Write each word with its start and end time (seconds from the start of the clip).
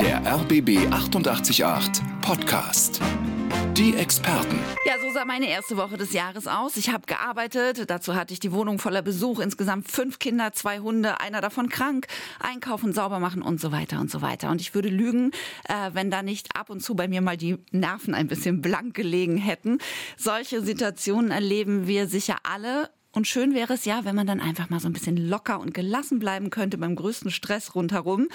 Der 0.00 0.22
RBB 0.24 0.90
888 0.90 2.02
Podcast. 2.22 2.98
Die 3.76 3.94
Experten. 3.94 4.58
Ja, 4.86 4.94
so 5.02 5.12
sah 5.12 5.26
meine 5.26 5.50
erste 5.50 5.76
Woche 5.76 5.98
des 5.98 6.14
Jahres 6.14 6.46
aus. 6.46 6.78
Ich 6.78 6.88
habe 6.88 7.04
gearbeitet. 7.06 7.90
Dazu 7.90 8.14
hatte 8.14 8.32
ich 8.32 8.40
die 8.40 8.52
Wohnung 8.52 8.78
voller 8.78 9.02
Besuch. 9.02 9.38
Insgesamt 9.38 9.90
fünf 9.90 10.18
Kinder, 10.18 10.52
zwei 10.54 10.78
Hunde, 10.78 11.20
einer 11.20 11.42
davon 11.42 11.68
krank. 11.68 12.06
Einkaufen, 12.38 12.94
sauber 12.94 13.18
machen 13.18 13.42
und 13.42 13.60
so 13.60 13.70
weiter 13.70 14.00
und 14.00 14.10
so 14.10 14.22
weiter. 14.22 14.50
Und 14.50 14.62
ich 14.62 14.74
würde 14.74 14.88
lügen, 14.88 15.30
äh, 15.68 15.90
wenn 15.92 16.10
da 16.10 16.22
nicht 16.22 16.56
ab 16.56 16.70
und 16.70 16.80
zu 16.80 16.94
bei 16.94 17.06
mir 17.06 17.20
mal 17.20 17.36
die 17.36 17.58
Nerven 17.70 18.14
ein 18.14 18.28
bisschen 18.28 18.62
blank 18.62 18.94
gelegen 18.94 19.36
hätten. 19.36 19.76
Solche 20.16 20.62
Situationen 20.62 21.30
erleben 21.32 21.86
wir 21.86 22.06
sicher 22.08 22.38
alle. 22.44 22.88
Und 23.12 23.26
schön 23.26 23.54
wäre 23.54 23.74
es 23.74 23.84
ja, 23.86 24.04
wenn 24.04 24.14
man 24.14 24.28
dann 24.28 24.38
einfach 24.38 24.70
mal 24.70 24.78
so 24.78 24.88
ein 24.88 24.92
bisschen 24.92 25.16
locker 25.16 25.58
und 25.58 25.74
gelassen 25.74 26.20
bleiben 26.20 26.48
könnte 26.48 26.78
beim 26.78 26.94
größten 26.94 27.32
Stress 27.32 27.74
rundherum. 27.74 28.28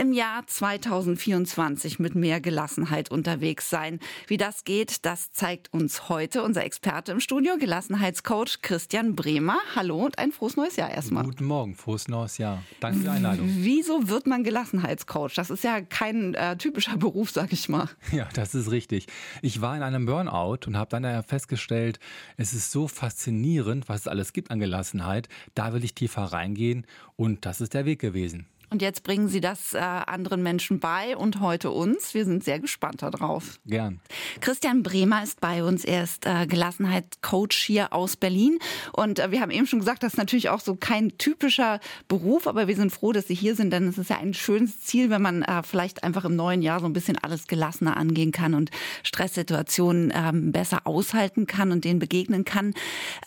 Im 0.00 0.12
Jahr 0.12 0.44
2024 0.44 2.00
mit 2.00 2.16
mehr 2.16 2.40
Gelassenheit 2.40 3.12
unterwegs 3.12 3.70
sein. 3.70 4.00
Wie 4.26 4.36
das 4.36 4.64
geht, 4.64 5.06
das 5.06 5.30
zeigt 5.30 5.72
uns 5.72 6.08
heute 6.08 6.42
unser 6.42 6.64
Experte 6.64 7.12
im 7.12 7.20
Studio, 7.20 7.56
Gelassenheitscoach 7.56 8.62
Christian 8.62 9.14
Bremer. 9.14 9.58
Hallo 9.76 10.04
und 10.04 10.18
ein 10.18 10.32
frohes 10.32 10.56
neues 10.56 10.74
Jahr 10.74 10.90
erstmal. 10.90 11.22
Guten 11.22 11.44
Morgen, 11.44 11.76
frohes 11.76 12.08
neues 12.08 12.38
Jahr. 12.38 12.64
Danke 12.80 12.98
für 12.98 13.04
die 13.04 13.10
Einladung. 13.10 13.48
Wieso 13.48 14.08
wird 14.08 14.26
man 14.26 14.42
Gelassenheitscoach? 14.42 15.34
Das 15.34 15.50
ist 15.50 15.62
ja 15.62 15.80
kein 15.82 16.34
äh, 16.34 16.56
typischer 16.56 16.96
Beruf, 16.96 17.30
sag 17.30 17.52
ich 17.52 17.68
mal. 17.68 17.88
Ja, 18.10 18.28
das 18.34 18.56
ist 18.56 18.72
richtig. 18.72 19.06
Ich 19.40 19.60
war 19.60 19.76
in 19.76 19.84
einem 19.84 20.04
Burnout 20.04 20.66
und 20.66 20.76
habe 20.76 20.90
dann 20.90 21.22
festgestellt, 21.22 22.00
es 22.36 22.52
ist 22.54 22.72
so 22.72 22.88
faszinierend, 22.88 23.88
was 23.88 24.00
es 24.00 24.15
alles 24.16 24.32
gibt 24.32 24.50
an 24.50 24.60
Gelassenheit. 24.60 25.28
Da 25.54 25.74
will 25.74 25.84
ich 25.84 25.94
tiefer 25.94 26.22
reingehen 26.22 26.86
und 27.16 27.44
das 27.44 27.60
ist 27.60 27.74
der 27.74 27.84
Weg 27.84 28.00
gewesen. 28.00 28.46
Und 28.68 28.82
jetzt 28.82 29.04
bringen 29.04 29.28
Sie 29.28 29.40
das 29.40 29.74
äh, 29.74 29.78
anderen 29.78 30.42
Menschen 30.42 30.80
bei 30.80 31.16
und 31.16 31.40
heute 31.40 31.70
uns. 31.70 32.14
Wir 32.14 32.24
sind 32.24 32.42
sehr 32.42 32.58
gespannt 32.58 33.02
darauf. 33.02 33.60
Gern. 33.64 34.00
Christian 34.40 34.82
Bremer 34.82 35.22
ist 35.22 35.40
bei 35.40 35.62
uns. 35.62 35.84
Er 35.84 36.02
ist 36.02 36.26
äh, 36.26 36.46
Gelassenheitscoach 36.46 37.52
hier 37.52 37.92
aus 37.92 38.16
Berlin. 38.16 38.58
Und 38.92 39.20
äh, 39.20 39.30
wir 39.30 39.40
haben 39.40 39.52
eben 39.52 39.68
schon 39.68 39.78
gesagt, 39.78 40.02
das 40.02 40.14
ist 40.14 40.18
natürlich 40.18 40.48
auch 40.48 40.58
so 40.58 40.74
kein 40.74 41.16
typischer 41.16 41.78
Beruf, 42.08 42.48
aber 42.48 42.66
wir 42.66 42.74
sind 42.74 42.90
froh, 42.90 43.12
dass 43.12 43.28
Sie 43.28 43.34
hier 43.34 43.54
sind, 43.54 43.72
denn 43.72 43.86
es 43.86 43.98
ist 43.98 44.10
ja 44.10 44.18
ein 44.18 44.34
schönes 44.34 44.80
Ziel, 44.80 45.10
wenn 45.10 45.22
man 45.22 45.42
äh, 45.42 45.62
vielleicht 45.62 46.02
einfach 46.02 46.24
im 46.24 46.34
neuen 46.34 46.60
Jahr 46.60 46.80
so 46.80 46.86
ein 46.86 46.92
bisschen 46.92 47.18
alles 47.18 47.46
gelassener 47.46 47.96
angehen 47.96 48.32
kann 48.32 48.54
und 48.54 48.70
Stresssituationen 49.04 50.12
ähm, 50.14 50.50
besser 50.50 50.86
aushalten 50.86 51.46
kann 51.46 51.70
und 51.70 51.84
denen 51.84 52.00
begegnen 52.00 52.44
kann. 52.44 52.74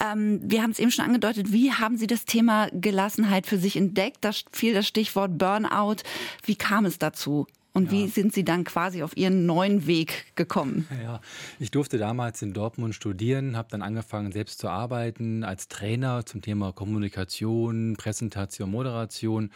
Ähm, 0.03 0.41
wir 0.43 0.63
haben 0.63 0.71
es 0.71 0.79
eben 0.79 0.91
schon 0.91 1.05
angedeutet. 1.05 1.53
Wie 1.53 1.71
haben 1.71 1.97
Sie 1.97 2.07
das 2.07 2.25
Thema 2.25 2.67
Gelassenheit 2.73 3.47
für 3.47 3.57
sich 3.57 3.77
entdeckt? 3.77 4.17
Da 4.21 4.31
fiel 4.51 4.73
das 4.73 4.85
Stichwort 4.85 5.28
Stichwort 5.29 5.37
Burnout. 5.37 6.03
Wie 6.43 6.55
kam 6.55 6.85
es 6.85 6.99
dazu? 6.99 7.47
Und 7.71 7.85
ja. 7.85 7.91
wie 7.91 8.07
sind 8.07 8.33
Sie 8.33 8.43
dann 8.43 8.63
quasi 8.63 9.03
auf 9.03 9.15
Ihren 9.15 9.45
neuen 9.45 9.85
Weg 9.85 10.35
gekommen? 10.35 10.87
Ja, 11.03 11.21
ich 11.59 11.71
durfte 11.71 11.97
damals 11.97 12.41
in 12.41 12.53
Dortmund 12.53 12.95
studieren, 12.95 13.55
habe 13.55 13.69
dann 13.71 13.81
angefangen, 13.81 14.31
selbst 14.31 14.59
zu 14.59 14.69
arbeiten 14.69 15.43
als 15.43 15.67
Trainer 15.67 16.25
zum 16.25 16.41
Thema 16.41 16.73
Kommunikation, 16.73 17.95
Präsentation, 17.97 18.71
Moderation. 18.71 19.51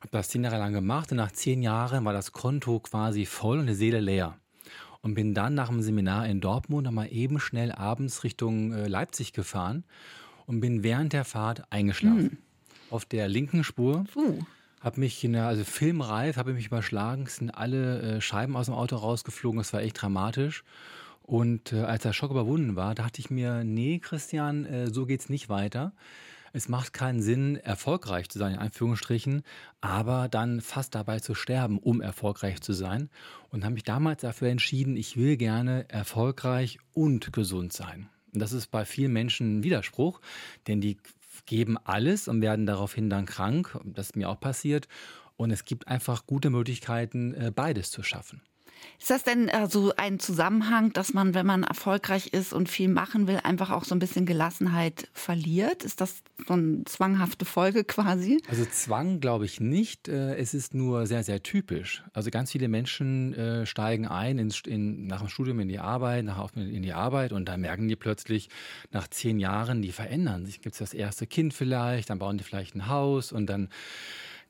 Habe 0.00 0.10
das 0.12 0.28
zehn 0.28 0.44
Jahre 0.44 0.58
lang 0.58 0.72
gemacht 0.72 1.10
und 1.10 1.16
nach 1.16 1.32
zehn 1.32 1.62
Jahren 1.62 2.04
war 2.04 2.12
das 2.12 2.32
Konto 2.32 2.78
quasi 2.80 3.26
voll 3.26 3.58
und 3.58 3.66
die 3.66 3.74
Seele 3.74 4.00
leer. 4.00 4.36
Und 5.02 5.14
bin 5.14 5.32
dann 5.32 5.54
nach 5.54 5.68
dem 5.68 5.80
Seminar 5.80 6.26
in 6.26 6.40
Dortmund 6.40 6.84
nochmal 6.84 7.10
eben 7.10 7.40
schnell 7.40 7.72
abends 7.72 8.22
Richtung 8.22 8.72
äh, 8.72 8.86
Leipzig 8.86 9.32
gefahren 9.32 9.84
und 10.46 10.60
bin 10.60 10.82
während 10.82 11.14
der 11.14 11.24
Fahrt 11.24 11.64
eingeschlafen. 11.70 12.30
Hm. 12.30 12.38
Auf 12.90 13.06
der 13.06 13.28
linken 13.28 13.64
Spur. 13.64 14.04
Uh 14.14 14.40
habe 14.80 15.00
mich 15.00 15.22
in 15.22 15.34
der, 15.34 15.46
also 15.46 15.64
filmreif, 15.64 16.36
habe 16.36 16.50
ich 16.50 16.56
mich 16.56 16.66
überschlagen, 16.66 17.24
es 17.26 17.36
sind 17.36 17.50
alle 17.50 18.00
äh, 18.00 18.20
Scheiben 18.20 18.56
aus 18.56 18.66
dem 18.66 18.74
Auto 18.74 18.96
rausgeflogen, 18.96 19.58
das 19.58 19.72
war 19.72 19.82
echt 19.82 20.00
dramatisch. 20.00 20.64
Und 21.22 21.72
äh, 21.72 21.82
als 21.82 22.02
der 22.02 22.12
Schock 22.12 22.30
überwunden 22.30 22.76
war, 22.76 22.94
dachte 22.94 23.20
ich 23.20 23.30
mir, 23.30 23.62
nee, 23.62 24.00
Christian, 24.00 24.64
äh, 24.64 24.90
so 24.90 25.06
geht's 25.06 25.28
nicht 25.28 25.48
weiter. 25.48 25.92
Es 26.52 26.68
macht 26.68 26.92
keinen 26.92 27.22
Sinn, 27.22 27.56
erfolgreich 27.56 28.28
zu 28.28 28.38
sein, 28.38 28.54
in 28.54 28.58
Anführungsstrichen, 28.58 29.44
aber 29.80 30.28
dann 30.28 30.60
fast 30.60 30.96
dabei 30.96 31.20
zu 31.20 31.34
sterben, 31.34 31.78
um 31.78 32.00
erfolgreich 32.00 32.60
zu 32.60 32.72
sein. 32.72 33.08
Und 33.50 33.62
habe 33.64 33.74
mich 33.74 33.84
damals 33.84 34.22
dafür 34.22 34.48
entschieden, 34.48 34.96
ich 34.96 35.16
will 35.16 35.36
gerne 35.36 35.88
erfolgreich 35.88 36.78
und 36.92 37.32
gesund 37.32 37.72
sein. 37.72 38.08
Und 38.32 38.40
das 38.40 38.52
ist 38.52 38.68
bei 38.68 38.84
vielen 38.84 39.12
Menschen 39.12 39.58
ein 39.58 39.62
Widerspruch, 39.62 40.20
denn 40.66 40.80
die 40.80 40.96
geben 41.50 41.78
alles 41.82 42.28
und 42.28 42.42
werden 42.42 42.64
daraufhin 42.64 43.10
dann 43.10 43.26
krank. 43.26 43.76
Das 43.84 44.06
ist 44.06 44.16
mir 44.16 44.28
auch 44.30 44.38
passiert. 44.38 44.86
Und 45.36 45.50
es 45.50 45.64
gibt 45.64 45.88
einfach 45.88 46.24
gute 46.24 46.48
Möglichkeiten, 46.48 47.34
äh, 47.34 47.50
beides 47.52 47.90
zu 47.90 48.04
schaffen. 48.04 48.40
Ist 48.98 49.10
das 49.10 49.22
denn 49.22 49.48
äh, 49.48 49.66
so 49.68 49.92
ein 49.96 50.18
Zusammenhang, 50.18 50.92
dass 50.92 51.14
man, 51.14 51.32
wenn 51.34 51.46
man 51.46 51.62
erfolgreich 51.62 52.28
ist 52.34 52.52
und 52.52 52.68
viel 52.68 52.88
machen 52.88 53.26
will, 53.26 53.40
einfach 53.42 53.70
auch 53.70 53.84
so 53.84 53.94
ein 53.94 53.98
bisschen 53.98 54.26
Gelassenheit 54.26 55.08
verliert? 55.14 55.84
Ist 55.84 56.00
das 56.02 56.22
so 56.46 56.54
eine 56.54 56.84
zwanghafte 56.84 57.46
Folge 57.46 57.84
quasi? 57.84 58.42
Also 58.48 58.64
Zwang 58.66 59.20
glaube 59.20 59.46
ich 59.46 59.58
nicht. 59.58 60.08
Äh, 60.08 60.36
es 60.36 60.52
ist 60.52 60.74
nur 60.74 61.06
sehr, 61.06 61.24
sehr 61.24 61.42
typisch. 61.42 62.04
Also 62.12 62.30
ganz 62.30 62.52
viele 62.52 62.68
Menschen 62.68 63.32
äh, 63.34 63.64
steigen 63.64 64.06
ein 64.06 64.38
in, 64.38 64.52
in, 64.66 65.06
nach 65.06 65.20
dem 65.20 65.28
Studium 65.28 65.60
in 65.60 65.68
die 65.68 65.78
Arbeit, 65.78 66.24
nach 66.24 66.54
in 66.54 66.82
die 66.82 66.92
Arbeit 66.92 67.32
und 67.32 67.48
dann 67.48 67.62
merken 67.62 67.88
die 67.88 67.96
plötzlich 67.96 68.50
nach 68.90 69.08
zehn 69.08 69.38
Jahren, 69.38 69.80
die 69.80 69.92
verändern 69.92 70.44
sich. 70.44 70.60
Gibt 70.60 70.74
es 70.74 70.78
das 70.78 70.94
erste 70.94 71.26
Kind 71.26 71.54
vielleicht, 71.54 72.10
dann 72.10 72.18
bauen 72.18 72.36
die 72.36 72.44
vielleicht 72.44 72.74
ein 72.74 72.88
Haus 72.88 73.32
und 73.32 73.46
dann 73.46 73.70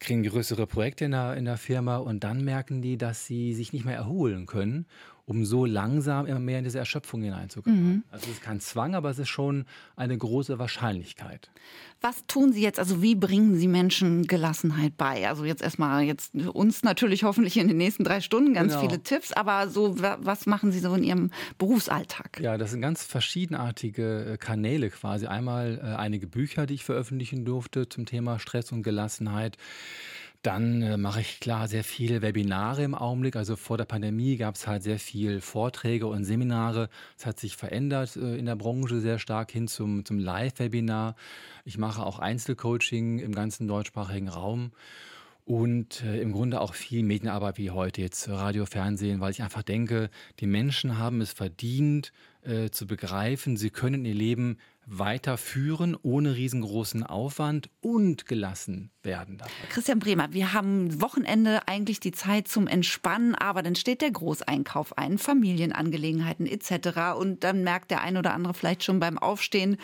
kriegen 0.01 0.23
größere 0.23 0.67
Projekte 0.67 1.05
in 1.05 1.13
der, 1.13 1.37
in 1.37 1.45
der 1.45 1.59
Firma 1.59 1.99
und 1.99 2.25
dann 2.25 2.43
merken 2.43 2.83
die, 2.83 2.97
dass 2.97 3.27
sie 3.27 3.55
sich 3.55 3.73
nicht 3.73 3.85
mehr 3.85 3.97
erholen 3.97 4.47
können, 4.47 4.87
um 5.31 5.45
so 5.45 5.65
langsam 5.65 6.27
immer 6.27 6.41
mehr 6.41 6.59
in 6.59 6.65
diese 6.65 6.81
Erschöpfung 6.81 7.23
hineinzukommen. 7.23 7.85
Mhm. 7.85 8.03
Also 8.11 8.27
es 8.27 8.33
ist 8.33 8.43
kein 8.43 8.59
Zwang, 8.59 8.97
aber 8.97 9.11
es 9.11 9.21
ist 9.21 9.29
schon 9.29 9.65
eine 9.95 10.19
große 10.19 10.59
Wahrscheinlichkeit. 10.59 11.51
Was 12.01 12.27
tun 12.27 12.53
Sie 12.53 12.63
jetzt? 12.63 12.81
Also 12.81 13.01
wie 13.01 13.15
bringen 13.15 13.55
Sie 13.55 13.69
Menschen 13.69 14.27
Gelassenheit 14.27 14.97
bei? 14.97 15.29
Also 15.29 15.45
jetzt 15.45 15.63
erstmal 15.63 16.03
jetzt 16.03 16.35
uns 16.35 16.83
natürlich 16.83 17.23
hoffentlich 17.23 17.57
in 17.59 17.69
den 17.69 17.77
nächsten 17.77 18.03
drei 18.03 18.21
Stunden 18.21 18.55
ganz 18.55 18.73
genau. 18.73 18.89
viele 18.89 19.05
Tipps, 19.05 19.33
aber 19.33 19.69
so 19.69 20.01
was 20.01 20.47
machen 20.47 20.73
Sie 20.73 20.81
so 20.81 20.93
in 20.97 21.05
Ihrem 21.05 21.31
Berufsalltag? 21.59 22.41
Ja, 22.41 22.59
das 22.59 22.73
sind 22.73 22.81
ganz 22.81 23.05
verschiedenartige 23.05 24.33
äh, 24.33 24.37
Kanäle 24.37 24.91
quasi. 24.91 25.27
Einmal 25.27 25.79
äh, 25.81 25.95
einige 25.95 26.27
Bücher, 26.27 26.67
die 26.67 26.75
ich 26.75 26.85
veröffentlichen 26.85 27.45
durfte 27.45 27.89
zum 27.89 28.05
Thema 28.05 28.41
Stress 28.41 28.73
und 28.73 28.83
Gelassenheit. 28.83 29.59
Dann 30.43 30.81
äh, 30.81 30.97
mache 30.97 31.21
ich 31.21 31.39
klar 31.39 31.69
sehr 31.69 31.85
viele 31.85 32.23
Webinare 32.23 32.83
im 32.83 32.95
Augenblick. 32.95 33.37
Also 33.37 33.57
vor 33.57 33.77
der 33.77 33.85
Pandemie 33.85 34.37
gab 34.39 34.55
es 34.55 34.67
halt 34.67 34.83
sehr 34.83 34.99
viel 34.99 35.43
Vorträge 35.43 36.07
und 36.07 36.25
Seminare. 36.25 36.89
Es 37.19 37.27
hat 37.27 37.39
sich 37.39 37.57
verändert 37.57 38.17
äh, 38.17 38.37
in 38.37 38.47
der 38.47 38.57
Branche 38.57 39.01
sehr 39.01 39.19
stark 39.19 39.51
hin 39.51 39.69
zum, 39.69 40.05
zum 40.07 40.19
Live-Webinar. 40.19 41.15
Ich 41.67 41.77
mache 41.77 42.03
auch 42.03 42.19
Einzelcoaching 42.19 43.19
im 43.19 43.35
ganzen 43.35 43.69
deutschsprachigen 43.69 44.29
Raum 44.29 44.73
und 45.45 46.03
äh, 46.05 46.21
im 46.23 46.33
Grunde 46.33 46.61
auch 46.63 46.75
viel 46.75 47.03
Medienarbeit 47.03 47.59
wie 47.59 47.71
heute 47.71 48.01
jetzt 48.01 48.27
Radio, 48.29 48.65
Fernsehen, 48.65 49.21
weil 49.21 49.33
ich 49.33 49.43
einfach 49.43 49.63
denke, 49.63 50.09
die 50.39 50.47
Menschen 50.47 50.97
haben 50.97 51.21
es 51.21 51.33
verdient 51.33 52.13
äh, 52.43 52.71
zu 52.71 52.87
begreifen, 52.87 53.57
sie 53.57 53.71
können 53.71 54.05
ihr 54.05 54.15
Leben 54.15 54.59
weiterführen 54.87 55.97
ohne 56.03 56.35
riesengroßen 56.35 57.05
Aufwand 57.05 57.71
und 57.81 58.27
gelassen 58.27 58.91
werden 59.03 59.39
dabei. 59.39 59.51
Christian 59.69 60.01
Bremer, 60.01 60.33
wir 60.33 60.53
haben 60.53 61.01
Wochenende 61.01 61.69
eigentlich 61.69 62.01
die 62.01 62.13
Zeit 62.13 62.49
zum 62.49 62.67
Entspannen, 62.67 63.35
aber 63.35 63.63
dann 63.63 63.77
steht 63.77 64.01
der 64.01 64.11
Großeinkauf 64.11 64.99
ein, 64.99 65.19
Familienangelegenheiten 65.19 66.47
etc. 66.47 67.17
Und 67.17 67.45
dann 67.45 67.63
merkt 67.63 67.91
der 67.91 68.01
ein 68.01 68.17
oder 68.17 68.35
andere 68.35 68.55
vielleicht 68.55 68.83
schon 68.83 69.01
beim 69.01 69.17
Aufstehen, 69.17 69.77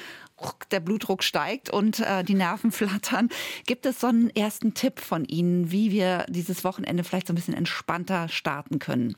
der 0.70 0.80
Blutdruck 0.80 1.22
steigt 1.22 1.70
und 1.70 2.00
äh, 2.00 2.24
die 2.24 2.34
Nerven 2.34 2.72
flattern. 2.72 3.28
Gibt 3.66 3.86
es 3.86 4.00
so 4.00 4.08
einen 4.08 4.30
ersten 4.30 4.74
Tipp 4.74 4.98
von 4.98 5.24
Ihnen, 5.24 5.70
wie 5.70 5.92
wir 5.92 6.26
dieses 6.28 6.64
Wochenende 6.64 7.04
vielleicht 7.04 7.28
so 7.28 7.32
ein 7.32 7.36
bisschen 7.36 7.54
entspannter 7.54 8.28
starten 8.28 8.78
können? 8.78 9.16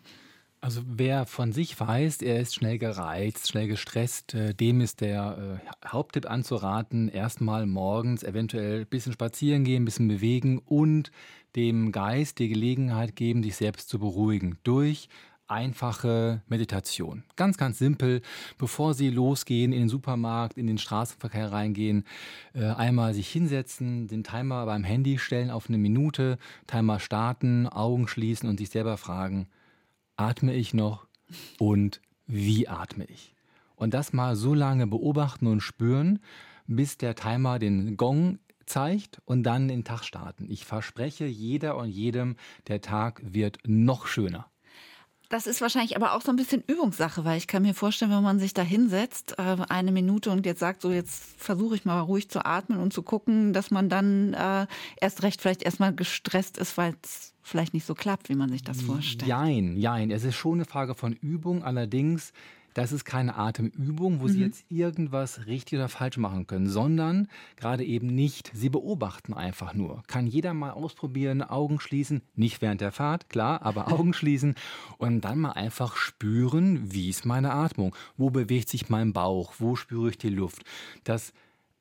Also 0.61 0.83
wer 0.87 1.25
von 1.25 1.53
sich 1.53 1.79
weiß, 1.79 2.21
er 2.23 2.41
ist 2.41 2.55
schnell 2.55 2.79
gereizt, 2.79 3.49
schnell 3.49 3.69
gestresst, 3.69 4.35
äh, 4.35 4.55
dem 4.55 4.81
ist 4.81 5.01
der 5.01 5.61
äh, 5.63 5.89
Haupttipp 5.89 6.29
anzuraten, 6.29 7.09
erstmal 7.09 7.65
morgens 7.67 8.25
eventuell 8.25 8.81
ein 8.81 8.87
bisschen 8.87 9.13
spazieren 9.13 9.63
gehen, 9.63 9.83
ein 9.83 9.85
bisschen 9.85 10.09
bewegen 10.09 10.59
und 10.59 11.13
dem 11.55 11.93
Geist 11.93 12.41
die 12.41 12.49
Gelegenheit 12.49 13.15
geben, 13.15 13.45
sich 13.45 13.55
selbst 13.55 13.89
zu 13.89 14.01
beruhigen 14.01 14.59
durch 14.65 15.09
einfache 15.47 16.43
Meditation. 16.49 17.25
Ganz, 17.37 17.57
ganz 17.57 17.79
simpel. 17.79 18.21
Bevor 18.59 18.95
Sie 18.95 19.11
losgehen 19.11 19.73
in 19.73 19.81
den 19.81 19.89
Supermarkt, 19.89 20.59
in 20.59 20.67
den 20.67 20.79
Straßenverkehr 20.79 21.53
reingehen, 21.53 22.05
äh, 22.53 22.65
einmal 22.65 23.15
sich 23.15 23.29
hinsetzen, 23.29 24.09
den 24.09 24.25
Timer 24.25 24.67
beim 24.67 24.85
Handy 24.85 25.19
stellen 25.19 25.51
auf 25.51 25.69
eine 25.69 25.79
Minute, 25.79 26.37
Timer 26.67 27.01
starten, 27.01 27.67
Augen 27.67 28.09
schließen 28.09 28.49
und 28.49 28.59
sich 28.59 28.71
selber 28.71 28.97
fragen, 28.99 29.49
atme 30.19 30.55
ich 30.55 30.75
noch 30.75 31.07
und 31.59 32.01
wie 32.27 32.69
atme 32.69 33.05
ich? 33.07 33.35
Und 33.77 33.95
das 33.95 34.13
mal 34.13 34.37
so 34.37 34.55
lange 34.55 34.87
beobachten 34.87 35.47
und 35.47 35.61
spüren, 35.61 36.19
bis 36.67 36.99
der 36.99 37.15
Timer 37.15 37.59
den 37.59 37.97
Gong 37.97 38.39
zeigt 38.67 39.23
und 39.25 39.45
dann 39.45 39.69
den 39.69 39.85
Tag 39.85 40.05
starten. 40.05 40.51
Ich 40.51 40.67
verspreche 40.67 41.25
jeder 41.25 41.77
und 41.77 41.89
jedem, 41.89 42.37
der 42.67 42.83
Tag 42.83 43.23
wird 43.25 43.59
noch 43.67 44.07
schöner. 44.07 44.51
Das 45.31 45.47
ist 45.47 45.61
wahrscheinlich 45.61 45.95
aber 45.95 46.15
auch 46.15 46.23
so 46.23 46.31
ein 46.31 46.37
bisschen 46.37 46.65
Übungssache, 46.67 47.25
weil 47.25 47.37
ich 47.37 47.47
kann 47.47 47.63
mir 47.63 47.75
vorstellen, 47.75 48.11
wenn 48.11 48.23
man 48.23 48.39
sich 48.39 48.55
da 48.55 48.63
hinsetzt, 48.63 49.39
äh, 49.39 49.57
eine 49.69 49.93
Minute 49.93 50.31
und 50.31 50.47
jetzt 50.47 50.61
sagt, 50.61 50.81
so 50.81 50.91
jetzt 50.91 51.23
versuche 51.37 51.75
ich 51.75 51.85
mal 51.85 52.01
ruhig 52.01 52.31
zu 52.31 52.45
atmen 52.47 52.79
und 52.79 52.95
zu 52.95 53.03
gucken, 53.03 53.53
dass 53.53 53.71
man 53.71 53.91
dann 53.91 54.33
äh, 54.33 54.67
erst 55.01 55.23
recht 55.23 55.43
vielleicht 55.43 55.63
erstmal 55.63 55.95
gestresst 55.95 56.57
ist, 56.57 56.79
weil 56.79 56.95
es 57.03 57.35
vielleicht 57.49 57.75
nicht 57.75 57.85
so 57.85 57.95
klappt, 57.95 58.29
wie 58.29 58.35
man 58.35 58.51
sich 58.51 58.63
das 58.63 58.83
vorstellt. 58.83 59.29
Jein, 59.29 59.77
jein. 59.77 60.11
Es 60.11 60.25
ist 60.25 60.37
schon 60.37 60.55
eine 60.55 60.65
Frage 60.65 60.95
von 60.95 61.13
Übung. 61.15 61.65
Allerdings 61.65 62.33
das 62.79 62.93
ist 62.93 63.05
keine 63.05 63.35
Atemübung, 63.35 64.21
wo 64.21 64.27
mhm. 64.27 64.29
Sie 64.29 64.41
jetzt 64.41 64.65
irgendwas 64.69 65.47
richtig 65.47 65.81
oder 65.81 65.89
falsch 65.89 66.17
machen 66.17 66.47
können, 66.47 66.69
sondern 66.69 67.27
gerade 67.57 67.85
eben 67.85 68.07
nicht. 68.07 68.53
Sie 68.55 68.69
beobachten 68.69 69.35
einfach 69.35 69.75
nur. 69.75 70.05
Kann 70.07 70.29
jeder 70.29 70.55
mal 70.55 70.71
ausprobieren, 70.71 71.43
Augen 71.43 71.81
schließen, 71.81 72.23
nicht 72.37 72.63
während 72.63 72.81
der 72.81 72.93
Fahrt, 72.93 73.31
klar, 73.31 73.63
aber 73.63 73.89
Augen 73.93 74.13
schließen 74.13 74.55
und 74.99 75.23
dann 75.23 75.41
mal 75.41 75.53
einfach 75.53 75.97
spüren, 75.97 76.93
wie 76.93 77.09
ist 77.09 77.27
meine 77.27 77.53
Atmung, 77.53 77.97
wo 78.17 78.31
bewegt 78.31 78.69
sich 78.69 78.89
mein 78.89 79.13
Bauch, 79.13 79.55
wo 79.59 79.75
spüre 79.75 80.11
ich 80.11 80.19
die 80.19 80.29
Luft. 80.29 80.63
Das 81.03 81.33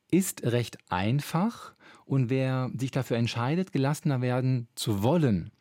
ist 0.09 0.43
recht 0.45 0.79
einfach. 0.89 1.75
Und 2.07 2.29
wer 2.29 2.71
sich 2.77 2.91
dafür 2.91 3.17
entscheidet, 3.17 3.73
gelassener 3.73 4.21
werden 4.21 4.69
zu 4.75 5.03
wollen, 5.03 5.51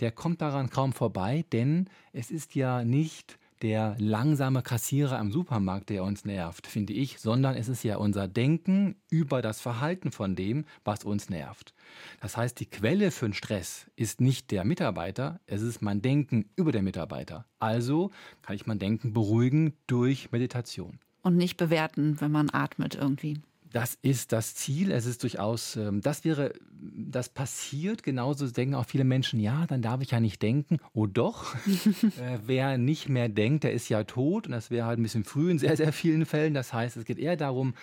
der 0.00 0.12
kommt 0.12 0.42
daran 0.42 0.68
kaum 0.68 0.92
vorbei, 0.92 1.46
denn 1.50 1.88
es 2.12 2.30
ist 2.30 2.54
ja 2.54 2.84
nicht 2.84 3.38
der 3.62 3.96
langsame 3.98 4.60
Kassierer 4.60 5.18
am 5.18 5.32
Supermarkt, 5.32 5.88
der 5.88 6.04
uns 6.04 6.26
nervt, 6.26 6.66
finde 6.66 6.92
ich, 6.92 7.20
sondern 7.20 7.54
es 7.56 7.68
ist 7.68 7.82
ja 7.84 7.96
unser 7.96 8.28
Denken 8.28 8.96
über 9.08 9.40
das 9.40 9.62
Verhalten 9.62 10.12
von 10.12 10.36
dem, 10.36 10.66
was 10.84 11.04
uns 11.04 11.30
nervt. 11.30 11.72
Das 12.20 12.36
heißt, 12.36 12.60
die 12.60 12.66
Quelle 12.66 13.10
für 13.10 13.26
den 13.26 13.32
Stress 13.32 13.86
ist 13.96 14.20
nicht 14.20 14.50
der 14.50 14.66
Mitarbeiter, 14.66 15.40
es 15.46 15.62
ist 15.62 15.80
mein 15.80 16.02
Denken 16.02 16.50
über 16.56 16.72
den 16.72 16.84
Mitarbeiter. 16.84 17.46
Also 17.58 18.10
kann 18.42 18.56
ich 18.56 18.66
mein 18.66 18.78
Denken 18.78 19.14
beruhigen 19.14 19.72
durch 19.86 20.30
Meditation. 20.32 20.98
Und 21.22 21.38
nicht 21.38 21.56
bewerten, 21.56 22.20
wenn 22.20 22.30
man 22.30 22.50
atmet 22.52 22.94
irgendwie. 22.94 23.40
Das 23.74 23.98
ist 24.02 24.30
das 24.30 24.54
Ziel. 24.54 24.92
Es 24.92 25.04
ist 25.04 25.24
durchaus, 25.24 25.74
ähm, 25.74 26.00
das 26.00 26.24
wäre, 26.24 26.52
das 26.70 27.28
passiert. 27.28 28.04
Genauso 28.04 28.48
denken 28.48 28.76
auch 28.76 28.86
viele 28.86 29.02
Menschen, 29.02 29.40
ja, 29.40 29.66
dann 29.66 29.82
darf 29.82 30.00
ich 30.00 30.12
ja 30.12 30.20
nicht 30.20 30.40
denken. 30.42 30.78
Oh 30.92 31.06
doch, 31.06 31.56
äh, 31.66 32.38
wer 32.46 32.78
nicht 32.78 33.08
mehr 33.08 33.28
denkt, 33.28 33.64
der 33.64 33.72
ist 33.72 33.88
ja 33.88 34.04
tot. 34.04 34.46
Und 34.46 34.52
das 34.52 34.70
wäre 34.70 34.86
halt 34.86 35.00
ein 35.00 35.02
bisschen 35.02 35.24
früh 35.24 35.50
in 35.50 35.58
sehr, 35.58 35.76
sehr 35.76 35.92
vielen 35.92 36.24
Fällen. 36.24 36.54
Das 36.54 36.72
heißt, 36.72 36.96
es 36.96 37.04
geht 37.04 37.18
eher 37.18 37.36
darum, 37.36 37.74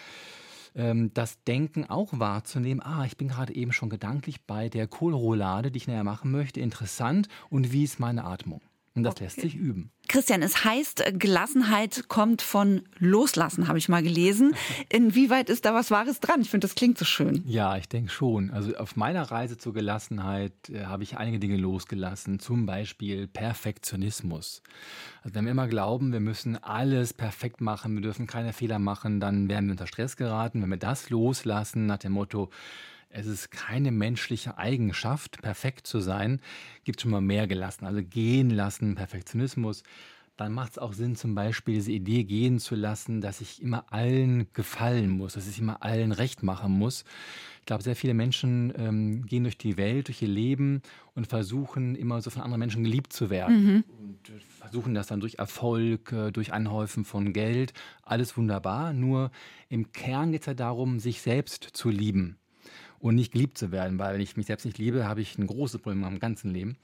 ähm, 0.76 1.14
das 1.14 1.44
Denken 1.44 1.84
auch 1.84 2.18
wahrzunehmen. 2.18 2.82
Ah, 2.82 3.04
ich 3.04 3.18
bin 3.18 3.28
gerade 3.28 3.54
eben 3.54 3.74
schon 3.74 3.90
gedanklich 3.90 4.46
bei 4.46 4.70
der 4.70 4.88
Kohlroulade, 4.88 5.72
die 5.72 5.78
ich 5.78 5.88
näher 5.88 6.06
machen 6.06 6.32
möchte. 6.32 6.62
Interessant. 6.62 7.28
Und 7.50 7.74
wie 7.74 7.84
ist 7.84 8.00
meine 8.00 8.24
Atmung? 8.24 8.62
Und 8.96 9.04
das 9.04 9.16
okay. 9.16 9.26
lässt 9.26 9.42
sich 9.42 9.56
üben. 9.56 9.92
Christian, 10.12 10.42
es 10.42 10.66
heißt, 10.66 11.08
äh, 11.08 11.14
Gelassenheit 11.14 12.10
kommt 12.10 12.42
von 12.42 12.82
Loslassen, 13.00 13.70
habe 13.70 13.78
ich 13.78 13.88
mal 13.88 14.04
gelesen. 14.04 14.54
Inwieweit 14.90 15.50
ist 15.50 15.64
da 15.64 15.74
was 15.74 15.90
Wahres 15.90 16.20
dran? 16.20 16.42
Ich 16.42 16.50
finde, 16.50 16.68
das 16.68 16.76
klingt 16.76 16.98
so 16.98 17.06
schön. 17.06 17.44
Ja, 17.46 17.78
ich 17.78 17.88
denke 17.88 18.12
schon. 18.12 18.52
Also 18.52 18.76
auf 18.76 18.98
meiner 18.98 19.24
Reise 19.24 19.58
zur 19.58 19.74
Gelassenheit 19.74 20.52
äh, 20.70 20.84
habe 20.84 21.04
ich 21.04 21.16
einige 21.16 21.40
Dinge 21.40 21.56
losgelassen. 21.56 22.40
Zum 22.40 22.66
Beispiel 22.66 23.28
Perfektionismus. 23.28 24.62
Also 25.24 25.34
wenn 25.36 25.46
wir 25.46 25.52
immer 25.52 25.70
glauben, 25.70 26.12
wir 26.12 26.20
müssen 26.20 26.62
alles 26.62 27.14
perfekt 27.14 27.62
machen, 27.62 27.96
wir 27.96 28.02
dürfen 28.02 28.28
keine 28.28 28.52
Fehler 28.52 28.80
machen, 28.80 29.22
dann 29.22 29.48
werden 29.48 29.68
wir 29.68 29.72
unter 29.72 29.88
Stress 29.88 30.18
geraten. 30.18 30.62
Wenn 30.62 30.72
wir 30.72 30.76
das 30.76 31.10
loslassen 31.10 31.86
nach 31.86 32.00
dem 32.00 32.12
Motto, 32.12 32.50
es 33.14 33.28
ist 33.28 33.52
keine 33.52 33.92
menschliche 33.92 34.58
Eigenschaft, 34.58 35.42
perfekt 35.42 35.88
zu 35.88 36.00
sein, 36.00 36.40
gibt 36.84 37.02
schon 37.02 37.12
mal 37.12 37.22
mehr 37.22 37.48
gelassen. 37.48 37.86
Also 37.86 38.02
gehen 38.04 38.50
lassen, 38.50 38.96
Perfektionismus. 38.96 39.84
Dann 40.38 40.54
macht 40.54 40.72
es 40.72 40.78
auch 40.80 40.94
Sinn, 40.94 41.16
zum 41.16 41.36
Beispiel 41.36 41.76
diese 41.76 41.92
Idee 41.92 42.24
gehen 42.24 42.58
zu 42.58 42.74
lassen, 42.74 43.22
dass 43.22 43.42
ich 43.42 43.62
immer 43.62 43.86
allen 43.92 44.48
gefallen 44.54 45.10
muss, 45.10 45.34
dass 45.34 45.48
ich 45.48 45.60
immer 45.60 45.84
allen 45.84 46.12
recht 46.12 46.42
machen 46.42 46.72
muss. 46.72 47.04
Ich 47.60 47.66
glaube, 47.68 47.84
sehr 47.84 47.96
viele 47.96 48.16
Menschen 48.16 48.74
ähm, 48.76 49.26
gehen 49.26 49.44
durch 49.44 49.58
die 49.58 49.78
Welt, 49.78 50.08
durch 50.08 50.22
ihr 50.22 50.30
Leben 50.30 50.82
und 51.14 51.28
versuchen 51.28 51.96
immer 51.96 52.22
so 52.22 52.32
von 52.32 52.42
anderen 52.42 52.60
Menschen 52.60 52.84
geliebt 52.84 53.14
zu 53.14 53.30
werden. 53.30 53.64
Mhm. 53.64 53.84
Und 54.00 54.30
äh, 54.30 54.40
versuchen 54.58 54.96
das 54.96 55.06
dann 55.06 55.20
durch 55.20 55.36
Erfolg, 55.36 56.12
äh, 56.12 56.32
durch 56.32 56.54
Anhäufen 56.54 57.06
von 57.06 57.34
Geld. 57.34 57.74
Alles 58.02 58.36
wunderbar. 58.36 58.94
Nur 58.94 59.30
im 59.70 59.92
Kern 59.92 60.32
geht 60.32 60.42
es 60.42 60.48
ja 60.48 60.54
darum, 60.56 61.00
sich 61.00 61.22
selbst 61.22 61.64
zu 61.74 61.90
lieben 61.90 62.38
und 63.02 63.16
nicht 63.16 63.34
geliebt 63.34 63.58
zu 63.58 63.72
werden, 63.72 64.00
weil 64.00 64.14
wenn 64.14 64.22
ich 64.22 64.38
mich 64.38 64.46
selbst 64.46 64.66
nicht 64.66 64.78
liebe, 64.78 65.08
habe 65.08 65.22
ich 65.22 65.38
ein 65.38 65.48
großes 65.48 65.82
Problem 65.82 66.04
im 66.04 66.20
ganzen 66.20 66.52
Leben. 66.52 66.78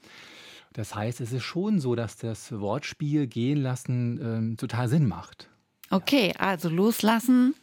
Das 0.72 0.94
heißt, 0.94 1.20
es 1.20 1.32
ist 1.32 1.44
schon 1.44 1.80
so, 1.80 1.94
dass 1.94 2.16
das 2.16 2.52
Wortspiel 2.52 3.26
gehen 3.26 3.62
lassen 3.62 4.52
äh, 4.52 4.56
total 4.56 4.88
Sinn 4.88 5.08
macht. 5.08 5.48
Okay, 5.90 6.34
also 6.38 6.68
loslassen, 6.68 7.54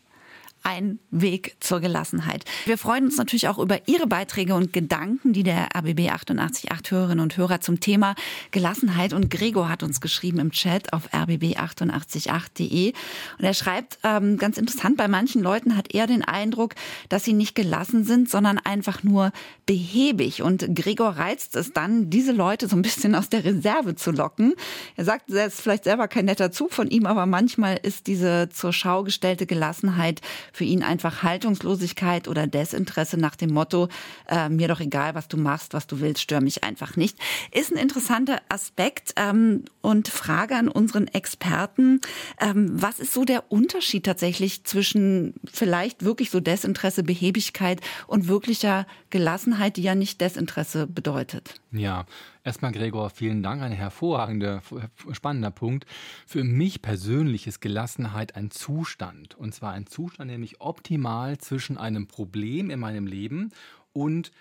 ein 0.66 1.00
Weg 1.12 1.56
zur 1.60 1.80
Gelassenheit. 1.80 2.44
Wir 2.66 2.78
freuen 2.78 3.06
uns 3.06 3.18
natürlich 3.18 3.48
auch 3.48 3.60
über 3.60 3.88
Ihre 3.88 4.08
Beiträge 4.08 4.56
und 4.56 4.74
Gedanken, 4.74 5.32
die 5.32 5.44
der 5.44 5.70
RBB 5.78 6.10
888 6.10 6.92
Hörerinnen 6.92 7.22
und 7.22 7.38
Hörer 7.38 7.62
zum 7.62 7.80
Thema 7.80 8.16
Gelassenheit 8.52 9.14
und 9.14 9.30
Gregor 9.30 9.70
hat 9.70 9.84
uns 9.84 10.02
geschrieben 10.02 10.40
im 10.40 10.52
Chat 10.52 10.92
auf 10.92 11.14
rbb888.de 11.14 12.94
und 13.38 13.46
er 13.46 13.54
schreibt 13.54 14.00
ähm, 14.04 14.38
ganz 14.38 14.58
interessant, 14.58 14.98
bei 14.98 15.08
manchen 15.08 15.44
Leuten 15.44 15.78
hat 15.78 15.94
er 15.94 16.08
den 16.08 16.24
Eindruck, 16.24 16.74
dass 17.10 17.24
sie 17.24 17.34
nicht 17.34 17.54
gelassen 17.54 18.04
sind, 18.04 18.30
sondern 18.30 18.58
einfach 18.58 19.04
nur 19.04 19.32
behäbig 19.68 20.42
und 20.42 20.76
Gregor 20.76 21.12
reizt 21.12 21.56
es 21.56 21.74
dann, 21.74 22.10
diese 22.10 22.32
Leute 22.32 22.68
so 22.68 22.76
ein 22.76 22.82
bisschen 22.82 23.14
aus 23.14 23.30
der 23.30 23.46
Reserve 23.46 23.96
zu 23.96 24.12
locken. 24.12 24.56
Er 24.96 25.06
sagt, 25.06 25.30
er 25.30 25.46
ist 25.46 25.62
vielleicht 25.62 25.84
selber 25.84 26.08
kein 26.08 26.26
netter 26.26 26.52
Zug 26.52 26.74
von 26.74 26.90
ihm, 26.90 27.06
aber 27.06 27.28
manchmal 27.28 27.78
ist 27.82 28.08
diese 28.08 28.50
zur 28.50 28.74
Schau 28.74 29.04
gestellte 29.04 29.46
Gelassenheit 29.46 30.22
für 30.56 30.64
ihn 30.64 30.84
einfach 30.84 31.22
Haltungslosigkeit 31.22 32.28
oder 32.28 32.48
Desinteresse 32.48 33.18
nach 33.18 33.36
dem 33.36 33.54
Motto, 33.54 33.90
äh, 34.28 34.50
mir 34.50 34.68
doch 34.68 34.80
egal, 34.80 35.14
was 35.14 35.28
du 35.28 35.38
machst, 35.38 35.74
was 35.74 35.86
du 35.86 36.00
willst, 36.00 36.22
stör 36.22 36.42
mich 36.42 36.64
einfach 36.64 36.96
nicht. 36.96 37.18
Ist 37.52 37.72
ein 37.72 37.78
interessanter 37.78 38.42
Aspekt 38.48 39.14
ähm, 39.18 39.66
und 39.82 40.08
Frage 40.08 40.56
an 40.56 40.70
unseren 40.70 41.08
Experten. 41.08 42.00
Ähm, 42.40 42.70
was 42.72 43.00
ist 43.00 43.14
so 43.14 43.26
der 43.26 43.52
Unterschied 43.52 44.06
tatsächlich 44.06 44.64
zwischen 44.64 45.34
vielleicht 45.52 46.04
wirklich 46.04 46.32
so 46.32 46.40
Desinteresse, 46.40 47.04
Behebigkeit 47.04 47.82
und 48.08 48.28
wirklicher 48.28 48.88
Gelassenheit, 49.10 49.78
die 49.78 49.84
ja 49.84 49.96
nicht 49.96 50.22
Desinteresse 50.22 50.88
bedeutet? 50.88 51.56
Ja, 51.72 52.06
Erstmal, 52.46 52.74
Gregor, 52.74 53.10
vielen 53.10 53.42
Dank. 53.42 53.64
Ein 53.64 53.72
hervorragender, 53.72 54.62
spannender 55.12 55.50
Punkt. 55.50 55.88
Für 56.28 56.44
mich 56.44 56.84
persönlich 56.84 57.48
ist 57.48 57.60
Gelassenheit 57.60 58.36
ein 58.36 58.52
Zustand. 58.52 59.34
Und 59.34 59.56
zwar 59.56 59.72
ein 59.72 59.88
Zustand, 59.88 60.32
mich 60.38 60.62
optimal 60.62 61.40
zwischen 61.40 61.80
einem 61.80 62.06
Problem 62.06 62.70
in 62.70 62.80
meinem 62.80 63.08
Leben 63.08 63.52
und 63.94 64.32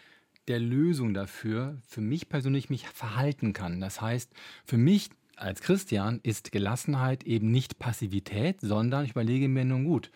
der 0.48 0.60
Lösung 0.60 1.14
dafür, 1.14 1.78
für 1.86 2.02
mich 2.02 2.28
persönlich 2.28 2.68
mich 2.68 2.86
verhalten 2.88 3.54
kann. 3.54 3.80
Das 3.80 4.02
heißt, 4.02 4.30
für 4.66 4.76
mich 4.76 5.08
als 5.36 5.62
Christian 5.62 6.20
ist 6.22 6.52
Gelassenheit 6.52 7.24
eben 7.24 7.50
nicht 7.50 7.78
Passivität, 7.78 8.60
sondern 8.60 9.06
ich 9.06 9.12
überlege 9.12 9.48
mir 9.48 9.64
nun 9.64 9.84
gut, 9.84 10.10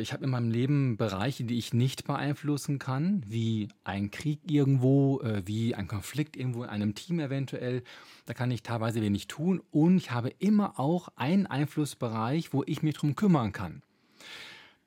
ich 0.00 0.12
habe 0.12 0.24
in 0.24 0.30
meinem 0.30 0.50
Leben 0.50 0.96
Bereiche, 0.96 1.44
die 1.44 1.58
ich 1.58 1.74
nicht 1.74 2.04
beeinflussen 2.04 2.78
kann, 2.78 3.22
wie 3.26 3.68
ein 3.84 4.10
Krieg 4.10 4.40
irgendwo, 4.50 5.20
äh, 5.20 5.42
wie 5.46 5.74
ein 5.74 5.86
Konflikt 5.86 6.36
irgendwo 6.36 6.64
in 6.64 6.70
einem 6.70 6.94
Team 6.94 7.20
eventuell. 7.20 7.82
Da 8.24 8.32
kann 8.32 8.50
ich 8.50 8.62
teilweise 8.62 9.02
wenig 9.02 9.26
tun. 9.26 9.60
Und 9.70 9.98
ich 9.98 10.10
habe 10.10 10.30
immer 10.38 10.80
auch 10.80 11.08
einen 11.16 11.46
Einflussbereich, 11.46 12.52
wo 12.54 12.64
ich 12.66 12.82
mich 12.82 12.94
darum 12.94 13.16
kümmern 13.16 13.52
kann. 13.52 13.82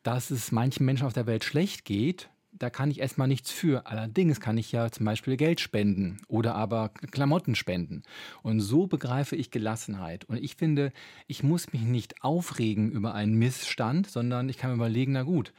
Dass 0.01 0.31
es 0.31 0.51
manchen 0.51 0.85
Menschen 0.85 1.05
auf 1.05 1.13
der 1.13 1.27
Welt 1.27 1.43
schlecht 1.43 1.85
geht, 1.85 2.29
da 2.51 2.69
kann 2.69 2.91
ich 2.91 2.99
erstmal 2.99 3.27
nichts 3.27 3.51
für. 3.51 3.87
Allerdings 3.87 4.39
kann 4.39 4.57
ich 4.57 4.71
ja 4.71 4.91
zum 4.91 5.05
Beispiel 5.05 5.37
Geld 5.37 5.59
spenden 5.59 6.19
oder 6.27 6.55
aber 6.55 6.89
Klamotten 7.11 7.55
spenden. 7.55 8.03
Und 8.41 8.59
so 8.59 8.87
begreife 8.87 9.35
ich 9.35 9.51
Gelassenheit. 9.51 10.25
Und 10.25 10.37
ich 10.37 10.55
finde, 10.55 10.91
ich 11.27 11.43
muss 11.43 11.71
mich 11.73 11.81
nicht 11.81 12.23
aufregen 12.23 12.91
über 12.91 13.13
einen 13.13 13.35
Missstand, 13.35 14.09
sondern 14.09 14.49
ich 14.49 14.57
kann 14.57 14.71
mir 14.71 14.75
überlegen, 14.75 15.13
na 15.13 15.23
gut, 15.23 15.53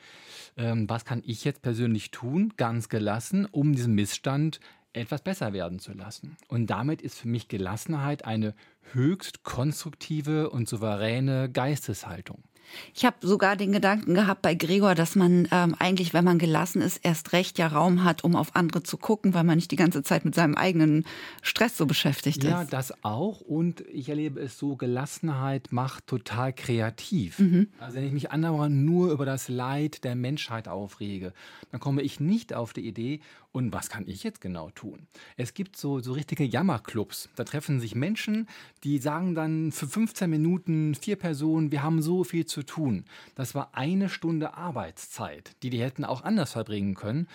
ähm, 0.57 0.89
was 0.89 1.05
kann 1.05 1.23
ich 1.25 1.45
jetzt 1.45 1.63
persönlich 1.63 2.11
tun, 2.11 2.53
ganz 2.57 2.89
gelassen, 2.89 3.47
um 3.47 3.75
diesen 3.75 3.95
Missstand 3.95 4.61
etwas 4.93 5.23
besser 5.23 5.53
werden 5.53 5.79
zu 5.79 5.93
lassen. 5.93 6.37
Und 6.49 6.67
damit 6.69 7.01
ist 7.03 7.19
für 7.19 7.29
mich 7.29 7.49
Gelassenheit 7.49 8.25
eine 8.25 8.55
höchst 8.93 9.45
konstruktive 9.45 10.51
und 10.51 10.69
souveräne 10.69 11.51
Geisteshaltung. 11.51 12.43
Ich 12.95 13.05
habe 13.05 13.17
sogar 13.21 13.57
den 13.57 13.73
Gedanken 13.73 14.15
gehabt 14.15 14.43
bei 14.43 14.55
Gregor, 14.55 14.95
dass 14.95 15.17
man 15.17 15.49
ähm, 15.51 15.75
eigentlich, 15.79 16.15
wenn 16.15 16.25
man 16.25 16.39
gelassen 16.39 16.83
ist, 16.83 16.99
erst 17.03 17.33
recht 17.33 17.59
ja 17.59 17.69
Raum 17.69 18.05
hat, 18.05 18.25
um 18.25 18.37
auf 18.37 18.55
andere 18.55 18.83
zu 18.83 18.97
gucken, 18.97 19.35
weil 19.35 19.45
man 19.45 19.57
nicht 19.57 19.71
die 19.71 19.77
ganze 19.77 20.03
Zeit 20.03 20.25
mit 20.25 20.35
seinem 20.35 20.55
eigenen 20.55 21.05
Stress 21.43 21.77
so 21.77 21.87
beschäftigt 21.87 22.45
ja, 22.45 22.63
ist. 22.63 22.73
Ja, 22.73 22.79
das 22.79 23.05
auch. 23.05 23.41
Und 23.41 23.83
ich 23.93 24.09
erlebe 24.09 24.41
es 24.41 24.59
so, 24.59 24.77
Gelassenheit 24.77 25.73
macht 25.73 26.07
total 26.07 26.53
kreativ. 26.53 27.39
Mhm. 27.39 27.69
Also 27.79 27.97
wenn 27.97 28.05
ich 28.05 28.13
mich 28.13 28.31
andauernd 28.31 28.77
nur 28.77 29.13
über 29.13 29.27
das 29.27 29.49
Leid 29.49 30.05
der 30.05 30.15
Menschheit 30.15 30.69
aufrege, 30.69 31.33
dann 31.71 31.81
komme 31.81 32.03
ich 32.03 32.21
nicht 32.21 32.55
auf 32.55 32.73
die 32.73 32.87
Idee, 32.87 33.21
und 33.53 33.73
was 33.73 33.89
kann 33.89 34.07
ich 34.07 34.23
jetzt 34.23 34.41
genau 34.41 34.71
tun? 34.71 35.09
Es 35.37 35.55
gibt 35.55 35.77
so, 35.77 36.01
so 36.01 36.13
richtige 36.13 36.45
Jammerclubs. 36.45 37.29
Da 37.35 37.45
treffen 37.45 37.81
sich 37.81 37.95
Menschen, 37.95 38.49
die 38.85 38.99
sagen 38.99 39.35
dann 39.35 39.73
für 39.73 39.89
15 39.89 40.31
Minuten, 40.31 40.95
vier 40.95 41.17
Personen, 41.17 41.73
wir 41.73 41.83
haben 41.83 42.01
so 42.01 42.23
viel 42.23 42.47
zu 42.47 42.63
tun. 42.63 43.05
Das 43.35 43.55
war 43.55 43.71
eine 43.73 44.09
Stunde 44.09 44.55
Arbeitszeit, 44.55 45.57
die 45.63 45.71
die 45.71 45.81
hätten 45.81 46.05
auch 46.05 46.23
anders 46.23 46.53
verbringen 46.53 46.95
können. 46.95 47.27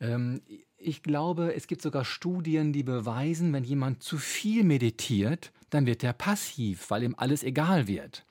Ähm, 0.00 0.40
ich 0.76 1.02
glaube, 1.02 1.54
es 1.54 1.66
gibt 1.66 1.82
sogar 1.82 2.04
Studien, 2.04 2.72
die 2.72 2.82
beweisen, 2.82 3.52
wenn 3.52 3.64
jemand 3.64 4.02
zu 4.02 4.18
viel 4.18 4.64
meditiert, 4.64 5.52
dann 5.70 5.86
wird 5.86 6.04
er 6.04 6.12
passiv, 6.12 6.90
weil 6.90 7.04
ihm 7.04 7.14
alles 7.16 7.42
egal 7.42 7.86
wird. 7.86 8.24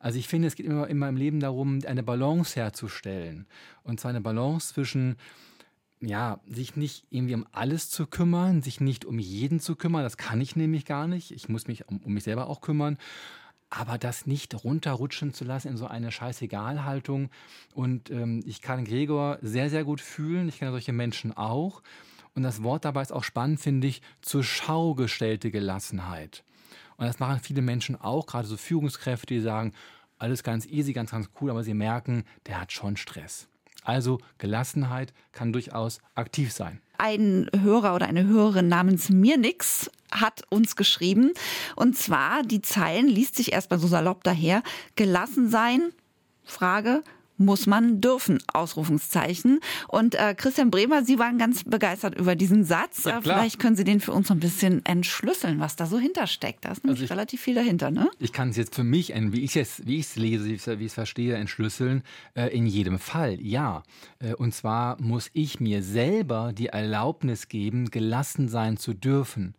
Also 0.00 0.18
ich 0.18 0.26
finde, 0.26 0.48
es 0.48 0.56
geht 0.56 0.66
immer, 0.66 0.88
immer 0.88 1.08
im 1.08 1.16
Leben 1.16 1.38
darum, 1.38 1.78
eine 1.86 2.02
Balance 2.02 2.58
herzustellen. 2.58 3.46
Und 3.84 4.00
zwar 4.00 4.08
eine 4.08 4.20
Balance 4.20 4.74
zwischen 4.74 5.16
ja, 6.02 6.40
sich 6.46 6.76
nicht 6.76 7.06
irgendwie 7.10 7.34
um 7.34 7.46
alles 7.52 7.88
zu 7.88 8.06
kümmern, 8.06 8.60
sich 8.60 8.80
nicht 8.80 9.04
um 9.04 9.18
jeden 9.18 9.60
zu 9.60 9.76
kümmern, 9.76 10.02
das 10.02 10.16
kann 10.16 10.40
ich 10.40 10.56
nämlich 10.56 10.84
gar 10.84 11.06
nicht. 11.06 11.30
Ich 11.30 11.48
muss 11.48 11.68
mich 11.68 11.88
um, 11.88 11.98
um 11.98 12.12
mich 12.12 12.24
selber 12.24 12.48
auch 12.48 12.60
kümmern. 12.60 12.98
Aber 13.70 13.96
das 13.96 14.26
nicht 14.26 14.64
runterrutschen 14.64 15.32
zu 15.32 15.44
lassen 15.44 15.68
in 15.68 15.76
so 15.78 15.86
eine 15.86 16.12
Scheißegal-Haltung. 16.12 17.30
Und 17.72 18.10
ähm, 18.10 18.42
ich 18.44 18.60
kann 18.60 18.84
Gregor 18.84 19.38
sehr, 19.40 19.70
sehr 19.70 19.84
gut 19.84 20.02
fühlen. 20.02 20.48
Ich 20.48 20.58
kenne 20.58 20.72
solche 20.72 20.92
Menschen 20.92 21.34
auch. 21.34 21.82
Und 22.34 22.42
das 22.42 22.62
Wort 22.62 22.84
dabei 22.84 23.02
ist 23.02 23.12
auch 23.12 23.24
spannend, 23.24 23.60
finde 23.60 23.86
ich, 23.86 24.02
zur 24.20 24.44
Schau 24.44 24.94
gestellte 24.94 25.50
Gelassenheit. 25.50 26.44
Und 26.96 27.06
das 27.06 27.18
machen 27.18 27.40
viele 27.40 27.62
Menschen 27.62 27.96
auch, 27.96 28.26
gerade 28.26 28.46
so 28.46 28.56
Führungskräfte, 28.56 29.34
die 29.34 29.40
sagen, 29.40 29.72
alles 30.18 30.42
ganz 30.42 30.66
easy, 30.66 30.92
ganz, 30.92 31.10
ganz 31.10 31.30
cool, 31.40 31.50
aber 31.50 31.64
sie 31.64 31.74
merken, 31.74 32.24
der 32.46 32.60
hat 32.60 32.72
schon 32.72 32.96
Stress. 32.96 33.48
Also 33.84 34.18
Gelassenheit 34.38 35.12
kann 35.32 35.52
durchaus 35.52 36.00
aktiv 36.14 36.52
sein. 36.52 36.80
Ein 36.98 37.50
Hörer 37.58 37.94
oder 37.94 38.06
eine 38.06 38.26
Hörerin 38.26 38.68
namens 38.68 39.10
Mirnix 39.10 39.90
hat 40.12 40.42
uns 40.50 40.76
geschrieben. 40.76 41.32
Und 41.74 41.96
zwar, 41.96 42.42
die 42.42 42.62
Zeilen 42.62 43.08
liest 43.08 43.36
sich 43.36 43.52
erstmal 43.52 43.80
so 43.80 43.88
salopp 43.88 44.22
daher. 44.22 44.62
Gelassen 44.94 45.48
sein, 45.48 45.92
Frage, 46.44 47.02
muss 47.44 47.66
man 47.66 48.00
dürfen, 48.00 48.38
Ausrufungszeichen. 48.52 49.60
Und 49.88 50.14
äh, 50.14 50.34
Christian 50.34 50.70
Bremer, 50.70 51.04
Sie 51.04 51.18
waren 51.18 51.38
ganz 51.38 51.64
begeistert 51.64 52.18
über 52.18 52.36
diesen 52.36 52.64
Satz. 52.64 53.04
Ja, 53.04 53.18
äh, 53.18 53.22
Vielleicht 53.22 53.58
können 53.58 53.76
Sie 53.76 53.84
den 53.84 54.00
für 54.00 54.12
uns 54.12 54.28
so 54.28 54.34
ein 54.34 54.40
bisschen 54.40 54.84
entschlüsseln, 54.84 55.60
was 55.60 55.76
da 55.76 55.86
so 55.86 55.98
hintersteckt. 55.98 56.64
Da 56.64 56.72
ist 56.72 56.84
nämlich 56.84 57.00
also 57.00 57.04
ich, 57.04 57.10
relativ 57.10 57.40
viel 57.40 57.54
dahinter, 57.54 57.90
ne? 57.90 58.10
Ich 58.18 58.32
kann 58.32 58.50
es 58.50 58.56
jetzt 58.56 58.74
für 58.74 58.84
mich, 58.84 59.12
wie 59.14 59.42
ich 59.42 59.56
es, 59.56 59.84
wie 59.86 60.04
lese, 60.14 60.48
wie 60.78 60.84
ich 60.84 60.90
es 60.90 60.94
verstehe, 60.94 61.34
entschlüsseln. 61.36 62.02
Äh, 62.34 62.48
in 62.48 62.66
jedem 62.66 62.98
Fall, 62.98 63.40
ja. 63.40 63.82
Äh, 64.18 64.34
und 64.34 64.54
zwar 64.54 65.00
muss 65.00 65.30
ich 65.32 65.60
mir 65.60 65.82
selber 65.82 66.52
die 66.52 66.66
Erlaubnis 66.66 67.48
geben, 67.48 67.90
gelassen 67.90 68.48
sein 68.48 68.76
zu 68.76 68.94
dürfen. 68.94 69.54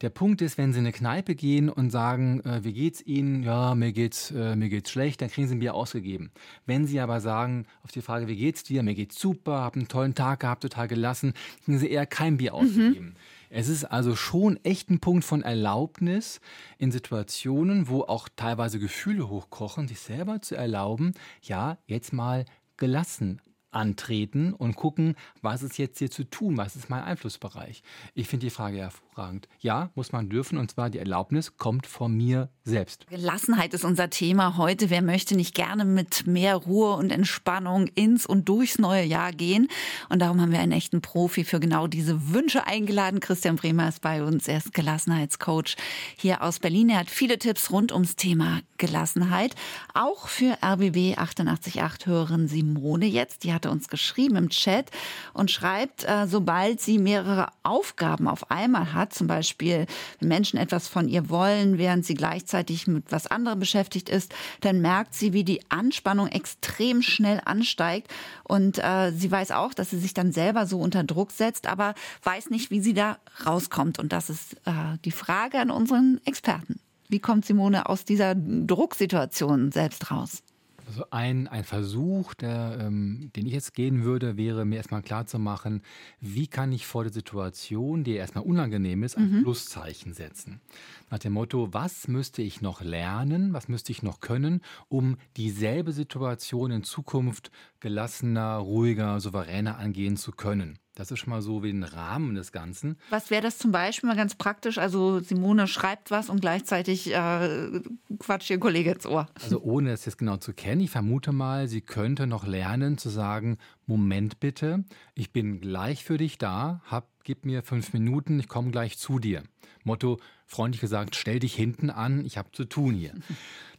Der 0.00 0.08
Punkt 0.08 0.40
ist, 0.40 0.56
wenn 0.56 0.72
Sie 0.72 0.78
in 0.78 0.86
eine 0.86 0.92
Kneipe 0.92 1.34
gehen 1.34 1.68
und 1.68 1.90
sagen, 1.90 2.40
äh, 2.40 2.64
wie 2.64 2.72
geht's 2.72 3.02
Ihnen? 3.02 3.42
Ja, 3.42 3.74
mir 3.74 3.92
geht's, 3.92 4.30
äh, 4.30 4.56
mir 4.56 4.70
geht's 4.70 4.90
schlecht, 4.90 5.20
dann 5.20 5.28
kriegen 5.28 5.46
Sie 5.46 5.54
ein 5.54 5.58
Bier 5.58 5.74
ausgegeben. 5.74 6.30
Wenn 6.64 6.86
Sie 6.86 7.00
aber 7.00 7.20
sagen, 7.20 7.66
auf 7.82 7.92
die 7.92 8.00
Frage, 8.00 8.26
wie 8.26 8.36
geht's 8.36 8.62
dir? 8.62 8.82
Mir 8.82 8.94
geht's 8.94 9.20
super, 9.20 9.58
habe 9.58 9.76
einen 9.76 9.88
tollen 9.88 10.14
Tag 10.14 10.40
gehabt, 10.40 10.62
total 10.62 10.88
gelassen, 10.88 11.34
kriegen 11.64 11.78
Sie 11.78 11.90
eher 11.90 12.06
kein 12.06 12.38
Bier 12.38 12.54
ausgegeben. 12.54 13.08
Mhm. 13.08 13.16
Es 13.50 13.68
ist 13.68 13.84
also 13.84 14.16
schon 14.16 14.58
echt 14.64 14.88
ein 14.90 15.00
Punkt 15.00 15.24
von 15.24 15.42
Erlaubnis 15.42 16.40
in 16.78 16.92
Situationen, 16.92 17.88
wo 17.88 18.02
auch 18.02 18.28
teilweise 18.34 18.78
Gefühle 18.78 19.28
hochkochen, 19.28 19.86
sich 19.86 20.00
selber 20.00 20.40
zu 20.40 20.54
erlauben, 20.54 21.12
ja, 21.42 21.76
jetzt 21.86 22.12
mal 22.12 22.46
gelassen 22.78 23.42
antreten 23.70 24.52
und 24.52 24.76
gucken, 24.76 25.14
was 25.42 25.62
ist 25.62 25.78
jetzt 25.78 25.98
hier 25.98 26.10
zu 26.10 26.24
tun, 26.24 26.56
was 26.56 26.76
ist 26.76 26.90
mein 26.90 27.02
Einflussbereich. 27.02 27.82
Ich 28.14 28.28
finde 28.28 28.46
die 28.46 28.50
Frage 28.50 28.78
hervorragend. 28.78 29.48
Ja, 29.60 29.90
muss 29.94 30.12
man 30.12 30.28
dürfen 30.28 30.58
und 30.58 30.70
zwar 30.70 30.90
die 30.90 30.98
Erlaubnis 30.98 31.56
kommt 31.56 31.86
von 31.86 32.16
mir 32.16 32.48
selbst. 32.70 33.06
Gelassenheit 33.08 33.72
ist 33.72 33.84
unser 33.84 34.10
Thema 34.10 34.56
heute. 34.56 34.90
Wer 34.90 35.02
möchte 35.02 35.36
nicht 35.36 35.54
gerne 35.54 35.84
mit 35.84 36.26
mehr 36.26 36.56
Ruhe 36.56 36.94
und 36.94 37.12
Entspannung 37.12 37.86
ins 37.94 38.26
und 38.26 38.48
durchs 38.48 38.78
neue 38.78 39.04
Jahr 39.04 39.30
gehen? 39.30 39.68
Und 40.08 40.20
darum 40.20 40.40
haben 40.40 40.50
wir 40.50 40.58
einen 40.58 40.72
echten 40.72 41.00
Profi 41.00 41.44
für 41.44 41.60
genau 41.60 41.86
diese 41.86 42.32
Wünsche 42.32 42.66
eingeladen. 42.66 43.20
Christian 43.20 43.54
Bremer 43.54 43.88
ist 43.88 44.00
bei 44.00 44.24
uns. 44.24 44.48
Er 44.48 44.58
ist 44.58 44.74
Gelassenheitscoach 44.74 45.76
hier 46.16 46.42
aus 46.42 46.58
Berlin. 46.58 46.88
Er 46.88 46.98
hat 46.98 47.10
viele 47.10 47.38
Tipps 47.38 47.70
rund 47.70 47.92
ums 47.92 48.16
Thema 48.16 48.62
Gelassenheit. 48.78 49.54
Auch 49.94 50.26
für 50.26 50.58
RBB 50.60 51.16
888 51.18 52.06
hören 52.06 52.48
Simone 52.48 53.06
jetzt. 53.06 53.44
Die 53.44 53.52
hat 53.52 53.60
hatte 53.60 53.70
uns 53.70 53.88
geschrieben 53.88 54.36
im 54.36 54.48
Chat 54.48 54.90
und 55.34 55.50
schreibt, 55.50 56.04
äh, 56.08 56.26
sobald 56.26 56.80
sie 56.80 56.96
mehrere 56.96 57.48
Aufgaben 57.62 58.26
auf 58.26 58.50
einmal 58.50 58.94
hat, 58.94 59.12
zum 59.12 59.26
Beispiel 59.26 59.84
wenn 60.18 60.28
Menschen 60.28 60.58
etwas 60.58 60.88
von 60.88 61.08
ihr 61.08 61.28
wollen, 61.28 61.76
während 61.76 62.06
sie 62.06 62.14
gleichzeitig 62.14 62.59
mit 62.86 63.10
was 63.10 63.26
anderem 63.26 63.60
beschäftigt 63.60 64.08
ist, 64.08 64.34
dann 64.60 64.80
merkt 64.80 65.14
sie, 65.14 65.32
wie 65.32 65.44
die 65.44 65.60
Anspannung 65.70 66.28
extrem 66.28 67.02
schnell 67.02 67.40
ansteigt 67.44 68.10
und 68.44 68.78
äh, 68.78 69.12
sie 69.12 69.30
weiß 69.30 69.52
auch, 69.52 69.74
dass 69.74 69.90
sie 69.90 69.98
sich 69.98 70.14
dann 70.14 70.32
selber 70.32 70.66
so 70.66 70.80
unter 70.80 71.04
Druck 71.04 71.30
setzt, 71.30 71.66
aber 71.66 71.94
weiß 72.22 72.50
nicht, 72.50 72.70
wie 72.70 72.80
sie 72.80 72.94
da 72.94 73.18
rauskommt. 73.46 73.98
Und 73.98 74.12
das 74.12 74.30
ist 74.30 74.54
äh, 74.64 74.98
die 75.04 75.10
Frage 75.10 75.58
an 75.58 75.70
unseren 75.70 76.20
Experten. 76.24 76.80
Wie 77.08 77.18
kommt 77.18 77.44
Simone 77.44 77.88
aus 77.88 78.04
dieser 78.04 78.34
Drucksituation 78.34 79.72
selbst 79.72 80.10
raus? 80.10 80.42
Also 80.90 81.04
ein, 81.10 81.46
ein 81.46 81.62
Versuch, 81.62 82.34
der, 82.34 82.78
ähm, 82.80 83.30
den 83.36 83.46
ich 83.46 83.52
jetzt 83.52 83.74
gehen 83.74 84.02
würde, 84.02 84.36
wäre 84.36 84.64
mir 84.64 84.74
erstmal 84.74 85.02
klarzumachen, 85.02 85.82
wie 86.20 86.48
kann 86.48 86.72
ich 86.72 86.84
vor 86.84 87.04
der 87.04 87.12
Situation, 87.12 88.02
die 88.02 88.14
erstmal 88.14 88.42
unangenehm 88.42 89.04
ist, 89.04 89.16
ein 89.16 89.30
mhm. 89.30 89.42
Pluszeichen 89.44 90.14
setzen. 90.14 90.60
Nach 91.08 91.20
dem 91.20 91.34
Motto, 91.34 91.72
was 91.72 92.08
müsste 92.08 92.42
ich 92.42 92.60
noch 92.60 92.82
lernen, 92.82 93.52
was 93.52 93.68
müsste 93.68 93.92
ich 93.92 94.02
noch 94.02 94.18
können, 94.18 94.62
um 94.88 95.16
dieselbe 95.36 95.92
Situation 95.92 96.72
in 96.72 96.82
Zukunft 96.82 97.52
gelassener, 97.80 98.56
ruhiger, 98.56 99.20
souveräner 99.20 99.78
angehen 99.78 100.16
zu 100.16 100.32
können. 100.32 100.78
Das 100.94 101.10
ist 101.10 101.20
schon 101.20 101.30
mal 101.30 101.40
so 101.40 101.62
wie 101.62 101.70
ein 101.70 101.82
Rahmen 101.82 102.34
des 102.34 102.52
Ganzen. 102.52 102.98
Was 103.08 103.30
wäre 103.30 103.42
das 103.42 103.56
zum 103.56 103.72
Beispiel 103.72 104.08
mal 104.08 104.16
ganz 104.16 104.34
praktisch? 104.34 104.76
Also 104.76 105.20
Simone 105.20 105.66
schreibt 105.66 106.10
was 106.10 106.28
und 106.28 106.40
gleichzeitig 106.40 107.14
äh, 107.14 107.80
quatscht 108.18 108.50
ihr 108.50 108.58
Kollege 108.58 108.92
ins 108.92 109.06
Ohr. 109.06 109.26
Also 109.40 109.62
ohne 109.62 109.92
es 109.92 110.04
jetzt 110.04 110.18
genau 110.18 110.36
zu 110.36 110.52
kennen, 110.52 110.82
ich 110.82 110.90
vermute 110.90 111.32
mal, 111.32 111.68
sie 111.68 111.80
könnte 111.80 112.26
noch 112.26 112.46
lernen 112.46 112.98
zu 112.98 113.08
sagen, 113.08 113.56
Moment 113.86 114.40
bitte, 114.40 114.84
ich 115.14 115.32
bin 115.32 115.60
gleich 115.60 116.04
für 116.04 116.18
dich 116.18 116.36
da, 116.38 116.82
hab, 116.84 117.08
gib 117.24 117.46
mir 117.46 117.62
fünf 117.62 117.92
Minuten, 117.92 118.38
ich 118.38 118.48
komme 118.48 118.70
gleich 118.70 118.98
zu 118.98 119.18
dir. 119.18 119.42
Motto, 119.84 120.18
freundlich 120.50 120.80
gesagt, 120.80 121.16
stell 121.16 121.38
dich 121.38 121.54
hinten 121.54 121.90
an, 121.90 122.24
ich 122.24 122.36
habe 122.36 122.50
zu 122.52 122.64
tun 122.64 122.94
hier. 122.94 123.14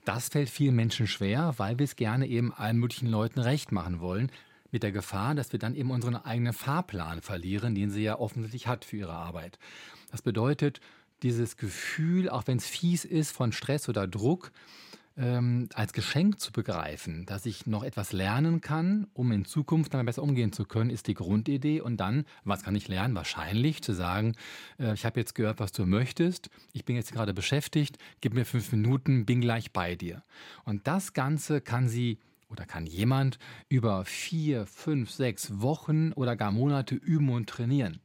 Das 0.04 0.30
fällt 0.30 0.50
vielen 0.50 0.76
Menschen 0.76 1.06
schwer, 1.06 1.54
weil 1.58 1.78
wir 1.78 1.84
es 1.84 1.96
gerne 1.96 2.26
eben 2.26 2.52
allen 2.52 2.78
möglichen 2.78 3.06
Leuten 3.06 3.40
recht 3.40 3.72
machen 3.72 4.00
wollen 4.00 4.32
mit 4.72 4.82
der 4.82 4.92
Gefahr, 4.92 5.36
dass 5.36 5.52
wir 5.52 5.60
dann 5.60 5.76
eben 5.76 5.92
unseren 5.92 6.16
eigenen 6.16 6.54
Fahrplan 6.54 7.22
verlieren, 7.22 7.76
den 7.76 7.92
sie 7.92 8.02
ja 8.02 8.18
offensichtlich 8.18 8.66
hat 8.66 8.84
für 8.84 8.98
ihre 8.98 9.14
Arbeit. 9.14 9.60
Das 10.10 10.24
bedeutet, 10.24 10.82
dieses 11.22 11.56
Gefühl, 11.56 12.30
auch 12.30 12.48
wenn 12.48 12.58
es 12.58 12.66
fies 12.66 13.06
ist, 13.06 13.32
von 13.32 13.52
Stress 13.52 13.90
oder 13.90 14.08
Druck, 14.08 14.52
ähm, 15.22 15.70
als 15.76 15.94
Geschenk 15.94 16.40
zu 16.40 16.52
begreifen, 16.52 17.26
dass 17.28 17.46
ich 17.46 17.68
noch 17.68 17.84
etwas 17.84 18.12
lernen 18.12 18.60
kann, 18.60 19.08
um 19.14 19.32
in 19.32 19.46
Zukunft 19.46 19.94
damit 19.94 20.08
besser 20.08 20.24
umgehen 20.24 20.52
zu 20.52 20.66
können, 20.66 20.90
ist 20.90 21.08
die 21.08 21.14
Grundidee. 21.14 21.80
Und 21.80 21.98
dann, 21.98 22.26
was 22.44 22.64
kann 22.64 22.76
ich 22.76 22.88
lernen? 22.88 23.16
Wahrscheinlich 23.16 23.84
zu 23.84 23.94
sagen, 23.94 24.34
äh, 24.80 24.94
ich 24.94 25.06
habe 25.06 25.20
jetzt 25.20 25.36
gehört, 25.36 25.60
was 25.60 25.72
du 25.72 25.86
möchtest, 25.86 26.50
ich 26.74 26.86
bin 26.86 26.96
jetzt 26.96 27.14
gerade 27.14 27.34
beschäftigt, 27.34 27.98
gib 28.20 28.34
mir 28.34 28.46
fünf 28.46 28.72
Minuten, 28.72 29.26
bin 29.26 29.42
gleich 29.42 29.72
bei 29.72 29.96
dir. 29.96 30.24
Und 30.66 30.88
das 30.88 31.14
Ganze 31.14 31.62
kann 31.62 31.88
sie 31.88 32.18
oder 32.50 32.66
kann 32.66 32.86
jemand 32.86 33.40
über 33.70 34.04
vier, 34.04 34.66
fünf, 34.66 35.12
sechs 35.12 35.62
Wochen 35.62 36.12
oder 36.14 36.36
gar 36.36 36.52
Monate 36.52 36.96
üben 36.96 37.30
und 37.30 37.48
trainieren. 37.48 38.02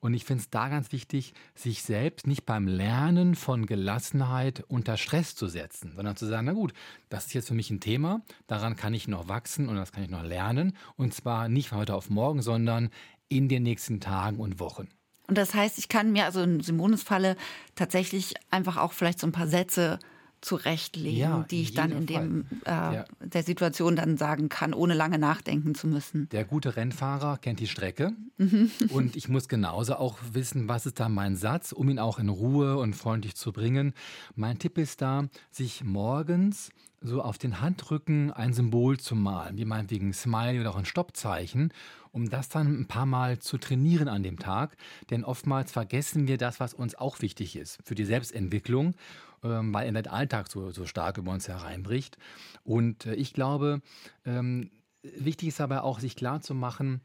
Und 0.00 0.14
ich 0.14 0.24
finde 0.24 0.42
es 0.42 0.50
da 0.50 0.68
ganz 0.68 0.92
wichtig, 0.92 1.34
sich 1.54 1.82
selbst 1.82 2.26
nicht 2.26 2.46
beim 2.46 2.68
Lernen 2.68 3.34
von 3.34 3.66
Gelassenheit 3.66 4.64
unter 4.68 4.96
Stress 4.96 5.34
zu 5.34 5.48
setzen, 5.48 5.92
sondern 5.96 6.16
zu 6.16 6.26
sagen, 6.26 6.46
na 6.46 6.52
gut, 6.52 6.72
das 7.08 7.26
ist 7.26 7.34
jetzt 7.34 7.48
für 7.48 7.54
mich 7.54 7.70
ein 7.70 7.80
Thema, 7.80 8.22
daran 8.46 8.76
kann 8.76 8.94
ich 8.94 9.08
noch 9.08 9.28
wachsen 9.28 9.68
und 9.68 9.76
das 9.76 9.90
kann 9.92 10.04
ich 10.04 10.10
noch 10.10 10.22
lernen. 10.22 10.76
Und 10.96 11.14
zwar 11.14 11.48
nicht 11.48 11.68
von 11.70 11.78
heute 11.78 11.94
auf 11.94 12.10
morgen, 12.10 12.42
sondern 12.42 12.90
in 13.28 13.48
den 13.48 13.64
nächsten 13.64 14.00
Tagen 14.00 14.38
und 14.38 14.60
Wochen. 14.60 14.88
Und 15.26 15.36
das 15.36 15.54
heißt, 15.54 15.78
ich 15.78 15.88
kann 15.88 16.12
mir 16.12 16.24
also 16.24 16.42
in 16.42 16.60
Simones 16.60 17.02
Falle 17.02 17.36
tatsächlich 17.74 18.34
einfach 18.50 18.78
auch 18.78 18.92
vielleicht 18.92 19.20
so 19.20 19.26
ein 19.26 19.32
paar 19.32 19.48
Sätze 19.48 19.98
zurechtlegen, 20.40 21.18
ja, 21.18 21.46
die 21.50 21.62
ich 21.62 21.74
dann 21.74 21.90
in 21.90 22.06
dem, 22.06 22.46
äh, 22.64 22.64
der, 22.64 23.06
der, 23.20 23.42
Situation 23.42 23.96
dann 23.96 24.16
sagen 24.16 24.48
kann, 24.48 24.72
ohne 24.74 24.94
lange 24.94 25.18
nachdenken 25.18 25.74
zu 25.74 25.86
müssen. 25.86 26.28
Der 26.30 26.44
gute 26.44 26.76
Rennfahrer 26.76 27.38
kennt 27.38 27.60
die 27.60 27.66
Strecke 27.66 28.12
mhm. 28.36 28.70
und 28.90 29.16
ich 29.16 29.28
muss 29.28 29.48
genauso 29.48 29.96
auch 29.96 30.18
wissen, 30.32 30.68
was 30.68 30.86
ist 30.86 31.00
da 31.00 31.08
mein 31.08 31.36
Satz, 31.36 31.72
um 31.72 31.88
ihn 31.88 31.98
auch 31.98 32.18
in 32.18 32.28
Ruhe 32.28 32.78
und 32.78 32.94
freundlich 32.94 33.34
zu 33.34 33.52
bringen. 33.52 33.94
Mein 34.36 34.58
Tipp 34.58 34.78
ist 34.78 35.02
da, 35.02 35.24
sich 35.50 35.82
morgens 35.84 36.70
so 37.00 37.22
auf 37.22 37.38
den 37.38 37.60
Handrücken 37.60 38.32
ein 38.32 38.52
Symbol 38.52 38.98
zu 38.98 39.14
malen, 39.14 39.56
wie 39.56 39.64
meinetwegen 39.64 40.12
Smiley 40.12 40.60
oder 40.60 40.70
auch 40.70 40.76
ein 40.76 40.84
Stoppzeichen, 40.84 41.72
um 42.10 42.28
das 42.28 42.48
dann 42.48 42.80
ein 42.80 42.86
paar 42.86 43.06
Mal 43.06 43.38
zu 43.38 43.58
trainieren 43.58 44.08
an 44.08 44.22
dem 44.22 44.38
Tag. 44.38 44.76
Denn 45.10 45.24
oftmals 45.24 45.70
vergessen 45.70 46.26
wir 46.26 46.38
das, 46.38 46.58
was 46.60 46.74
uns 46.74 46.94
auch 46.96 47.20
wichtig 47.20 47.56
ist 47.56 47.78
für 47.84 47.94
die 47.94 48.04
Selbstentwicklung, 48.04 48.94
ähm, 49.42 49.72
weil 49.72 49.92
der 49.92 50.12
Alltag 50.12 50.50
so, 50.50 50.70
so 50.70 50.86
stark 50.86 51.18
über 51.18 51.32
uns 51.32 51.48
hereinbricht. 51.48 52.18
Und 52.64 53.06
äh, 53.06 53.14
ich 53.14 53.32
glaube, 53.32 53.80
ähm, 54.24 54.70
wichtig 55.02 55.48
ist 55.48 55.60
aber 55.60 55.84
auch, 55.84 56.00
sich 56.00 56.16
klarzumachen, 56.16 57.00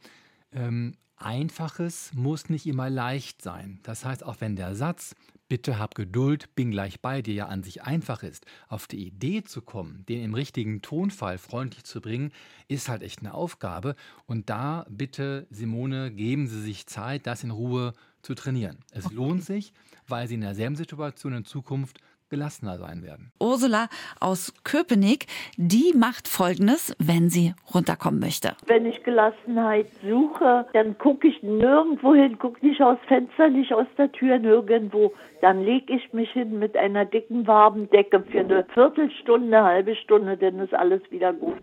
ähm, 0.51 0.95
Einfaches 1.15 2.11
muss 2.13 2.49
nicht 2.49 2.65
immer 2.65 2.89
leicht 2.89 3.41
sein. 3.41 3.79
Das 3.83 4.03
heißt, 4.03 4.25
auch 4.25 4.41
wenn 4.41 4.55
der 4.55 4.75
Satz 4.75 5.15
Bitte 5.49 5.77
hab 5.77 5.93
Geduld, 5.93 6.55
bin 6.55 6.71
gleich 6.71 6.99
bei 6.99 7.21
dir 7.21 7.33
ja 7.35 7.45
an 7.45 7.61
sich 7.61 7.83
einfach 7.83 8.23
ist. 8.23 8.45
Auf 8.69 8.87
die 8.87 9.05
Idee 9.05 9.43
zu 9.43 9.61
kommen, 9.61 10.03
den 10.07 10.23
im 10.23 10.33
richtigen 10.33 10.81
Tonfall 10.81 11.37
freundlich 11.37 11.83
zu 11.83 12.01
bringen, 12.01 12.31
ist 12.67 12.89
halt 12.89 13.03
echt 13.03 13.19
eine 13.19 13.35
Aufgabe. 13.35 13.95
Und 14.25 14.49
da 14.49 14.85
bitte, 14.89 15.45
Simone, 15.51 16.11
geben 16.11 16.47
Sie 16.47 16.59
sich 16.59 16.87
Zeit, 16.87 17.27
das 17.27 17.43
in 17.43 17.51
Ruhe 17.51 17.93
zu 18.23 18.33
trainieren. 18.33 18.79
Es 18.89 19.05
okay. 19.05 19.15
lohnt 19.15 19.43
sich, 19.43 19.73
weil 20.07 20.27
Sie 20.27 20.33
in 20.35 20.41
derselben 20.41 20.75
Situation 20.75 21.33
in 21.33 21.45
Zukunft 21.45 21.99
gelassener 22.33 22.79
sein 22.79 23.03
werden. 23.03 23.31
Ursula 23.39 23.89
aus 24.19 24.53
Köpenick, 24.63 25.27
die 25.55 25.93
macht 25.95 26.27
Folgendes, 26.27 26.95
wenn 26.97 27.29
sie 27.29 27.53
runterkommen 27.73 28.19
möchte. 28.19 28.55
Wenn 28.65 28.87
ich 28.87 29.03
Gelassenheit 29.03 29.85
suche, 30.01 30.65
dann 30.73 30.97
gucke 30.97 31.27
ich 31.27 31.43
nirgendwo 31.43 32.15
hin, 32.15 32.39
gucke 32.39 32.65
nicht 32.65 32.81
aus 32.81 32.97
Fenster, 33.07 33.49
nicht 33.49 33.71
aus 33.71 33.85
der 33.99 34.11
Tür, 34.11 34.39
nirgendwo. 34.39 35.13
Dann 35.41 35.63
lege 35.63 35.93
ich 35.93 36.11
mich 36.11 36.31
hin 36.31 36.57
mit 36.57 36.75
einer 36.75 37.05
dicken 37.05 37.45
warmen 37.45 37.87
Decke 37.91 38.23
für 38.23 38.39
eine 38.39 38.65
Viertelstunde, 38.73 39.55
eine 39.55 39.63
halbe 39.63 39.95
Stunde, 39.95 40.35
dann 40.35 40.57
ist 40.59 40.73
alles 40.73 41.01
wieder 41.11 41.33
gut 41.33 41.61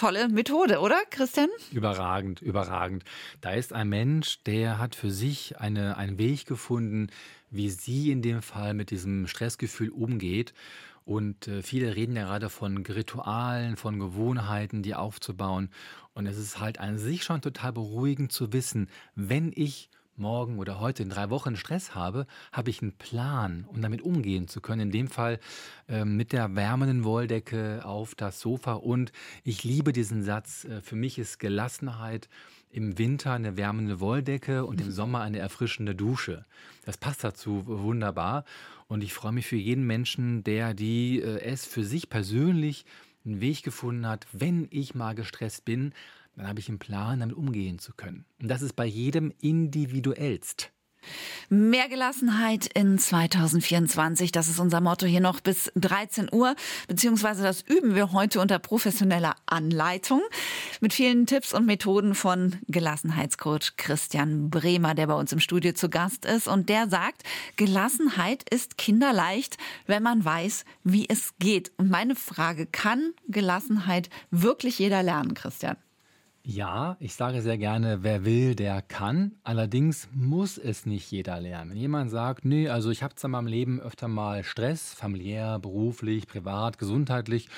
tolle 0.00 0.28
Methode, 0.30 0.80
oder, 0.80 0.98
Christian? 1.10 1.50
Überragend, 1.72 2.40
überragend. 2.40 3.04
Da 3.42 3.50
ist 3.50 3.74
ein 3.74 3.90
Mensch, 3.90 4.42
der 4.44 4.78
hat 4.78 4.94
für 4.94 5.10
sich 5.10 5.60
eine, 5.60 5.98
einen 5.98 6.16
Weg 6.16 6.46
gefunden, 6.46 7.08
wie 7.50 7.68
sie 7.68 8.10
in 8.10 8.22
dem 8.22 8.40
Fall 8.40 8.72
mit 8.72 8.90
diesem 8.90 9.26
Stressgefühl 9.26 9.90
umgeht. 9.90 10.54
Und 11.04 11.48
äh, 11.48 11.62
viele 11.62 11.96
reden 11.96 12.16
ja 12.16 12.24
gerade 12.24 12.48
von 12.48 12.78
Ritualen, 12.78 13.76
von 13.76 13.98
Gewohnheiten, 13.98 14.82
die 14.82 14.94
aufzubauen. 14.94 15.68
Und 16.14 16.24
es 16.24 16.38
ist 16.38 16.60
halt 16.60 16.80
an 16.80 16.96
sich 16.96 17.22
schon 17.24 17.42
total 17.42 17.74
beruhigend 17.74 18.32
zu 18.32 18.54
wissen, 18.54 18.88
wenn 19.16 19.52
ich 19.54 19.90
morgen 20.20 20.58
oder 20.58 20.78
heute 20.78 21.02
in 21.02 21.08
drei 21.08 21.30
Wochen 21.30 21.56
Stress 21.56 21.94
habe, 21.94 22.26
habe 22.52 22.70
ich 22.70 22.82
einen 22.82 22.92
Plan, 22.92 23.64
um 23.66 23.82
damit 23.82 24.02
umgehen 24.02 24.46
zu 24.46 24.60
können. 24.60 24.82
In 24.82 24.90
dem 24.92 25.08
Fall 25.08 25.40
äh, 25.88 26.04
mit 26.04 26.32
der 26.32 26.54
wärmenden 26.54 27.02
Wolldecke 27.04 27.84
auf 27.84 28.14
das 28.14 28.40
Sofa. 28.40 28.74
Und 28.74 29.12
ich 29.42 29.64
liebe 29.64 29.92
diesen 29.92 30.22
Satz. 30.22 30.64
Äh, 30.64 30.80
für 30.80 30.96
mich 30.96 31.18
ist 31.18 31.38
Gelassenheit 31.38 32.28
im 32.70 32.98
Winter 32.98 33.32
eine 33.32 33.56
wärmende 33.56 33.98
Wolldecke 34.00 34.64
und 34.64 34.80
im. 34.80 34.92
Sommer 34.92 35.20
eine 35.22 35.38
erfrischende 35.38 35.94
Dusche. 35.94 36.44
Das 36.84 36.96
passt 36.96 37.24
dazu 37.24 37.64
wunderbar. 37.66 38.44
Und 38.86 39.02
ich 39.02 39.12
freue 39.12 39.32
mich 39.32 39.46
für 39.46 39.56
jeden 39.56 39.86
Menschen, 39.86 40.44
der 40.44 40.74
die 40.74 41.20
äh, 41.20 41.40
es 41.40 41.64
für 41.64 41.84
sich 41.84 42.08
persönlich 42.08 42.84
einen 43.24 43.40
Weg 43.40 43.62
gefunden 43.62 44.06
hat, 44.06 44.26
wenn 44.32 44.66
ich 44.70 44.94
mal 44.94 45.14
gestresst 45.14 45.64
bin, 45.64 45.92
dann 46.36 46.48
habe 46.48 46.60
ich 46.60 46.68
einen 46.68 46.78
Plan, 46.78 47.20
damit 47.20 47.36
umgehen 47.36 47.78
zu 47.78 47.92
können. 47.94 48.24
Und 48.40 48.48
das 48.48 48.62
ist 48.62 48.74
bei 48.74 48.86
jedem 48.86 49.32
individuellst. 49.40 50.72
Mehr 51.48 51.88
Gelassenheit 51.88 52.66
in 52.66 52.98
2024, 52.98 54.30
das 54.30 54.48
ist 54.48 54.60
unser 54.60 54.80
Motto 54.80 55.06
hier 55.06 55.20
noch 55.20 55.40
bis 55.40 55.72
13 55.74 56.28
Uhr, 56.32 56.54
beziehungsweise 56.86 57.42
das 57.42 57.62
üben 57.62 57.94
wir 57.94 58.12
heute 58.12 58.40
unter 58.40 58.58
professioneller 58.58 59.34
Anleitung 59.46 60.20
mit 60.80 60.92
vielen 60.92 61.26
Tipps 61.26 61.52
und 61.52 61.66
Methoden 61.66 62.14
von 62.14 62.56
Gelassenheitscoach 62.68 63.76
Christian 63.76 64.50
Bremer, 64.50 64.94
der 64.94 65.08
bei 65.08 65.14
uns 65.14 65.32
im 65.32 65.40
Studio 65.40 65.72
zu 65.72 65.88
Gast 65.88 66.24
ist 66.24 66.46
und 66.46 66.68
der 66.68 66.88
sagt, 66.88 67.24
Gelassenheit 67.56 68.48
ist 68.48 68.78
kinderleicht, 68.78 69.56
wenn 69.86 70.02
man 70.02 70.24
weiß, 70.24 70.64
wie 70.84 71.08
es 71.08 71.32
geht. 71.38 71.72
Und 71.78 71.90
meine 71.90 72.14
Frage, 72.14 72.66
kann 72.66 73.12
Gelassenheit 73.26 74.08
wirklich 74.30 74.78
jeder 74.78 75.02
lernen, 75.02 75.34
Christian? 75.34 75.76
Ja, 76.42 76.96
ich 77.00 77.14
sage 77.14 77.42
sehr 77.42 77.58
gerne, 77.58 78.02
wer 78.02 78.24
will, 78.24 78.54
der 78.54 78.80
kann. 78.80 79.32
Allerdings 79.44 80.08
muss 80.14 80.56
es 80.56 80.86
nicht 80.86 81.10
jeder 81.10 81.38
lernen. 81.38 81.72
Wenn 81.72 81.76
jemand 81.76 82.10
sagt, 82.10 82.46
nee, 82.46 82.66
also 82.66 82.90
ich 82.90 83.02
habe 83.02 83.14
zwar 83.14 83.28
in 83.28 83.32
meinem 83.32 83.46
Leben 83.46 83.78
öfter 83.78 84.08
mal 84.08 84.42
Stress, 84.42 84.94
familiär, 84.94 85.58
beruflich, 85.58 86.26
privat, 86.26 86.78
gesundheitlich, 86.78 87.48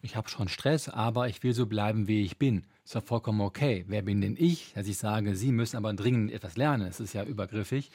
ich 0.00 0.16
habe 0.16 0.30
schon 0.30 0.48
Stress, 0.48 0.88
aber 0.88 1.28
ich 1.28 1.42
will 1.42 1.52
so 1.52 1.66
bleiben, 1.66 2.08
wie 2.08 2.22
ich 2.22 2.38
bin. 2.38 2.64
Ist 2.82 2.94
ja 2.94 3.02
vollkommen 3.02 3.42
okay. 3.42 3.84
Wer 3.88 4.00
bin 4.02 4.22
denn 4.22 4.36
ich, 4.38 4.72
dass 4.74 4.88
ich 4.88 4.96
sage, 4.96 5.36
Sie 5.36 5.52
müssen 5.52 5.76
aber 5.76 5.92
dringend 5.92 6.32
etwas 6.32 6.56
lernen? 6.56 6.88
Es 6.88 6.98
ist 6.98 7.12
ja 7.12 7.24
übergriffig. 7.24 7.90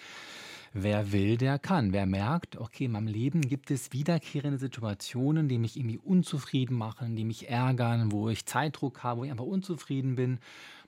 Wer 0.78 1.14
will, 1.14 1.38
der 1.38 1.58
kann. 1.58 1.94
Wer 1.94 2.06
merkt, 2.06 2.58
okay, 2.58 2.84
in 2.84 2.92
meinem 2.92 3.08
Leben 3.08 3.40
gibt 3.40 3.72
es 3.72 3.94
wiederkehrende 3.94 4.58
Situationen, 4.58 5.48
die 5.48 5.58
mich 5.58 5.78
irgendwie 5.78 6.00
unzufrieden 6.00 6.78
machen, 6.78 7.16
die 7.16 7.24
mich 7.24 7.48
ärgern, 7.48 8.12
wo 8.12 8.28
ich 8.28 8.46
Zeitdruck 8.46 9.02
habe, 9.02 9.22
wo 9.22 9.24
ich 9.24 9.32
einfach 9.32 9.46
unzufrieden 9.46 10.16
bin. 10.16 10.40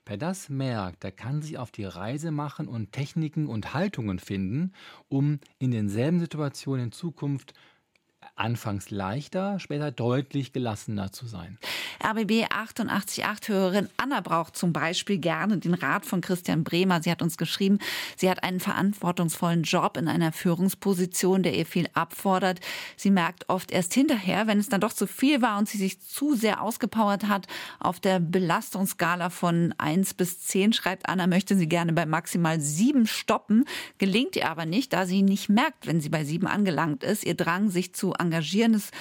Wer 0.04 0.18
das 0.18 0.50
merkt, 0.50 1.04
der 1.04 1.12
kann 1.12 1.40
sich 1.40 1.56
auf 1.56 1.70
die 1.70 1.86
Reise 1.86 2.32
machen 2.32 2.68
und 2.68 2.92
Techniken 2.92 3.46
und 3.46 3.72
Haltungen 3.72 4.18
finden, 4.18 4.74
um 5.08 5.38
in 5.58 5.70
denselben 5.70 6.20
Situationen 6.20 6.88
in 6.88 6.92
Zukunft 6.92 7.54
anfangs 8.38 8.90
leichter, 8.90 9.58
später 9.58 9.90
deutlich 9.90 10.52
gelassener 10.52 11.12
zu 11.12 11.26
sein. 11.26 11.58
RBB 12.02 12.46
888-Hörerin 12.46 13.88
Anna 13.96 14.20
braucht 14.20 14.56
zum 14.56 14.72
Beispiel 14.72 15.18
gerne 15.18 15.58
den 15.58 15.74
Rat 15.74 16.06
von 16.06 16.20
Christian 16.20 16.64
Bremer. 16.64 17.02
Sie 17.02 17.10
hat 17.10 17.22
uns 17.22 17.36
geschrieben, 17.36 17.78
sie 18.16 18.30
hat 18.30 18.44
einen 18.44 18.60
verantwortungsvollen 18.60 19.64
Job 19.64 19.96
in 19.96 20.08
einer 20.08 20.32
Führungsposition, 20.32 21.42
der 21.42 21.54
ihr 21.54 21.66
viel 21.66 21.88
abfordert. 21.94 22.60
Sie 22.96 23.10
merkt 23.10 23.48
oft 23.48 23.72
erst 23.72 23.94
hinterher, 23.94 24.46
wenn 24.46 24.58
es 24.58 24.68
dann 24.68 24.80
doch 24.80 24.92
zu 24.92 25.06
viel 25.06 25.42
war 25.42 25.58
und 25.58 25.68
sie 25.68 25.78
sich 25.78 26.00
zu 26.00 26.34
sehr 26.34 26.62
ausgepowert 26.62 27.28
hat. 27.28 27.46
Auf 27.80 28.00
der 28.00 28.20
Belastungsskala 28.20 29.30
von 29.30 29.74
1 29.78 30.14
bis 30.14 30.40
10 30.40 30.72
schreibt 30.72 31.08
Anna, 31.08 31.26
möchte 31.26 31.56
sie 31.56 31.68
gerne 31.68 31.92
bei 31.92 32.06
maximal 32.06 32.60
7 32.60 33.06
stoppen. 33.06 33.64
Gelingt 33.98 34.36
ihr 34.36 34.48
aber 34.48 34.66
nicht, 34.66 34.92
da 34.92 35.06
sie 35.06 35.22
nicht 35.22 35.48
merkt, 35.48 35.86
wenn 35.86 36.00
sie 36.00 36.08
bei 36.08 36.24
7 36.24 36.46
angelangt 36.46 37.02
ist. 37.02 37.24
Ihr 37.24 37.34
Drang, 37.34 37.70
sich 37.70 37.94
zu 37.94 38.12
engagieren 38.12 38.27
ist 38.32 38.92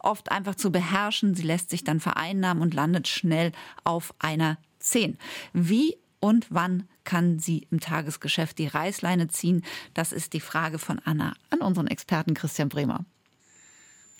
oft 0.00 0.30
einfach 0.30 0.54
zu 0.54 0.70
beherrschen. 0.70 1.34
Sie 1.34 1.42
lässt 1.42 1.70
sich 1.70 1.84
dann 1.84 2.00
vereinnahmen 2.00 2.62
und 2.62 2.74
landet 2.74 3.08
schnell 3.08 3.52
auf 3.84 4.14
einer 4.18 4.58
10. 4.78 5.18
Wie 5.52 5.96
und 6.20 6.46
wann 6.50 6.88
kann 7.04 7.38
sie 7.38 7.66
im 7.70 7.80
Tagesgeschäft 7.80 8.58
die 8.58 8.66
Reißleine 8.66 9.28
ziehen? 9.28 9.64
Das 9.94 10.12
ist 10.12 10.32
die 10.32 10.40
Frage 10.40 10.78
von 10.78 11.00
Anna 11.04 11.34
an 11.50 11.60
unseren 11.60 11.86
Experten 11.86 12.34
Christian 12.34 12.68
Bremer. 12.68 13.04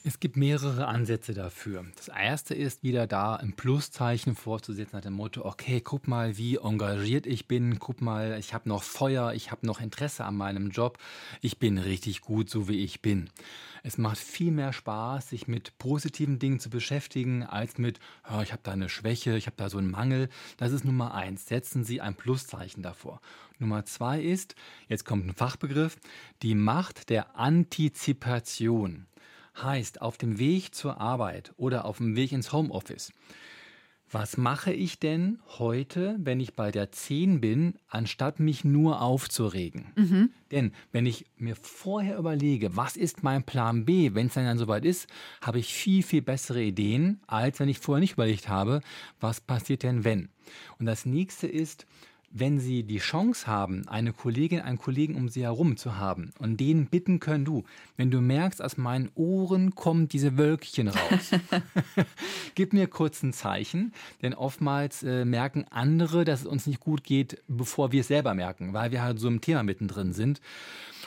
Es 0.09 0.21
gibt 0.21 0.37
mehrere 0.37 0.87
Ansätze 0.87 1.35
dafür. 1.35 1.85
Das 1.97 2.07
erste 2.07 2.55
ist 2.55 2.85
wieder 2.85 3.09
da 3.09 3.35
ein 3.35 3.55
Pluszeichen 3.55 4.37
vorzusetzen 4.37 4.95
nach 4.95 5.03
dem 5.03 5.15
Motto, 5.15 5.45
okay, 5.45 5.81
guck 5.81 6.07
mal, 6.07 6.39
wie 6.39 6.59
engagiert 6.59 7.27
ich 7.27 7.49
bin, 7.49 7.81
guck 7.81 8.01
mal, 8.01 8.39
ich 8.39 8.55
habe 8.55 8.69
noch 8.69 8.85
Feuer, 8.85 9.33
ich 9.33 9.51
habe 9.51 9.67
noch 9.67 9.81
Interesse 9.81 10.25
an 10.25 10.37
meinem 10.37 10.71
Job, 10.71 10.99
ich 11.41 11.59
bin 11.59 11.77
richtig 11.79 12.21
gut, 12.21 12.49
so 12.49 12.69
wie 12.69 12.85
ich 12.85 13.03
bin. 13.03 13.31
Es 13.83 13.99
macht 13.99 14.19
viel 14.19 14.53
mehr 14.53 14.73
Spaß, 14.73 15.31
sich 15.31 15.49
mit 15.49 15.77
positiven 15.79 16.39
Dingen 16.39 16.61
zu 16.61 16.71
beschäftigen, 16.71 17.43
als 17.43 17.77
mit, 17.77 17.99
oh, 18.33 18.41
ich 18.43 18.53
habe 18.53 18.63
da 18.63 18.71
eine 18.71 18.89
Schwäche, 18.89 19.37
ich 19.37 19.47
habe 19.47 19.57
da 19.57 19.69
so 19.69 19.79
einen 19.79 19.91
Mangel. 19.91 20.29
Das 20.57 20.71
ist 20.71 20.85
Nummer 20.85 21.15
eins. 21.15 21.49
Setzen 21.49 21.83
Sie 21.83 22.01
ein 22.01 22.15
Pluszeichen 22.15 22.81
davor. 22.81 23.21
Nummer 23.59 23.85
zwei 23.87 24.21
ist, 24.21 24.55
jetzt 24.87 25.05
kommt 25.05 25.27
ein 25.27 25.35
Fachbegriff, 25.35 25.97
die 26.43 26.55
Macht 26.55 27.11
der 27.11 27.37
Antizipation. 27.37 29.07
Heißt, 29.63 30.03
auf 30.03 30.19
dem 30.19 30.39
Weg 30.39 30.75
zur 30.75 31.01
Arbeit 31.01 31.53
oder 31.57 31.85
auf 31.85 31.99
dem 31.99 32.17
Weg 32.17 32.33
ins 32.33 32.53
Homeoffice. 32.53 33.13
Was 34.09 34.37
mache 34.37 34.73
ich 34.73 35.01
denn 35.01 35.41
heute, 35.59 36.17
wenn 36.21 36.39
ich 36.39 36.55
bei 36.55 36.71
der 36.71 36.93
10 36.93 37.41
bin, 37.41 37.75
anstatt 37.89 38.39
mich 38.39 38.65
nur 38.65 39.01
aufzuregen? 39.03 39.93
Mhm. 39.97 40.31
Denn 40.53 40.73
wenn 40.93 41.07
ich 41.07 41.27
mir 41.37 41.57
vorher 41.57 42.17
überlege, 42.17 42.77
was 42.77 42.97
ist 42.97 43.25
mein 43.25 43.43
Plan 43.43 43.85
B, 43.85 44.15
wenn 44.15 44.29
es 44.29 44.35
dann, 44.35 44.45
dann 44.45 44.59
soweit 44.59 44.85
ist, 44.85 45.09
habe 45.41 45.59
ich 45.59 45.75
viel, 45.75 46.05
viel 46.05 46.23
bessere 46.23 46.63
Ideen, 46.63 47.21
als 47.27 47.59
wenn 47.59 47.69
ich 47.69 47.81
vorher 47.81 48.01
nicht 48.01 48.13
überlegt 48.13 48.49
habe, 48.49 48.81
was 49.19 49.41
passiert 49.41 49.83
denn 49.83 50.05
wenn. 50.05 50.29
Und 50.79 50.87
das 50.87 51.05
nächste 51.05 51.49
ist, 51.49 51.85
wenn 52.39 52.61
Sie 52.61 52.83
die 52.83 52.99
Chance 52.99 53.47
haben, 53.47 53.89
eine 53.89 54.13
Kollegin, 54.13 54.61
einen 54.61 54.79
Kollegen 54.79 55.15
um 55.15 55.29
Sie 55.29 55.43
herum 55.43 55.77
zu 55.77 55.97
haben 55.97 56.31
und 56.39 56.59
denen 56.61 56.87
bitten 56.87 57.21
können, 57.21 57.45
du, 57.45 57.65
wenn 57.97 58.11
du 58.11 58.21
merkst, 58.21 58.63
aus 58.63 58.77
meinen 58.77 59.11
Ohren 59.15 59.75
kommen 59.75 60.09
diese 60.09 60.37
Wölkchen 60.37 60.89
raus, 60.89 61.31
gib 62.55 62.73
mir 62.73 62.87
kurz 62.89 63.23
ein 63.23 63.33
Zeichen, 63.33 63.93
denn 64.23 64.35
oftmals 64.35 65.03
äh, 65.03 65.25
merken 65.25 65.65
andere, 65.71 66.25
dass 66.25 66.41
es 66.41 66.47
uns 66.47 66.67
nicht 66.67 66.81
gut 66.81 67.05
geht, 67.05 67.43
bevor 67.49 67.93
wir 67.93 68.01
es 68.01 68.09
selber 68.09 68.35
merken, 68.35 68.73
weil 68.73 68.91
wir 68.91 69.03
halt 69.03 69.19
so 69.19 69.29
im 69.29 69.41
Thema 69.41 69.63
mittendrin 69.63 70.13
sind. 70.13 70.41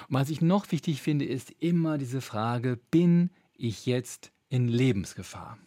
Und 0.07 0.15
was 0.15 0.29
ich 0.29 0.41
noch 0.41 0.71
wichtig 0.71 1.01
finde, 1.01 1.25
ist 1.25 1.53
immer 1.59 1.97
diese 1.97 2.21
Frage, 2.21 2.79
bin 2.89 3.29
ich 3.57 3.85
jetzt 3.85 4.31
in 4.49 4.67
Lebensgefahr? 4.67 5.57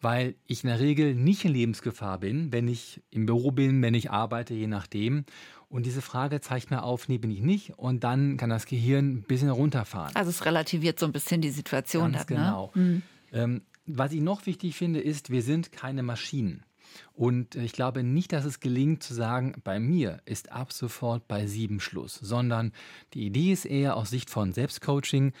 Weil 0.00 0.34
ich 0.46 0.64
in 0.64 0.68
der 0.68 0.80
Regel 0.80 1.14
nicht 1.14 1.44
in 1.44 1.52
Lebensgefahr 1.52 2.18
bin, 2.18 2.52
wenn 2.52 2.68
ich 2.68 3.02
im 3.10 3.26
Büro 3.26 3.50
bin, 3.50 3.82
wenn 3.82 3.94
ich 3.94 4.10
arbeite, 4.10 4.54
je 4.54 4.66
nachdem. 4.66 5.24
Und 5.68 5.86
diese 5.86 6.02
Frage 6.02 6.40
zeigt 6.40 6.70
mir 6.70 6.82
auf, 6.82 7.08
nee, 7.08 7.18
bin 7.18 7.30
ich 7.30 7.42
nicht. 7.42 7.78
Und 7.78 8.02
dann 8.02 8.36
kann 8.36 8.50
das 8.50 8.66
Gehirn 8.66 9.18
ein 9.18 9.22
bisschen 9.22 9.50
runterfahren. 9.50 10.14
Also 10.16 10.30
es 10.30 10.44
relativiert 10.44 10.98
so 10.98 11.06
ein 11.06 11.12
bisschen 11.12 11.40
die 11.40 11.50
Situation. 11.50 12.12
Ganz 12.12 12.26
dann, 12.26 12.36
genau. 12.38 12.72
Ne? 12.74 13.02
Ähm, 13.32 13.62
was 13.86 14.12
ich 14.12 14.20
noch 14.20 14.46
wichtig 14.46 14.76
finde, 14.76 15.00
ist, 15.00 15.30
wir 15.30 15.42
sind 15.42 15.72
keine 15.72 16.02
Maschinen. 16.02 16.64
Und 17.12 17.54
ich 17.54 17.72
glaube 17.72 18.02
nicht, 18.02 18.32
dass 18.32 18.44
es 18.44 18.60
gelingt 18.60 19.02
zu 19.02 19.14
sagen, 19.14 19.54
bei 19.62 19.78
mir 19.78 20.20
ist 20.24 20.52
ab 20.52 20.72
sofort 20.72 21.28
bei 21.28 21.46
sieben 21.46 21.80
Schluss, 21.80 22.14
sondern 22.14 22.72
die 23.14 23.26
Idee 23.26 23.52
ist 23.52 23.64
eher 23.64 23.96
aus 23.96 24.10
Sicht 24.10 24.30
von 24.30 24.52
Selbstcoaching, 24.52 25.32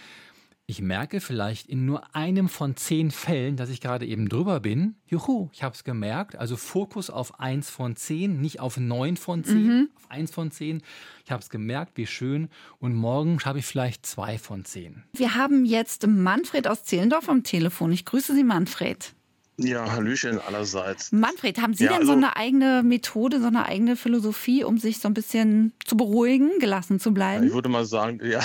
ich 0.70 0.80
merke 0.80 1.20
vielleicht 1.20 1.66
in 1.66 1.84
nur 1.84 2.14
einem 2.14 2.48
von 2.48 2.76
zehn 2.76 3.10
Fällen, 3.10 3.56
dass 3.56 3.70
ich 3.70 3.80
gerade 3.80 4.06
eben 4.06 4.28
drüber 4.28 4.60
bin. 4.60 4.94
Juhu, 5.08 5.50
ich 5.52 5.64
habe 5.64 5.74
es 5.74 5.82
gemerkt. 5.82 6.36
Also 6.36 6.56
Fokus 6.56 7.10
auf 7.10 7.40
eins 7.40 7.68
von 7.68 7.96
zehn, 7.96 8.40
nicht 8.40 8.60
auf 8.60 8.76
neun 8.76 9.16
von 9.16 9.42
zehn, 9.42 9.66
mhm. 9.66 9.88
auf 9.96 10.08
eins 10.08 10.30
von 10.30 10.52
zehn. 10.52 10.80
Ich 11.24 11.32
habe 11.32 11.42
es 11.42 11.50
gemerkt, 11.50 11.96
wie 11.96 12.06
schön. 12.06 12.48
Und 12.78 12.94
morgen 12.94 13.40
habe 13.44 13.58
ich 13.58 13.66
vielleicht 13.66 14.06
zwei 14.06 14.38
von 14.38 14.64
zehn. 14.64 15.02
Wir 15.12 15.34
haben 15.34 15.64
jetzt 15.64 16.06
Manfred 16.06 16.68
aus 16.68 16.84
Zehlendorf 16.84 17.28
am 17.28 17.42
Telefon. 17.42 17.90
Ich 17.90 18.04
grüße 18.04 18.32
Sie, 18.32 18.44
Manfred. 18.44 19.12
Ja, 19.56 19.90
Hallöchen 19.90 20.40
allerseits. 20.40 21.10
Manfred, 21.10 21.60
haben 21.60 21.74
Sie 21.74 21.84
ja, 21.84 21.90
denn 21.90 22.02
also, 22.02 22.12
so 22.12 22.16
eine 22.16 22.36
eigene 22.36 22.84
Methode, 22.84 23.40
so 23.40 23.48
eine 23.48 23.66
eigene 23.66 23.96
Philosophie, 23.96 24.62
um 24.62 24.78
sich 24.78 25.00
so 25.00 25.08
ein 25.08 25.14
bisschen 25.14 25.72
zu 25.84 25.96
beruhigen, 25.96 26.60
gelassen 26.60 27.00
zu 27.00 27.12
bleiben? 27.12 27.48
Ich 27.48 27.52
würde 27.52 27.68
mal 27.68 27.84
sagen, 27.84 28.20
ja, 28.24 28.40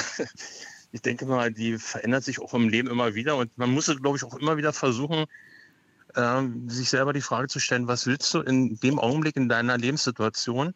ich 0.96 1.02
denke 1.02 1.26
mal, 1.26 1.52
die 1.52 1.78
verändert 1.78 2.24
sich 2.24 2.40
auch 2.40 2.54
im 2.54 2.70
Leben 2.70 2.90
immer 2.90 3.16
wieder 3.16 3.36
und 3.36 3.58
man 3.58 3.70
muss, 3.70 3.88
glaube 4.02 4.16
ich, 4.16 4.24
auch 4.24 4.36
immer 4.36 4.56
wieder 4.56 4.72
versuchen, 4.72 5.26
ähm, 6.16 6.70
sich 6.70 6.90
selber 6.90 7.12
die 7.12 7.20
Frage 7.20 7.50
zu 7.50 7.60
stellen, 7.60 7.90
was 7.90 8.08
willst 8.08 8.34
du 8.34 8.40
in 8.40 8.80
dem 8.80 8.98
Augenblick 8.98 9.36
in 9.36 9.50
deiner 9.50 9.78
Lebenssituation? 9.78 10.74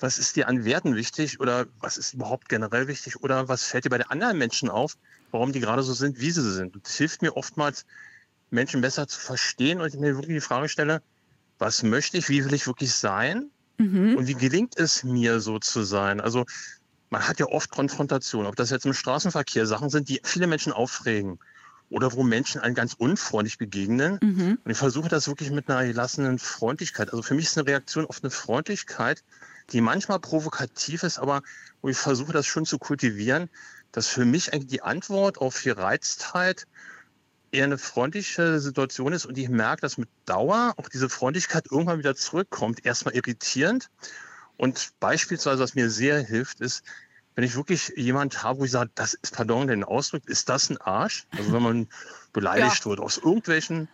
Was 0.00 0.18
ist 0.18 0.36
dir 0.36 0.48
an 0.48 0.64
Werten 0.64 0.96
wichtig 0.96 1.40
oder 1.40 1.66
was 1.78 1.98
ist 1.98 2.14
überhaupt 2.14 2.48
generell 2.48 2.88
wichtig 2.88 3.22
oder 3.22 3.46
was 3.46 3.64
fällt 3.64 3.84
dir 3.84 3.90
bei 3.90 3.98
den 3.98 4.08
anderen 4.08 4.38
Menschen 4.38 4.70
auf, 4.70 4.96
warum 5.30 5.52
die 5.52 5.60
gerade 5.60 5.82
so 5.82 5.92
sind, 5.92 6.20
wie 6.20 6.30
sie 6.30 6.50
sind? 6.50 6.74
Das 6.82 6.96
hilft 6.96 7.20
mir 7.20 7.36
oftmals, 7.36 7.84
Menschen 8.50 8.80
besser 8.80 9.06
zu 9.06 9.20
verstehen 9.20 9.78
und 9.78 9.88
ich 9.88 10.00
mir 10.00 10.14
wirklich 10.14 10.36
die 10.36 10.40
Frage 10.40 10.70
stelle, 10.70 11.02
was 11.58 11.82
möchte 11.82 12.16
ich, 12.16 12.30
wie 12.30 12.42
will 12.46 12.54
ich 12.54 12.66
wirklich 12.66 12.94
sein? 12.94 13.50
Mhm. 13.76 14.16
Und 14.16 14.26
wie 14.26 14.34
gelingt 14.34 14.78
es 14.78 15.04
mir 15.04 15.40
so 15.40 15.58
zu 15.58 15.82
sein? 15.82 16.22
Also 16.22 16.46
man 17.14 17.28
hat 17.28 17.38
ja 17.38 17.46
oft 17.46 17.70
Konfrontationen, 17.70 18.48
ob 18.48 18.56
das 18.56 18.70
jetzt 18.70 18.86
im 18.86 18.92
Straßenverkehr 18.92 19.66
Sachen 19.66 19.88
sind, 19.88 20.08
die 20.08 20.20
viele 20.24 20.48
Menschen 20.48 20.72
aufregen 20.72 21.38
oder 21.88 22.12
wo 22.12 22.24
Menschen 22.24 22.60
einem 22.60 22.74
ganz 22.74 22.94
unfreundlich 22.94 23.56
begegnen. 23.56 24.18
Mhm. 24.20 24.58
Und 24.64 24.70
ich 24.70 24.76
versuche 24.76 25.08
das 25.08 25.28
wirklich 25.28 25.52
mit 25.52 25.70
einer 25.70 25.86
gelassenen 25.86 26.40
Freundlichkeit. 26.40 27.10
Also 27.10 27.22
für 27.22 27.34
mich 27.34 27.44
ist 27.44 27.56
eine 27.56 27.68
Reaktion 27.68 28.04
auf 28.06 28.18
eine 28.20 28.32
Freundlichkeit, 28.32 29.22
die 29.70 29.80
manchmal 29.80 30.18
provokativ 30.18 31.04
ist, 31.04 31.20
aber 31.20 31.42
wo 31.82 31.88
ich 31.88 31.96
versuche, 31.96 32.32
das 32.32 32.46
schon 32.46 32.66
zu 32.66 32.80
kultivieren, 32.80 33.48
dass 33.92 34.08
für 34.08 34.24
mich 34.24 34.52
eigentlich 34.52 34.66
die 34.66 34.82
Antwort 34.82 35.38
auf 35.38 35.62
die 35.62 35.70
Reiztheit 35.70 36.66
eher 37.52 37.66
eine 37.66 37.78
freundliche 37.78 38.58
Situation 38.58 39.12
ist 39.12 39.24
und 39.24 39.38
ich 39.38 39.48
merke, 39.48 39.82
dass 39.82 39.98
mit 39.98 40.08
Dauer 40.26 40.74
auch 40.78 40.88
diese 40.88 41.08
Freundlichkeit 41.08 41.66
irgendwann 41.70 42.00
wieder 42.00 42.16
zurückkommt. 42.16 42.84
Erstmal 42.84 43.14
irritierend. 43.14 43.88
Und 44.56 44.92
beispielsweise, 45.00 45.62
was 45.62 45.74
mir 45.74 45.90
sehr 45.90 46.20
hilft, 46.20 46.60
ist, 46.60 46.84
wenn 47.34 47.44
ich 47.44 47.56
wirklich 47.56 47.92
jemand 47.96 48.42
habe, 48.42 48.60
wo 48.60 48.64
ich 48.64 48.70
sage, 48.70 48.90
das 48.94 49.14
ist, 49.14 49.34
pardon, 49.34 49.66
den 49.66 49.84
Ausdruck, 49.84 50.28
ist 50.28 50.48
das 50.48 50.70
ein 50.70 50.76
Arsch? 50.78 51.26
Also 51.36 51.52
wenn 51.52 51.62
man 51.62 51.88
beleidigt 52.32 52.80
ja. 52.80 52.84
wird 52.86 53.00
aus 53.00 53.18
irgendwelchen 53.18 53.88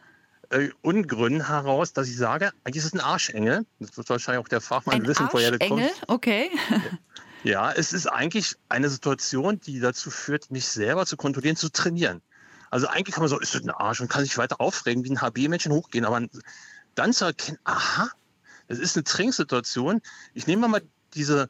äh, 0.51 0.69
Ungründen 0.83 1.47
heraus, 1.47 1.93
dass 1.93 2.09
ich 2.09 2.17
sage, 2.17 2.53
eigentlich 2.65 2.85
ist 2.85 2.87
es 2.87 2.93
ein 2.93 3.01
Arschengel. 3.01 3.65
Das 3.79 3.97
wird 3.97 4.09
wahrscheinlich 4.11 4.45
auch 4.45 4.49
der 4.49 4.61
Fachmann 4.61 4.97
ein 4.97 5.07
wissen, 5.07 5.29
woher 5.31 5.53
der 5.53 5.69
kommt. 5.69 5.91
okay. 6.09 6.51
ja, 7.45 7.73
es 7.73 7.93
ist 7.93 8.07
eigentlich 8.07 8.57
eine 8.69 8.91
Situation, 8.91 9.61
die 9.61 9.81
dazu 9.81 10.11
führt, 10.11 10.51
mich 10.51 10.67
selber 10.67 11.07
zu 11.07 11.17
kontrollieren, 11.17 11.57
zu 11.57 11.71
trainieren. 11.71 12.21
Also 12.71 12.87
eigentlich 12.87 13.15
kann 13.15 13.23
man 13.23 13.29
so, 13.29 13.39
ist 13.41 13.55
das 13.55 13.63
ein 13.63 13.71
Arsch 13.71 14.01
und 14.01 14.09
kann 14.09 14.23
sich 14.23 14.37
weiter 14.39 14.61
aufregen, 14.61 15.03
wie 15.05 15.11
ein 15.11 15.21
HB-Männchen 15.21 15.73
hochgehen, 15.73 16.05
aber 16.05 16.25
dann 16.95 17.13
zu 17.13 17.25
erkennen, 17.25 17.59
aha, 17.65 18.11
es 18.69 18.79
ist 18.79 18.97
eine 18.97 19.05
Trinksituation. 19.05 20.01
Ich 20.35 20.47
nehme 20.47 20.69
mal 20.69 20.83
diese 21.15 21.49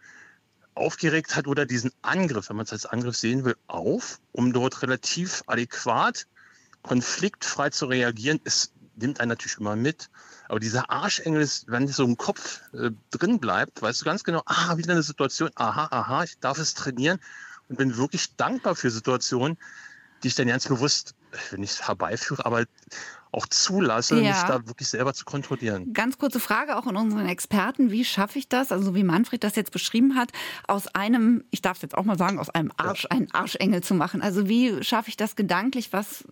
Aufgeregtheit 0.81 1.47
oder 1.47 1.67
diesen 1.67 1.93
Angriff, 2.03 2.49
wenn 2.49 2.57
man 2.57 2.65
es 2.65 2.73
als 2.73 2.87
Angriff 2.87 3.17
sehen 3.17 3.45
will, 3.45 3.57
auf, 3.67 4.19
um 4.33 4.53
dort 4.53 4.83
relativ 4.83 5.43
adäquat, 5.47 6.27
konfliktfrei 6.83 7.71
zu 7.71 7.87
reagieren. 7.87 8.41
Es 8.45 8.73
nimmt 8.97 9.21
einen 9.21 9.29
natürlich 9.29 9.59
immer 9.59 9.77
mit. 9.77 10.11
Aber 10.49 10.61
dieser 10.61 10.91
Arschengel 10.91 11.43
ist, 11.43 11.69
wenn 11.69 11.87
so 11.87 12.05
im 12.05 12.17
Kopf 12.17 12.61
äh, 12.73 12.91
drin 13.11 13.39
bleibt, 13.39 13.83
weißt 13.83 14.01
du 14.01 14.05
ganz 14.05 14.25
genau, 14.25 14.43
ah, 14.47 14.77
wieder 14.77 14.93
eine 14.93 15.03
Situation, 15.03 15.51
aha, 15.55 15.89
aha, 15.91 16.25
ich 16.25 16.39
darf 16.39 16.59
es 16.59 16.75
trainieren 16.75 17.21
und 17.69 17.77
bin 17.77 17.97
wirklich 17.97 18.37
dankbar 18.37 18.75
für 18.75 18.91
Situationen, 18.91 19.59
die 20.23 20.29
ich 20.29 20.35
dann 20.35 20.49
ganz 20.49 20.67
bewusst, 20.67 21.15
wenn 21.51 21.63
ich 21.63 21.71
es 21.71 21.87
herbeiführe, 21.87 22.45
aber 22.45 22.65
auch 23.33 23.47
zulasse, 23.47 24.21
ja. 24.21 24.31
mich 24.33 24.43
da 24.43 24.67
wirklich 24.67 24.89
selber 24.89 25.15
zu 25.15 25.25
kontrollieren. 25.25 25.93
Ganz 25.93 26.19
kurze 26.19 26.41
Frage 26.41 26.77
auch 26.77 26.87
an 26.87 26.97
unseren 26.97 27.27
Experten. 27.27 27.91
Wie 27.91 28.05
schaffe 28.05 28.39
ich 28.39 28.49
das, 28.49 28.73
also 28.73 28.95
wie 28.95 29.05
Manfred 29.05 29.45
das 29.45 29.57
jetzt 29.57 29.71
beschrieben 29.71 30.17
hat, 30.17 30.31
aus 30.67 30.89
einem, 30.89 31.45
ich 31.51 31.63
darf 31.63 31.77
es 31.77 31.83
jetzt 31.83 31.97
auch 31.97 32.05
mal 32.05 32.19
sagen, 32.19 32.39
aus 32.39 32.51
einem 32.51 32.73
Arsch, 32.77 33.05
ja. 33.05 33.11
einen 33.11 33.31
Arschengel 33.33 33.83
zu 33.83 33.95
machen? 33.95 34.21
Also 34.21 34.49
wie 34.49 34.83
schaffe 34.83 35.11
ich 35.11 35.17
das 35.17 35.37
gedanklich? 35.37 35.93
Was 35.93 36.25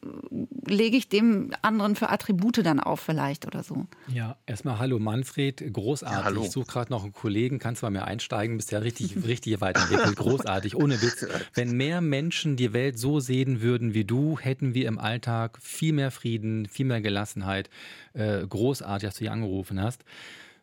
lege 0.66 0.96
ich 0.96 1.08
dem 1.08 1.52
anderen 1.62 1.94
für 1.94 2.08
Attribute 2.08 2.64
dann 2.64 2.80
auf 2.80 3.00
vielleicht 3.00 3.46
oder 3.46 3.62
so? 3.62 3.86
Ja, 4.08 4.36
erstmal 4.46 4.78
hallo 4.78 4.98
Manfred, 4.98 5.72
großartig. 5.72 6.18
Ja, 6.18 6.24
hallo. 6.24 6.42
Ich 6.42 6.50
suche 6.50 6.66
gerade 6.66 6.92
noch 6.92 7.04
einen 7.04 7.12
Kollegen, 7.12 7.60
kannst 7.60 7.82
du 7.82 7.86
bei 7.86 7.90
mir 7.90 8.04
einsteigen, 8.04 8.56
bist 8.56 8.72
ja 8.72 8.80
richtig, 8.80 9.16
richtig 9.24 9.60
weiterentwickelt, 9.60 10.16
großartig, 10.16 10.74
ohne 10.74 11.00
Witz. 11.00 11.26
Wenn 11.54 11.76
mehr 11.76 12.00
Menschen 12.00 12.56
die 12.56 12.72
Welt 12.72 12.98
so 12.98 13.20
sehen 13.20 13.60
würden 13.60 13.94
wie 13.94 14.04
du, 14.04 14.38
hätten 14.38 14.74
wir 14.74 14.88
im 14.88 14.98
Alltag 14.98 15.58
viel 15.62 15.92
mehr 15.92 16.10
Frieden, 16.10 16.66
viel 16.66 16.86
mehr 16.86 16.87
Gelassenheit. 17.00 17.70
Äh, 18.14 18.46
großartig, 18.46 19.08
dass 19.08 19.16
du 19.16 19.20
hier 19.20 19.32
angerufen 19.32 19.80
hast. 19.80 20.04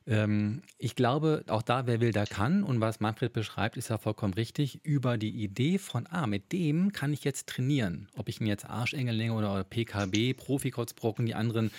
Ähm, 0.07 0.61
ich 0.77 0.95
glaube, 0.95 1.43
auch 1.47 1.63
da, 1.63 1.87
wer 1.87 1.99
will, 1.99 2.11
der 2.11 2.27
kann. 2.27 2.63
Und 2.63 2.79
was 2.79 2.99
Manfred 2.99 3.33
beschreibt, 3.33 3.77
ist 3.77 3.89
ja 3.89 3.97
vollkommen 3.97 4.33
richtig. 4.33 4.85
Über 4.85 5.17
die 5.17 5.31
Idee 5.31 5.77
von, 5.77 6.07
ah, 6.09 6.27
mit 6.27 6.51
dem 6.51 6.91
kann 6.91 7.13
ich 7.13 7.23
jetzt 7.23 7.47
trainieren. 7.47 8.07
Ob 8.15 8.29
ich 8.29 8.39
mir 8.39 8.49
jetzt 8.49 8.69
Arschengel 8.69 9.17
nehme 9.17 9.35
oder 9.35 9.63
PKB, 9.63 10.33
Profikotzbrocken, 10.35 11.25
die 11.25 11.35
anderen. 11.35 11.71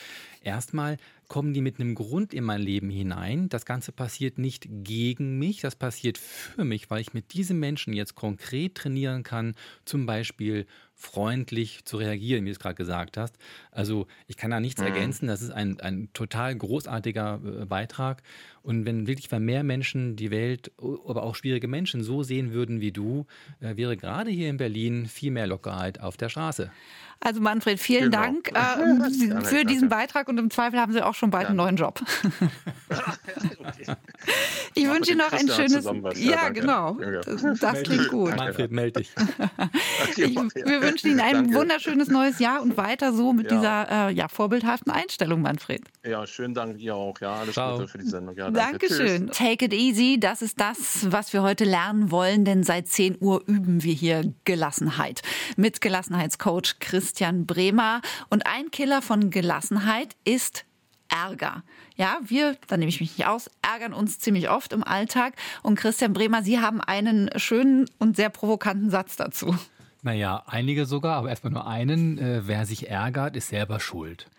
Erstmal 0.43 0.97
kommen 1.29 1.55
die 1.55 1.61
mit 1.61 1.81
einem 1.81 1.95
Grund 1.95 2.35
in 2.35 2.45
mein 2.45 2.61
Leben 2.61 2.91
hinein. 2.91 3.49
Das 3.49 3.65
Ganze 3.65 3.93
passiert 3.93 4.39
nicht 4.39 4.69
gegen 4.69 5.39
mich, 5.39 5.61
das 5.61 5.75
passiert 5.75 6.19
für 6.19 6.65
mich, 6.65 6.91
weil 6.91 7.01
ich 7.01 7.15
mit 7.15 7.33
diesem 7.33 7.59
Menschen 7.59 7.93
jetzt 7.93 8.15
konkret 8.15 8.77
trainieren 8.77 9.23
kann, 9.23 9.55
zum 9.85 10.07
Beispiel 10.07 10.67
freundlich 10.99 11.85
zu 11.85 11.99
reagieren, 11.99 12.45
wie 12.45 12.49
du 12.49 12.53
es 12.53 12.59
gerade 12.59 12.75
gesagt 12.75 13.19
hast. 13.19 13.37
Also 13.71 14.07
ich 14.27 14.39
kann 14.39 14.51
da 14.51 14.61
nichts 14.61 14.81
mhm. 14.81 14.87
ergänzen, 14.89 15.29
das 15.29 15.43
ist 15.43 15.51
ein, 15.51 15.79
ein 15.81 16.09
total 16.15 16.57
großartiger 16.57 17.41
äh, 17.45 17.65
Beitrag. 17.67 18.23
Und 18.67 18.85
wenn 18.85 19.07
wirklich 19.07 19.31
mehr 19.31 19.63
Menschen 19.63 20.17
die 20.17 20.33
Welt, 20.33 20.73
aber 20.79 21.23
auch 21.23 21.37
schwierige 21.37 21.69
Menschen 21.69 22.03
so 22.03 22.25
sehen 22.25 22.53
würden 22.53 22.81
wie 22.81 22.91
du, 22.91 23.25
äh, 23.61 23.77
wäre 23.77 23.97
gerade 23.97 24.29
hier 24.29 24.51
in 24.51 24.57
Berlin 24.57 25.07
viel 25.07 25.31
mehr 25.31 25.47
Lockerheit 25.47 26.01
auf 26.01 26.17
der 26.17 26.29
Straße. 26.29 26.73
Also 27.21 27.41
Manfred, 27.41 27.79
vielen 27.79 28.11
genau. 28.11 28.23
Dank 28.23 28.53
äh, 28.53 29.41
für 29.45 29.65
diesen 29.65 29.89
Beitrag 29.89 30.29
und 30.29 30.39
im 30.39 30.51
Zweifel 30.51 30.81
haben 30.81 30.93
Sie 30.93 31.01
auch 31.01 31.15
schon 31.15 31.31
bald 31.31 31.45
ja. 31.45 31.49
einen 31.51 31.59
neuen 31.59 31.77
Job. 31.77 32.01
Ich 34.75 34.87
wünsche 34.87 35.13
Ihnen 35.13 35.21
noch 35.21 35.33
ein 35.33 35.49
schönes. 35.49 35.85
Ja, 36.23 36.31
ja 36.31 36.49
genau. 36.51 36.99
Das, 37.25 37.43
das 37.61 37.83
klingt 37.83 38.09
gut. 38.09 38.37
Manfred, 38.37 38.71
melde 38.71 39.01
dich. 39.01 39.11
Ich, 40.17 40.35
wir 40.35 40.83
wünschen 40.83 41.11
Ihnen 41.11 41.21
ein 41.21 41.35
danke. 41.35 41.55
wunderschönes 41.55 42.09
neues 42.09 42.39
Jahr 42.39 42.63
und 42.63 42.77
weiter 42.77 43.13
so 43.13 43.33
mit 43.33 43.51
ja. 43.51 43.57
dieser 43.57 44.09
äh, 44.09 44.13
ja, 44.13 44.29
vorbildhaften 44.29 44.93
Einstellung, 44.93 45.43
Manfred. 45.43 45.83
Ja, 46.05 46.27
schönen 46.27 46.55
Dank 46.55 46.79
dir 46.79 46.95
auch. 46.95 47.19
Ja, 47.21 47.37
alles 47.37 47.55
Ciao. 47.55 47.77
Gute 47.77 47.89
für 47.89 47.99
die 47.99 48.07
Sendung. 48.07 48.37
Ja, 48.37 48.51
danke. 48.57 48.89
Dankeschön. 48.89 49.27
Tschüss. 49.29 49.37
Take 49.37 49.65
it 49.67 49.73
easy, 49.73 50.19
das 50.19 50.43
ist 50.43 50.61
das, 50.61 51.11
was 51.11 51.33
wir 51.33 51.43
heute 51.43 51.65
lernen 51.65 52.11
wollen, 52.11 52.45
denn 52.45 52.63
seit 52.63 52.89
10 52.89 53.19
Uhr 53.21 53.43
üben 53.47 53.83
wir 53.83 53.93
hier 53.93 54.33
Gelassenheit 54.45 55.23
mit 55.57 55.81
Gelassenheitscoach 55.81 56.79
Christian 56.81 57.47
Bremer. 57.47 58.01
Und 58.29 58.47
ein 58.47 58.71
Killer 58.71 59.03
von 59.03 59.31
Gelassenheit 59.31 60.17
ist 60.25 60.65
Ärger. 61.09 61.63
Ja, 61.97 62.19
wir, 62.25 62.57
da 62.67 62.77
nehme 62.77 62.89
ich 62.89 63.01
mich 63.01 63.17
nicht 63.17 63.27
aus, 63.27 63.51
ärgern 63.63 63.93
uns 63.93 64.19
ziemlich 64.19 64.51
oft 64.51 64.73
im 64.73 64.85
Alltag. 64.85 65.35
Und 65.63 65.77
Christian 65.77 66.13
Bremer, 66.13 66.43
Sie 66.43 66.61
haben 66.61 66.81
einen 66.81 67.31
schönen 67.37 67.89
und 67.99 68.17
sehr 68.17 68.29
provokanten 68.29 68.91
Satz 68.91 69.17
dazu. 69.17 69.57
Naja, 70.07 70.45
einige 70.47 70.87
sogar, 70.87 71.17
aber 71.17 71.31
erstmal 71.31 71.53
nur 71.53 71.67
einen. 71.67 72.17
Äh, 72.17 72.47
wer 72.47 72.65
sich 72.65 72.89
ärgert, 72.89 73.35
ist 73.35 73.49
selber 73.49 73.81
schuld. 73.81 74.31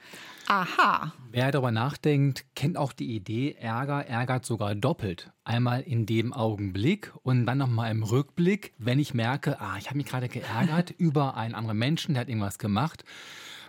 Aha. 0.48 1.12
Wer 1.30 1.52
darüber 1.52 1.72
nachdenkt, 1.72 2.46
kennt 2.56 2.78
auch 2.78 2.94
die 2.94 3.14
Idee, 3.14 3.58
Ärger 3.60 4.06
ärgert 4.08 4.46
sogar 4.46 4.76
doppelt. 4.76 5.30
Einmal 5.44 5.82
in 5.82 6.06
dem 6.06 6.32
Augenblick 6.32 7.12
und 7.22 7.46
dann 7.46 7.58
nochmal 7.58 7.92
im 7.92 8.04
Rückblick, 8.04 8.76
wenn 8.78 8.98
ich 8.98 9.14
merke, 9.14 9.60
ah, 9.60 9.76
ich 9.78 9.88
habe 9.88 9.98
mich 9.98 10.06
gerade 10.06 10.30
geärgert 10.30 10.92
über 10.98 11.36
einen 11.36 11.54
anderen 11.54 11.78
Menschen, 11.78 12.14
der 12.14 12.22
hat 12.22 12.30
irgendwas 12.30 12.60
gemacht 12.60 13.04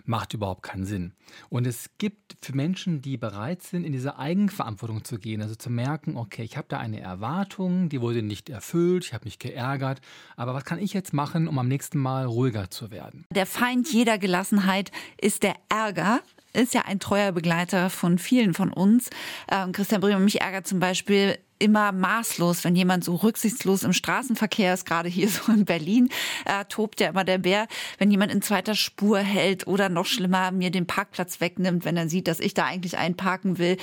macht 0.09 0.33
überhaupt 0.33 0.63
keinen 0.63 0.85
Sinn. 0.85 1.13
Und 1.49 1.67
es 1.67 1.91
gibt 1.99 2.35
für 2.41 2.55
Menschen, 2.55 3.01
die 3.01 3.15
bereit 3.15 3.61
sind, 3.61 3.85
in 3.85 3.93
diese 3.93 4.17
Eigenverantwortung 4.17 5.03
zu 5.03 5.19
gehen, 5.19 5.41
also 5.41 5.55
zu 5.55 5.69
merken, 5.69 6.17
okay, 6.17 6.43
ich 6.43 6.57
habe 6.57 6.67
da 6.67 6.79
eine 6.79 6.99
Erwartung, 6.99 7.89
die 7.89 8.01
wurde 8.01 8.23
nicht 8.23 8.49
erfüllt, 8.49 9.05
ich 9.05 9.13
habe 9.13 9.25
mich 9.25 9.37
geärgert, 9.37 10.01
aber 10.35 10.53
was 10.55 10.65
kann 10.65 10.79
ich 10.79 10.93
jetzt 10.93 11.13
machen, 11.13 11.47
um 11.47 11.59
am 11.59 11.67
nächsten 11.67 11.99
Mal 11.99 12.25
ruhiger 12.25 12.71
zu 12.71 12.89
werden? 12.89 13.25
Der 13.31 13.45
Feind 13.45 13.91
jeder 13.93 14.17
Gelassenheit 14.17 14.91
ist 15.21 15.43
der 15.43 15.55
Ärger 15.69 16.21
ist 16.51 16.73
ja 16.73 16.81
ein 16.85 16.99
treuer 16.99 17.31
Begleiter 17.31 17.91
von 17.91 18.17
vielen 18.17 18.55
von 18.55 18.73
uns. 18.73 19.11
Ähm, 19.51 19.71
Christian 19.71 20.01
Bremer, 20.01 20.17
mich 20.17 20.41
ärgert 20.41 20.65
zum 20.65 20.79
Beispiel 20.79 21.37
immer 21.59 21.91
maßlos, 21.91 22.63
wenn 22.63 22.75
jemand 22.75 23.03
so 23.03 23.15
rücksichtslos 23.15 23.83
im 23.83 23.93
Straßenverkehr 23.93 24.73
ist, 24.73 24.85
gerade 24.85 25.09
hier 25.09 25.29
so 25.29 25.51
in 25.51 25.65
Berlin, 25.65 26.09
äh, 26.45 26.65
tobt 26.65 26.99
ja 27.01 27.09
immer 27.09 27.23
der 27.23 27.37
Bär, 27.37 27.67
wenn 27.97 28.09
jemand 28.09 28.31
in 28.31 28.41
zweiter 28.41 28.75
Spur 28.75 29.19
hält 29.19 29.67
oder 29.67 29.89
noch 29.89 30.05
schlimmer 30.05 30.51
mir 30.51 30.71
den 30.71 30.87
Parkplatz 30.87 31.41
wegnimmt, 31.41 31.85
wenn 31.85 31.97
er 31.97 32.09
sieht, 32.09 32.27
dass 32.27 32.39
ich 32.39 32.53
da 32.53 32.65
eigentlich 32.65 32.97
einparken 32.97 33.57
will, 33.57 33.77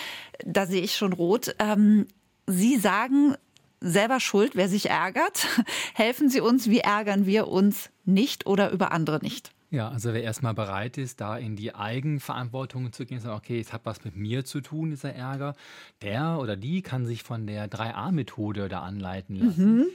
da 0.44 0.66
sehe 0.66 0.82
ich 0.82 0.96
schon 0.96 1.12
rot. 1.12 1.54
Ähm, 1.58 2.06
Sie 2.48 2.76
sagen, 2.76 3.34
selber 3.80 4.20
schuld, 4.20 4.52
wer 4.54 4.68
sich 4.68 4.88
ärgert. 4.90 5.46
Helfen 5.94 6.28
Sie 6.28 6.40
uns, 6.40 6.68
wie 6.68 6.78
ärgern 6.78 7.26
wir 7.26 7.48
uns 7.48 7.90
nicht 8.04 8.46
oder 8.46 8.70
über 8.70 8.92
andere 8.92 9.18
nicht? 9.20 9.50
Ja, 9.70 9.88
also 9.88 10.14
wer 10.14 10.22
erstmal 10.22 10.55
bereit 10.55 10.96
ist, 10.96 11.20
da 11.20 11.37
in 11.37 11.57
die 11.57 11.74
Eigenverantwortung 11.74 12.92
zu 12.92 13.05
gehen, 13.05 13.20
sagen, 13.20 13.37
okay, 13.37 13.59
es 13.59 13.72
hat 13.72 13.85
was 13.85 14.05
mit 14.05 14.16
mir 14.16 14.44
zu 14.44 14.61
tun, 14.61 14.90
dieser 14.90 15.12
Ärger, 15.12 15.55
der 16.02 16.38
oder 16.40 16.57
die 16.57 16.83
kann 16.83 17.05
sich 17.05 17.24
von 17.24 17.46
der 17.46 17.68
3a-Methode 17.68 18.68
da 18.68 18.83
anleiten 18.83 19.37
lassen. 19.37 19.76
Mhm. 19.76 19.87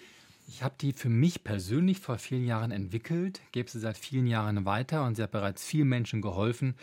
Ich 0.48 0.64
habe 0.64 0.76
die 0.82 0.92
für 0.92 1.08
mich 1.08 1.46
persönlich 1.46 2.00
vor 2.00 2.18
vielen 2.18 2.46
Jahren 2.46 2.72
entwickelt, 2.72 3.40
gebe 3.54 3.70
sie 3.70 3.80
seit 3.80 3.98
vielen 3.98 4.28
Jahren 4.28 4.66
weiter 4.66 5.06
und 5.06 5.16
sie 5.16 5.24
hat 5.24 5.32
bereits 5.32 5.64
vielen 5.64 5.88
Menschen 5.88 6.22
geholfen. 6.22 6.76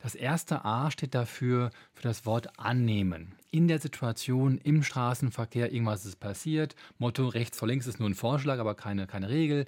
Das 0.00 0.14
erste 0.14 0.64
A 0.64 0.92
steht 0.92 1.16
dafür 1.16 1.70
für 1.92 2.02
das 2.04 2.24
Wort 2.24 2.56
annehmen. 2.60 3.34
In 3.50 3.66
der 3.66 3.80
Situation, 3.80 4.58
im 4.58 4.84
Straßenverkehr, 4.84 5.72
irgendwas 5.72 6.06
ist 6.06 6.20
passiert. 6.20 6.76
Motto 6.98 7.26
rechts 7.26 7.58
vor 7.58 7.66
links 7.66 7.88
ist 7.88 7.98
nur 7.98 8.08
ein 8.08 8.14
Vorschlag, 8.14 8.60
aber 8.60 8.76
keine, 8.76 9.08
keine 9.08 9.28
Regel. 9.28 9.66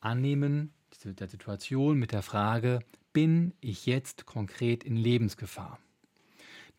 Annehmen, 0.00 0.74
der 1.04 1.28
Situation 1.28 1.98
mit 1.98 2.12
der 2.12 2.22
Frage, 2.22 2.80
bin 3.12 3.54
ich 3.60 3.86
jetzt 3.86 4.26
konkret 4.26 4.84
in 4.84 4.96
Lebensgefahr? 4.96 5.78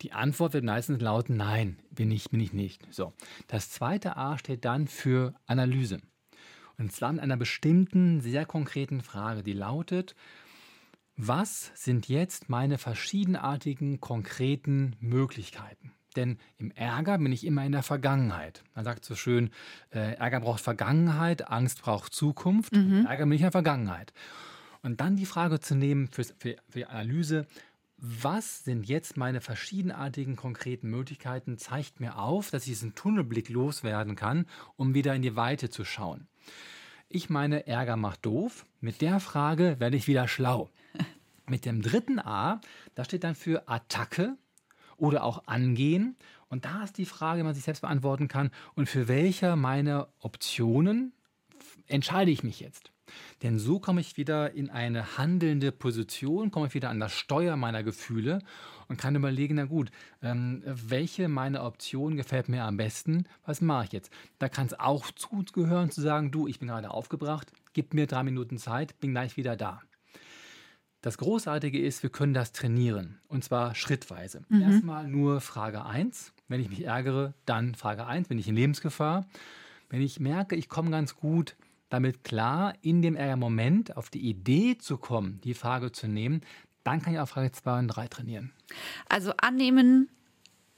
Die 0.00 0.12
Antwort 0.12 0.52
wird 0.54 0.64
meistens 0.64 1.00
lauten, 1.00 1.36
nein, 1.36 1.78
bin 1.90 2.10
ich, 2.10 2.30
bin 2.30 2.40
ich 2.40 2.52
nicht. 2.52 2.86
So. 2.90 3.12
Das 3.46 3.70
zweite 3.70 4.16
A 4.16 4.38
steht 4.38 4.64
dann 4.64 4.88
für 4.88 5.34
Analyse. 5.46 5.98
Und 6.78 6.92
zwar 6.92 7.12
mit 7.12 7.22
einer 7.22 7.36
bestimmten, 7.36 8.20
sehr 8.20 8.46
konkreten 8.46 9.02
Frage, 9.02 9.42
die 9.42 9.52
lautet, 9.52 10.14
was 11.16 11.70
sind 11.74 12.08
jetzt 12.08 12.48
meine 12.48 12.78
verschiedenartigen, 12.78 14.00
konkreten 14.00 14.96
Möglichkeiten? 14.98 15.92
Denn 16.16 16.38
im 16.58 16.70
Ärger 16.72 17.18
bin 17.18 17.32
ich 17.32 17.46
immer 17.46 17.64
in 17.64 17.72
der 17.72 17.82
Vergangenheit. 17.82 18.62
Man 18.74 18.84
sagt 18.84 19.04
so 19.04 19.14
schön, 19.14 19.50
äh, 19.90 20.14
Ärger 20.14 20.40
braucht 20.40 20.60
Vergangenheit, 20.60 21.48
Angst 21.48 21.82
braucht 21.82 22.14
Zukunft. 22.14 22.74
Mhm. 22.74 23.06
Ärger 23.06 23.24
bin 23.24 23.32
ich 23.32 23.40
in 23.40 23.46
der 23.46 23.52
Vergangenheit. 23.52 24.12
Und 24.82 25.00
dann 25.00 25.16
die 25.16 25.26
Frage 25.26 25.60
zu 25.60 25.74
nehmen 25.74 26.08
für, 26.08 26.24
für, 26.24 26.56
für 26.68 26.78
die 26.78 26.86
Analyse, 26.86 27.46
was 28.04 28.64
sind 28.64 28.88
jetzt 28.88 29.16
meine 29.16 29.40
verschiedenartigen 29.40 30.34
konkreten 30.34 30.90
Möglichkeiten, 30.90 31.56
zeigt 31.56 32.00
mir 32.00 32.18
auf, 32.18 32.50
dass 32.50 32.62
ich 32.62 32.70
diesen 32.70 32.96
Tunnelblick 32.96 33.48
loswerden 33.48 34.16
kann, 34.16 34.46
um 34.76 34.92
wieder 34.92 35.14
in 35.14 35.22
die 35.22 35.36
Weite 35.36 35.70
zu 35.70 35.84
schauen. 35.84 36.26
Ich 37.08 37.30
meine, 37.30 37.66
Ärger 37.68 37.96
macht 37.96 38.26
doof. 38.26 38.64
Mit 38.80 39.02
der 39.02 39.20
Frage 39.20 39.76
werde 39.78 39.96
ich 39.96 40.08
wieder 40.08 40.26
schlau. 40.26 40.68
Mit 41.46 41.64
dem 41.64 41.80
dritten 41.80 42.18
A, 42.18 42.60
da 42.96 43.04
steht 43.04 43.22
dann 43.22 43.36
für 43.36 43.68
Attacke 43.68 44.36
oder 44.96 45.24
auch 45.24 45.46
angehen. 45.46 46.16
Und 46.48 46.64
da 46.64 46.84
ist 46.84 46.98
die 46.98 47.06
Frage, 47.06 47.38
die 47.38 47.44
man 47.44 47.54
sich 47.54 47.64
selbst 47.64 47.80
beantworten 47.80 48.28
kann, 48.28 48.50
und 48.74 48.88
für 48.88 49.08
welche 49.08 49.56
meiner 49.56 50.08
Optionen 50.20 51.12
entscheide 51.88 52.30
ich 52.30 52.42
mich 52.42 52.60
jetzt? 52.60 52.90
Denn 53.42 53.58
so 53.58 53.78
komme 53.78 54.00
ich 54.00 54.16
wieder 54.16 54.52
in 54.52 54.70
eine 54.70 55.18
handelnde 55.18 55.72
Position, 55.72 56.50
komme 56.50 56.66
ich 56.66 56.74
wieder 56.74 56.90
an 56.90 57.00
das 57.00 57.12
Steuer 57.12 57.56
meiner 57.56 57.82
Gefühle 57.82 58.40
und 58.88 58.98
kann 58.98 59.16
überlegen, 59.16 59.56
na 59.56 59.64
gut, 59.64 59.90
ähm, 60.22 60.62
welche 60.64 61.28
meiner 61.28 61.64
Optionen 61.64 62.16
gefällt 62.16 62.48
mir 62.48 62.64
am 62.64 62.76
besten, 62.76 63.24
was 63.44 63.60
mache 63.60 63.86
ich 63.86 63.92
jetzt? 63.92 64.12
Da 64.38 64.48
kann 64.48 64.66
es 64.66 64.78
auch 64.78 65.10
zugehören 65.10 65.90
zu 65.90 66.00
sagen, 66.00 66.30
du, 66.30 66.46
ich 66.46 66.58
bin 66.58 66.68
gerade 66.68 66.90
aufgebracht, 66.90 67.52
gib 67.72 67.94
mir 67.94 68.06
drei 68.06 68.22
Minuten 68.22 68.58
Zeit, 68.58 68.98
bin 69.00 69.12
gleich 69.12 69.36
wieder 69.36 69.56
da. 69.56 69.82
Das 71.02 71.18
Großartige 71.18 71.80
ist, 71.80 72.04
wir 72.04 72.10
können 72.10 72.32
das 72.32 72.52
trainieren 72.52 73.18
und 73.26 73.42
zwar 73.42 73.74
schrittweise. 73.74 74.42
Mhm. 74.48 74.62
Erstmal 74.62 75.08
nur 75.08 75.40
Frage 75.40 75.84
1. 75.84 76.32
Wenn 76.46 76.60
ich 76.60 76.70
mich 76.70 76.84
ärgere, 76.84 77.34
dann 77.44 77.74
Frage 77.74 78.06
1, 78.06 78.28
bin 78.28 78.38
ich 78.38 78.46
in 78.46 78.54
Lebensgefahr. 78.54 79.26
Wenn 79.90 80.00
ich 80.00 80.20
merke, 80.20 80.54
ich 80.54 80.68
komme 80.68 80.90
ganz 80.90 81.16
gut 81.16 81.56
damit 81.90 82.24
klar, 82.24 82.74
in 82.80 83.02
dem 83.02 83.16
Ärgermoment 83.16 83.96
auf 83.96 84.08
die 84.08 84.20
Idee 84.20 84.78
zu 84.78 84.96
kommen, 84.96 85.40
die 85.42 85.54
Frage 85.54 85.92
zu 85.92 86.06
nehmen, 86.06 86.40
dann 86.84 87.02
kann 87.02 87.12
ich 87.12 87.18
auch 87.18 87.28
Frage 87.28 87.52
2 87.52 87.80
und 87.80 87.88
3 87.88 88.06
trainieren. 88.08 88.52
Also 89.08 89.32
annehmen, 89.36 90.08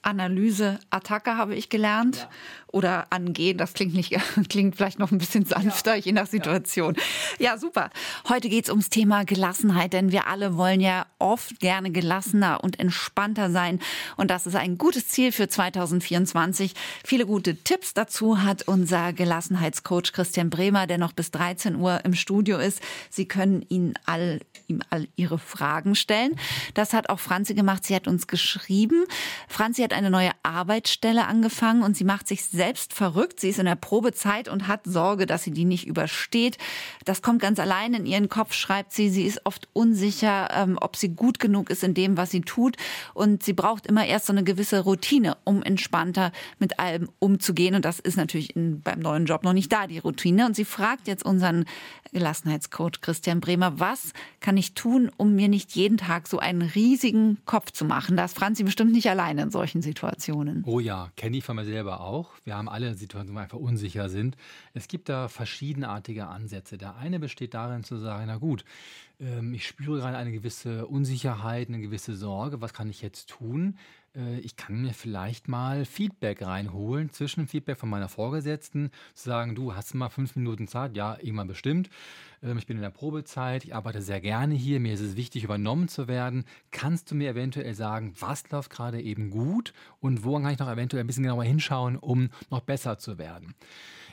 Analyse, 0.04 0.78
Attacke 0.90 1.36
habe 1.36 1.54
ich 1.54 1.68
gelernt. 1.68 2.16
Ja. 2.16 2.28
Oder 2.74 3.06
angehen, 3.10 3.56
das 3.56 3.72
klingt 3.72 3.94
nicht, 3.94 4.18
klingt 4.48 4.74
vielleicht 4.74 4.98
noch 4.98 5.12
ein 5.12 5.18
bisschen 5.18 5.44
sanfter, 5.44 5.94
ja. 5.94 6.02
je 6.02 6.12
nach 6.12 6.26
Situation. 6.26 6.96
Ja, 7.38 7.52
ja 7.52 7.58
super. 7.58 7.90
Heute 8.28 8.48
geht 8.48 8.64
es 8.64 8.70
ums 8.70 8.90
Thema 8.90 9.24
Gelassenheit, 9.24 9.92
denn 9.92 10.10
wir 10.10 10.26
alle 10.26 10.56
wollen 10.56 10.80
ja 10.80 11.06
oft 11.20 11.60
gerne 11.60 11.92
gelassener 11.92 12.64
und 12.64 12.80
entspannter 12.80 13.50
sein. 13.52 13.78
Und 14.16 14.32
das 14.32 14.48
ist 14.48 14.56
ein 14.56 14.76
gutes 14.76 15.06
Ziel 15.06 15.30
für 15.30 15.48
2024. 15.48 16.74
Viele 17.04 17.26
gute 17.26 17.54
Tipps 17.54 17.94
dazu 17.94 18.42
hat 18.42 18.66
unser 18.66 19.12
Gelassenheitscoach 19.12 20.12
Christian 20.12 20.50
Bremer, 20.50 20.88
der 20.88 20.98
noch 20.98 21.12
bis 21.12 21.30
13 21.30 21.76
Uhr 21.76 22.04
im 22.04 22.14
Studio 22.14 22.58
ist. 22.58 22.80
Sie 23.08 23.26
können 23.28 23.64
ihn 23.68 23.94
all, 24.04 24.40
ihm 24.66 24.82
all 24.90 25.06
Ihre 25.14 25.38
Fragen 25.38 25.94
stellen. 25.94 26.34
Das 26.74 26.92
hat 26.92 27.08
auch 27.08 27.20
Franzi 27.20 27.54
gemacht. 27.54 27.84
Sie 27.84 27.94
hat 27.94 28.08
uns 28.08 28.26
geschrieben. 28.26 29.04
Franzi 29.48 29.82
hat 29.82 29.93
eine 29.94 30.10
neue 30.10 30.30
Arbeitsstelle 30.42 31.26
angefangen 31.26 31.82
und 31.82 31.96
sie 31.96 32.04
macht 32.04 32.28
sich 32.28 32.44
selbst 32.44 32.92
verrückt. 32.92 33.40
Sie 33.40 33.48
ist 33.48 33.58
in 33.58 33.66
der 33.66 33.76
Probezeit 33.76 34.48
und 34.48 34.68
hat 34.68 34.82
Sorge, 34.84 35.26
dass 35.26 35.42
sie 35.42 35.50
die 35.50 35.64
nicht 35.64 35.86
übersteht. 35.86 36.58
Das 37.04 37.22
kommt 37.22 37.40
ganz 37.40 37.58
allein 37.58 37.94
in 37.94 38.06
ihren 38.06 38.28
Kopf, 38.28 38.52
schreibt 38.52 38.92
sie. 38.92 39.08
Sie 39.08 39.24
ist 39.24 39.40
oft 39.44 39.68
unsicher, 39.72 40.50
ähm, 40.52 40.78
ob 40.80 40.96
sie 40.96 41.10
gut 41.10 41.38
genug 41.38 41.70
ist 41.70 41.82
in 41.84 41.94
dem, 41.94 42.16
was 42.16 42.30
sie 42.30 42.42
tut. 42.42 42.76
Und 43.14 43.42
sie 43.42 43.52
braucht 43.52 43.86
immer 43.86 44.04
erst 44.06 44.26
so 44.26 44.32
eine 44.32 44.44
gewisse 44.44 44.80
Routine, 44.80 45.36
um 45.44 45.62
entspannter 45.62 46.32
mit 46.58 46.78
allem 46.78 47.08
umzugehen. 47.18 47.74
Und 47.74 47.84
das 47.84 48.00
ist 48.00 48.16
natürlich 48.16 48.54
in, 48.56 48.80
beim 48.80 49.00
neuen 49.00 49.26
Job 49.26 49.44
noch 49.44 49.52
nicht 49.52 49.72
da, 49.72 49.86
die 49.86 49.98
Routine. 49.98 50.46
Und 50.46 50.56
sie 50.56 50.64
fragt 50.64 51.06
jetzt 51.06 51.24
unseren 51.24 51.64
Gelassenheitscoach 52.12 53.00
Christian 53.00 53.40
Bremer, 53.40 53.78
was 53.80 54.12
kann 54.40 54.56
ich 54.56 54.74
tun, 54.74 55.10
um 55.16 55.34
mir 55.34 55.48
nicht 55.48 55.72
jeden 55.72 55.96
Tag 55.96 56.28
so 56.28 56.38
einen 56.38 56.62
riesigen 56.62 57.38
Kopf 57.44 57.70
zu 57.72 57.84
machen? 57.84 58.16
Da 58.16 58.24
ist 58.24 58.36
Franzi 58.36 58.62
bestimmt 58.62 58.92
nicht 58.92 59.08
alleine 59.10 59.42
in 59.42 59.50
solchen 59.50 59.82
Situationen. 59.84 60.64
Oh 60.66 60.80
ja, 60.80 61.10
kenne 61.16 61.36
ich 61.36 61.44
von 61.44 61.54
mir 61.54 61.64
selber 61.64 62.00
auch. 62.00 62.32
Wir 62.44 62.56
haben 62.56 62.68
alle 62.68 62.94
Situationen, 62.94 63.32
wo 63.34 63.38
wir 63.38 63.42
einfach 63.42 63.58
unsicher 63.58 64.08
sind. 64.08 64.36
Es 64.72 64.88
gibt 64.88 65.08
da 65.08 65.28
verschiedenartige 65.28 66.26
Ansätze. 66.26 66.76
Der 66.76 66.96
eine 66.96 67.20
besteht 67.20 67.54
darin 67.54 67.84
zu 67.84 67.96
sagen, 67.98 68.24
na 68.26 68.38
gut, 68.38 68.64
ähm, 69.20 69.54
ich 69.54 69.66
spüre 69.66 69.98
gerade 69.98 70.16
eine 70.16 70.32
gewisse 70.32 70.86
Unsicherheit, 70.86 71.68
eine 71.68 71.80
gewisse 71.80 72.16
Sorge. 72.16 72.60
Was 72.60 72.74
kann 72.74 72.90
ich 72.90 73.02
jetzt 73.02 73.30
tun? 73.30 73.78
Äh, 74.14 74.38
ich 74.40 74.56
kann 74.56 74.82
mir 74.82 74.92
vielleicht 74.92 75.48
mal 75.48 75.84
Feedback 75.84 76.42
reinholen, 76.42 77.10
zwischen 77.10 77.46
Feedback 77.46 77.78
von 77.78 77.88
meiner 77.88 78.08
Vorgesetzten, 78.08 78.90
zu 79.14 79.28
sagen, 79.28 79.54
du 79.54 79.74
hast 79.74 79.94
mal 79.94 80.08
fünf 80.08 80.36
Minuten 80.36 80.68
Zeit, 80.68 80.96
ja, 80.96 81.16
irgendwann 81.20 81.48
bestimmt. 81.48 81.90
Ähm, 82.42 82.58
ich 82.58 82.66
bin 82.66 82.76
in 82.76 82.82
der 82.82 82.90
Probezeit, 82.90 83.64
ich 83.64 83.74
arbeite 83.74 84.02
sehr 84.02 84.20
gerne 84.20 84.54
hier, 84.54 84.80
mir 84.80 84.94
ist 84.94 85.00
es 85.00 85.16
wichtig, 85.16 85.44
übernommen 85.44 85.88
zu 85.88 86.08
werden. 86.08 86.44
Kannst 86.70 87.10
du 87.10 87.14
mir 87.14 87.30
eventuell 87.30 87.74
sagen, 87.74 88.14
was 88.18 88.48
läuft 88.50 88.70
gerade 88.70 89.00
eben 89.00 89.30
gut 89.30 89.72
und 90.00 90.24
wo 90.24 90.38
kann 90.38 90.52
ich 90.52 90.58
noch 90.58 90.70
eventuell 90.70 91.02
ein 91.02 91.06
bisschen 91.06 91.24
genauer 91.24 91.44
hinschauen, 91.44 91.96
um 91.96 92.30
noch 92.50 92.60
besser 92.60 92.98
zu 92.98 93.18
werden? 93.18 93.54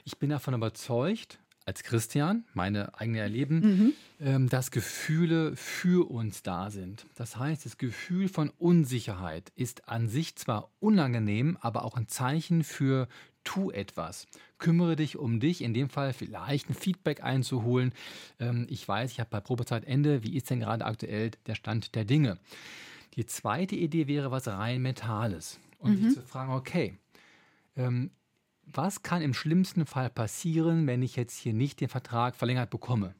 Ich 0.03 0.17
bin 0.17 0.31
davon 0.31 0.55
überzeugt, 0.55 1.39
als 1.65 1.83
Christian, 1.83 2.45
meine 2.53 2.99
eigene 2.99 3.19
Erleben, 3.19 3.59
mhm. 3.59 3.93
ähm, 4.19 4.49
dass 4.49 4.71
Gefühle 4.71 5.55
für 5.55 6.09
uns 6.09 6.43
da 6.43 6.71
sind. 6.71 7.05
Das 7.15 7.37
heißt, 7.37 7.65
das 7.65 7.77
Gefühl 7.77 8.27
von 8.29 8.49
Unsicherheit 8.57 9.51
ist 9.55 9.87
an 9.87 10.09
sich 10.09 10.35
zwar 10.35 10.71
unangenehm, 10.79 11.57
aber 11.61 11.83
auch 11.85 11.95
ein 11.95 12.07
Zeichen 12.07 12.63
für 12.63 13.07
tu 13.43 13.71
etwas. 13.71 14.27
Kümmere 14.57 14.95
dich 14.95 15.17
um 15.17 15.39
dich, 15.39 15.61
in 15.61 15.73
dem 15.73 15.89
Fall 15.89 16.13
vielleicht 16.13 16.69
ein 16.69 16.75
Feedback 16.75 17.23
einzuholen. 17.23 17.93
Ähm, 18.39 18.67
ich 18.69 18.87
weiß, 18.87 19.11
ich 19.11 19.19
habe 19.19 19.29
bei 19.29 19.39
Probezeitende, 19.39 20.23
wie 20.23 20.35
ist 20.35 20.49
denn 20.49 20.59
gerade 20.59 20.85
aktuell 20.85 21.31
der 21.47 21.55
Stand 21.55 21.95
der 21.95 22.05
Dinge? 22.05 22.37
Die 23.15 23.25
zweite 23.25 23.75
Idee 23.75 24.07
wäre 24.07 24.31
was 24.31 24.47
rein 24.47 24.81
Mentales. 24.81 25.59
Und 25.79 25.99
mhm. 25.99 26.05
sich 26.05 26.19
zu 26.19 26.27
fragen, 26.27 26.53
okay, 26.53 26.97
ähm, 27.75 28.11
was 28.73 29.03
kann 29.03 29.21
im 29.21 29.33
schlimmsten 29.33 29.85
Fall 29.85 30.09
passieren, 30.09 30.87
wenn 30.87 31.01
ich 31.01 31.15
jetzt 31.15 31.37
hier 31.37 31.53
nicht 31.53 31.81
den 31.81 31.89
Vertrag 31.89 32.35
verlängert 32.35 32.69
bekomme? 32.69 33.15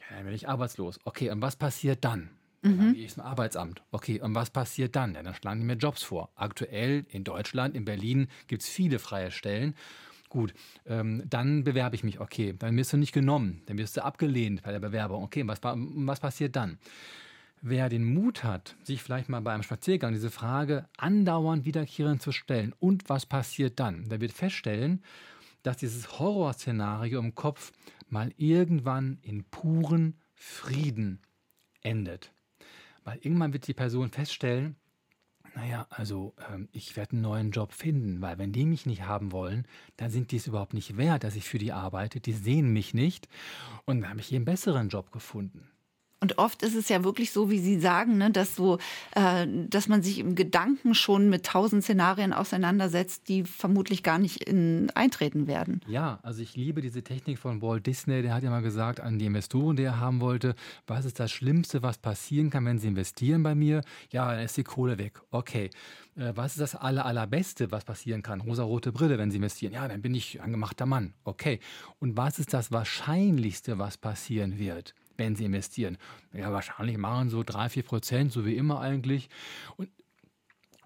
Ja, 0.00 0.16
dann 0.16 0.24
werde 0.24 0.36
ich 0.36 0.48
arbeitslos. 0.48 0.98
Okay, 1.04 1.30
und 1.30 1.42
was 1.42 1.56
passiert 1.56 2.04
dann? 2.04 2.30
Mhm. 2.62 2.78
Dann 2.78 2.94
gehe 2.94 3.04
ich 3.04 3.14
zum 3.14 3.22
Arbeitsamt. 3.22 3.82
Okay, 3.90 4.20
und 4.20 4.34
was 4.34 4.50
passiert 4.50 4.96
dann? 4.96 5.14
Ja, 5.14 5.22
dann 5.22 5.34
schlagen 5.34 5.60
die 5.60 5.66
mir 5.66 5.74
Jobs 5.74 6.02
vor. 6.02 6.30
Aktuell 6.34 7.06
in 7.08 7.24
Deutschland, 7.24 7.74
in 7.74 7.84
Berlin 7.84 8.28
gibt 8.46 8.62
es 8.62 8.68
viele 8.68 8.98
freie 8.98 9.30
Stellen. 9.30 9.74
Gut, 10.28 10.54
ähm, 10.86 11.22
dann 11.26 11.64
bewerbe 11.64 11.94
ich 11.94 12.04
mich. 12.04 12.20
Okay, 12.20 12.54
dann 12.58 12.76
wirst 12.76 12.92
du 12.92 12.96
nicht 12.96 13.12
genommen. 13.12 13.62
Dann 13.66 13.78
wirst 13.78 13.96
du 13.96 14.04
abgelehnt 14.04 14.62
bei 14.62 14.72
der 14.72 14.80
Bewerbung. 14.80 15.22
Okay, 15.22 15.46
was, 15.46 15.60
was 15.62 16.20
passiert 16.20 16.56
dann? 16.56 16.78
Wer 17.62 17.88
den 17.88 18.04
Mut 18.04 18.44
hat, 18.44 18.76
sich 18.82 19.02
vielleicht 19.02 19.28
mal 19.28 19.40
bei 19.40 19.52
einem 19.52 19.62
Spaziergang 19.62 20.12
diese 20.12 20.30
Frage 20.30 20.88
andauernd 20.98 21.64
wiederkehrend 21.64 22.22
zu 22.22 22.32
stellen, 22.32 22.74
und 22.78 23.08
was 23.08 23.26
passiert 23.26 23.80
dann, 23.80 24.08
der 24.08 24.20
wird 24.20 24.32
feststellen, 24.32 25.02
dass 25.62 25.78
dieses 25.78 26.18
Horrorszenario 26.18 27.18
im 27.18 27.34
Kopf 27.34 27.72
mal 28.08 28.32
irgendwann 28.36 29.18
in 29.22 29.44
puren 29.44 30.20
Frieden 30.34 31.20
endet. 31.82 32.32
Weil 33.04 33.18
irgendwann 33.22 33.52
wird 33.52 33.66
die 33.66 33.74
Person 33.74 34.10
feststellen, 34.10 34.76
naja, 35.56 35.86
also 35.88 36.34
ähm, 36.52 36.68
ich 36.72 36.96
werde 36.96 37.12
einen 37.12 37.22
neuen 37.22 37.50
Job 37.50 37.72
finden, 37.72 38.20
weil 38.20 38.38
wenn 38.38 38.52
die 38.52 38.66
mich 38.66 38.84
nicht 38.84 39.04
haben 39.04 39.32
wollen, 39.32 39.66
dann 39.96 40.10
sind 40.10 40.30
die 40.30 40.36
es 40.36 40.46
überhaupt 40.46 40.74
nicht 40.74 40.98
wert, 40.98 41.24
dass 41.24 41.34
ich 41.34 41.48
für 41.48 41.58
die 41.58 41.72
arbeite. 41.72 42.20
Die 42.20 42.34
sehen 42.34 42.72
mich 42.72 42.92
nicht 42.92 43.26
und 43.86 44.02
dann 44.02 44.10
habe 44.10 44.20
ich 44.20 44.26
hier 44.26 44.36
einen 44.36 44.44
besseren 44.44 44.90
Job 44.90 45.10
gefunden. 45.12 45.70
Und 46.18 46.38
oft 46.38 46.62
ist 46.62 46.74
es 46.74 46.88
ja 46.88 47.04
wirklich 47.04 47.30
so, 47.30 47.50
wie 47.50 47.58
Sie 47.58 47.78
sagen, 47.78 48.16
ne, 48.16 48.30
dass 48.30 48.56
so, 48.56 48.78
äh, 49.14 49.46
dass 49.68 49.86
man 49.86 50.02
sich 50.02 50.18
im 50.18 50.34
Gedanken 50.34 50.94
schon 50.94 51.28
mit 51.28 51.44
tausend 51.44 51.82
Szenarien 51.82 52.32
auseinandersetzt, 52.32 53.28
die 53.28 53.44
vermutlich 53.44 54.02
gar 54.02 54.18
nicht 54.18 54.42
in, 54.48 54.90
eintreten 54.94 55.46
werden. 55.46 55.82
Ja, 55.86 56.18
also 56.22 56.40
ich 56.40 56.56
liebe 56.56 56.80
diese 56.80 57.02
Technik 57.02 57.38
von 57.38 57.60
Walt 57.60 57.86
Disney. 57.86 58.22
Der 58.22 58.32
hat 58.32 58.42
ja 58.42 58.50
mal 58.50 58.62
gesagt 58.62 58.98
an 59.00 59.18
die 59.18 59.26
Investoren, 59.26 59.76
die 59.76 59.82
er 59.82 60.00
haben 60.00 60.20
wollte, 60.20 60.54
was 60.86 61.04
ist 61.04 61.20
das 61.20 61.30
Schlimmste, 61.30 61.82
was 61.82 61.98
passieren 61.98 62.48
kann, 62.48 62.64
wenn 62.64 62.78
sie 62.78 62.88
investieren 62.88 63.42
bei 63.42 63.54
mir? 63.54 63.82
Ja, 64.10 64.34
dann 64.34 64.42
ist 64.42 64.56
die 64.56 64.64
Kohle 64.64 64.96
weg. 64.96 65.20
Okay. 65.30 65.68
Äh, 66.16 66.32
was 66.34 66.52
ist 66.52 66.60
das 66.60 66.74
aller, 66.74 67.04
allerbeste, 67.04 67.70
was 67.70 67.84
passieren 67.84 68.22
kann? 68.22 68.40
Rosa-rote 68.40 68.90
Brille, 68.90 69.18
wenn 69.18 69.30
sie 69.30 69.36
investieren. 69.36 69.74
Ja, 69.74 69.86
dann 69.86 70.00
bin 70.00 70.14
ich 70.14 70.40
ein 70.40 70.52
gemachter 70.52 70.86
Mann. 70.86 71.12
Okay. 71.24 71.60
Und 71.98 72.16
was 72.16 72.38
ist 72.38 72.54
das 72.54 72.72
Wahrscheinlichste, 72.72 73.78
was 73.78 73.98
passieren 73.98 74.58
wird? 74.58 74.94
Wenn 75.16 75.36
sie 75.36 75.44
investieren. 75.44 75.98
Ja, 76.32 76.52
wahrscheinlich 76.52 76.98
machen 76.98 77.30
so 77.30 77.42
drei, 77.42 77.68
vier 77.68 77.82
Prozent, 77.82 78.32
so 78.32 78.44
wie 78.44 78.56
immer 78.56 78.80
eigentlich. 78.80 79.28
Und 79.76 79.88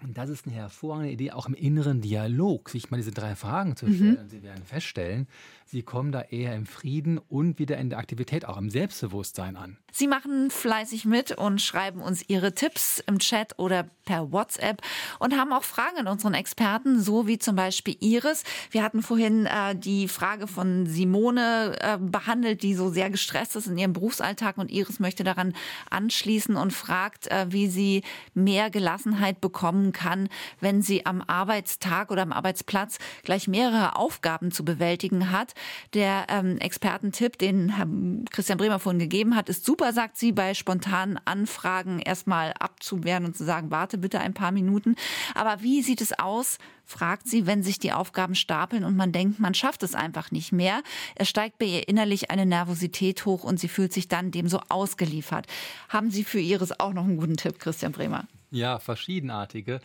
und 0.03 0.17
das 0.17 0.31
ist 0.31 0.47
eine 0.47 0.55
hervorragende 0.55 1.13
Idee, 1.13 1.33
auch 1.33 1.47
im 1.47 1.55
inneren 1.55 2.01
Dialog, 2.01 2.69
sich 2.71 2.91
mal 2.91 2.97
diese 2.97 3.11
drei 3.11 3.35
Fragen 3.37 3.77
zu 3.77 3.87
stellen. 3.87 4.25
Mhm. 4.25 4.29
Sie 4.29 4.43
werden 4.43 4.65
feststellen, 4.65 5.27
Sie 5.71 5.83
kommen 5.85 6.11
da 6.11 6.23
eher 6.23 6.57
im 6.57 6.67
Frieden 6.67 7.19
und 7.19 7.61
wieder 7.61 7.79
in 7.79 7.91
der 7.91 8.01
Aktivität, 8.01 8.45
auch 8.45 8.57
im 8.57 8.71
Selbstbewusstsein 8.71 9.55
an. 9.57 9.77
Sie 9.93 10.09
machen 10.09 10.51
fleißig 10.51 11.05
mit 11.05 11.31
und 11.31 11.63
schreiben 11.63 12.01
uns 12.01 12.29
Ihre 12.29 12.55
Tipps 12.55 13.01
im 13.07 13.21
Chat 13.21 13.57
oder 13.57 13.85
per 14.05 14.33
WhatsApp 14.33 14.83
und 15.21 15.37
haben 15.37 15.53
auch 15.53 15.63
Fragen 15.63 15.99
an 15.99 16.09
unseren 16.09 16.35
Experten, 16.35 17.01
so 17.01 17.29
wie 17.29 17.39
zum 17.39 17.55
Beispiel 17.55 17.97
Iris. 18.01 18.43
Wir 18.73 18.83
hatten 18.83 19.01
vorhin 19.01 19.47
äh, 19.47 19.77
die 19.77 20.09
Frage 20.09 20.49
von 20.49 20.87
Simone 20.87 21.77
äh, 21.81 21.99
behandelt, 21.99 22.65
die 22.65 22.75
so 22.75 22.91
sehr 22.91 23.09
gestresst 23.09 23.55
ist 23.55 23.69
in 23.69 23.79
ihrem 23.79 23.93
Berufsalltag 23.93 24.59
und 24.59 24.73
Iris 24.73 24.99
möchte 24.99 25.23
daran 25.23 25.55
anschließen 25.89 26.57
und 26.57 26.73
fragt, 26.73 27.29
äh, 27.29 27.47
wie 27.51 27.69
sie 27.69 28.03
mehr 28.35 28.71
Gelassenheit 28.71 29.41
bekommen 29.41 29.90
kann, 29.93 30.29
wenn 30.61 30.83
sie 30.83 31.07
am 31.07 31.23
Arbeitstag 31.27 32.11
oder 32.11 32.23
am 32.23 32.33
Arbeitsplatz 32.33 32.99
gleich 33.23 33.49
mehrere 33.49 33.97
Aufgaben 33.97 34.51
zu 34.53 34.65
bewältigen 34.65 35.31
hat. 35.31 35.55
Der 35.95 36.27
ähm, 36.29 36.59
Expertentipp, 36.59 37.39
den 37.39 37.77
Herr 37.77 37.87
Christian 38.31 38.59
Bremer 38.59 38.79
vorhin 38.79 38.99
gegeben 38.99 39.37
hat, 39.37 39.49
ist 39.49 39.65
super, 39.65 39.93
sagt 39.93 40.17
sie, 40.17 40.33
bei 40.33 40.55
spontanen 40.55 41.19
Anfragen 41.25 41.99
erstmal 41.99 42.53
abzuwehren 42.59 43.25
und 43.25 43.37
zu 43.37 43.45
sagen, 43.45 43.71
warte 43.71 43.99
bitte 43.99 44.21
ein 44.21 44.35
paar 44.35 44.53
Minuten. 44.53 44.97
Aber 45.35 45.63
wie 45.63 45.83
sieht 45.83 46.01
es 46.01 46.19
aus, 46.19 46.59
fragt 46.91 47.29
sie, 47.29 47.47
wenn 47.47 47.63
sich 47.63 47.79
die 47.79 47.93
Aufgaben 47.93 48.35
stapeln 48.35 48.85
und 48.85 48.97
man 48.97 49.13
denkt, 49.13 49.39
man 49.39 49.55
schafft 49.55 49.83
es 49.83 49.95
einfach 49.95 50.31
nicht 50.31 50.53
mehr. 50.53 50.83
Es 51.15 51.29
steigt 51.29 51.59
bei 51.59 51.67
ihr 51.67 51.89
innerlich 51.89 52.31
eine 52.31 52.47
Nervosität 52.47 53.25
hoch 53.25 53.45
und 53.45 53.61
sie 53.61 53.69
fühlt 53.69 53.93
sich 53.93 54.09
dann 54.09 54.31
dem 54.31 54.49
so 54.49 54.61
ausgeliefert. 54.69 55.47
Haben 55.89 56.11
Sie 56.11 56.25
für 56.25 56.41
Ihres 56.41 56.79
auch 56.79 56.93
noch 56.93 57.05
einen 57.05 57.17
guten 57.17 57.37
Tipp, 57.37 57.59
Christian 57.59 57.93
Bremer? 57.93 58.27
Ja, 58.51 58.79
verschiedenartige. 58.79 59.81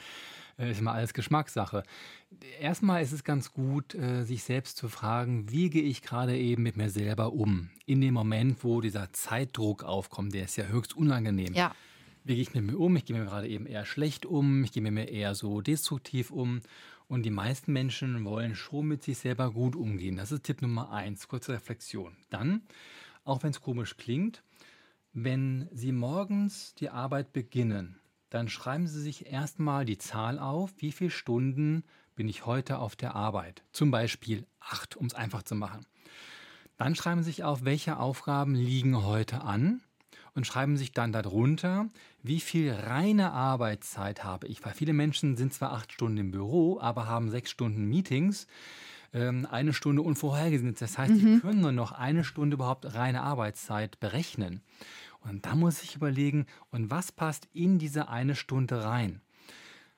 Äh, 0.58 0.72
ist 0.72 0.82
mal 0.82 0.94
alles 0.94 1.14
Geschmackssache. 1.14 1.84
Erstmal 2.60 3.02
ist 3.04 3.12
es 3.12 3.24
ganz 3.24 3.52
gut, 3.52 3.94
äh, 3.96 4.24
sich 4.24 4.44
selbst 4.44 4.78
zu 4.78 4.88
fragen, 4.90 5.52
wie 5.52 5.70
gehe 5.70 5.84
ich 5.84 6.02
gerade 6.02 6.38
eben 6.38 6.64
mit 6.64 6.78
mir 6.78 6.90
selber 6.90 7.34
um? 7.34 7.70
In 7.86 8.02
dem 8.02 8.14
Moment, 8.14 8.64
wo 8.64 8.82
dieser 8.82 9.12
Zeitdruck 9.14 9.84
aufkommt, 9.84 10.34
der 10.34 10.46
ist 10.46 10.56
ja 10.56 10.66
höchst 10.66 10.96
unangenehm. 10.96 11.54
Ja. 11.54 11.76
Wie 12.24 12.34
gehe 12.34 12.42
ich 12.42 12.54
mit 12.54 12.64
mir 12.64 12.80
um? 12.80 12.96
Ich 12.96 13.06
gehe 13.06 13.16
mir 13.16 13.26
gerade 13.26 13.48
eben 13.48 13.68
eher 13.68 13.86
schlecht 13.86 14.26
um, 14.26 14.64
ich 14.64 14.72
gehe 14.72 14.82
mir 14.82 15.08
eher 15.08 15.36
so 15.36 15.62
destruktiv 15.62 16.32
um. 16.32 16.62
Und 17.08 17.24
die 17.24 17.32
meisten 17.32 17.72
Menschen 17.72 18.26
wollen 18.26 18.56
schon 18.56 18.88
mit 18.88 19.04
sich 19.04 19.20
selber 19.20 19.52
gut 19.52 19.76
umgehen. 19.76 20.18
Das 20.18 20.32
ist 20.32 20.44
Tipp 20.44 20.64
Nummer 20.64 20.92
eins, 20.92 21.28
kurze 21.28 21.54
Reflexion. 21.54 22.18
Dann, 22.32 22.64
auch 23.26 23.44
wenn 23.44 23.52
es 23.52 23.62
komisch 23.62 23.96
klingt, 23.98 24.42
wenn 25.14 25.70
Sie 25.72 25.92
morgens 25.92 26.74
die 26.74 26.90
Arbeit 26.90 27.32
beginnen, 27.32 28.00
dann 28.36 28.50
schreiben 28.50 28.86
Sie 28.88 29.02
sich 29.02 29.32
erstmal 29.32 29.86
die 29.86 29.98
Zahl 29.98 30.40
auf, 30.40 30.74
wie 30.78 30.92
viele 30.92 31.10
Stunden 31.10 31.84
bin 32.16 32.28
ich 32.28 32.46
heute 32.46 32.80
auf 32.80 32.98
der 32.98 33.16
Arbeit. 33.16 33.64
Zum 33.72 33.92
Beispiel 33.92 34.46
acht, 34.60 34.98
um 34.98 35.06
es 35.06 35.14
einfach 35.14 35.44
zu 35.44 35.56
machen. 35.56 35.86
Dann 36.78 36.96
schreiben 36.96 37.24
Sie 37.24 37.30
sich 37.30 37.46
auf, 37.46 37.64
welche 37.64 37.98
Aufgaben 37.98 38.54
liegen 38.54 39.04
heute 39.06 39.42
an 39.42 39.80
und 40.34 40.46
schreiben 40.46 40.76
sich 40.76 40.92
dann 40.92 41.14
darunter, 41.14 41.90
wie 42.22 42.42
viel 42.42 42.74
reine 42.74 43.32
Arbeitszeit 43.32 44.26
habe 44.26 44.48
ich. 44.48 44.66
Weil 44.66 44.74
viele 44.74 44.92
Menschen 44.92 45.38
sind 45.38 45.54
zwar 45.54 45.72
acht 45.72 45.94
Stunden 45.94 46.18
im 46.18 46.32
Büro, 46.32 46.78
aber 46.82 47.08
haben 47.08 47.30
sechs 47.30 47.52
Stunden 47.52 47.86
Meetings, 47.86 48.48
ähm, 49.14 49.48
eine 49.50 49.72
Stunde 49.72 50.02
unvorhergesehen. 50.02 50.76
Das 50.78 50.98
heißt, 50.98 51.14
mhm. 51.14 51.36
sie 51.36 51.40
können 51.40 51.62
nur 51.62 51.72
noch 51.72 51.94
eine 51.94 52.26
Stunde 52.26 52.56
überhaupt 52.56 52.94
reine 52.96 53.22
Arbeitszeit 53.22 53.98
berechnen. 54.02 54.62
Und 55.26 55.46
da 55.46 55.56
muss 55.56 55.82
ich 55.82 55.96
überlegen, 55.96 56.46
und 56.70 56.92
was 56.92 57.12
passt 57.12 57.50
in 57.52 57.80
diese 57.80 58.10
eine 58.10 58.36
Stunde 58.36 58.84
rein? 58.84 59.22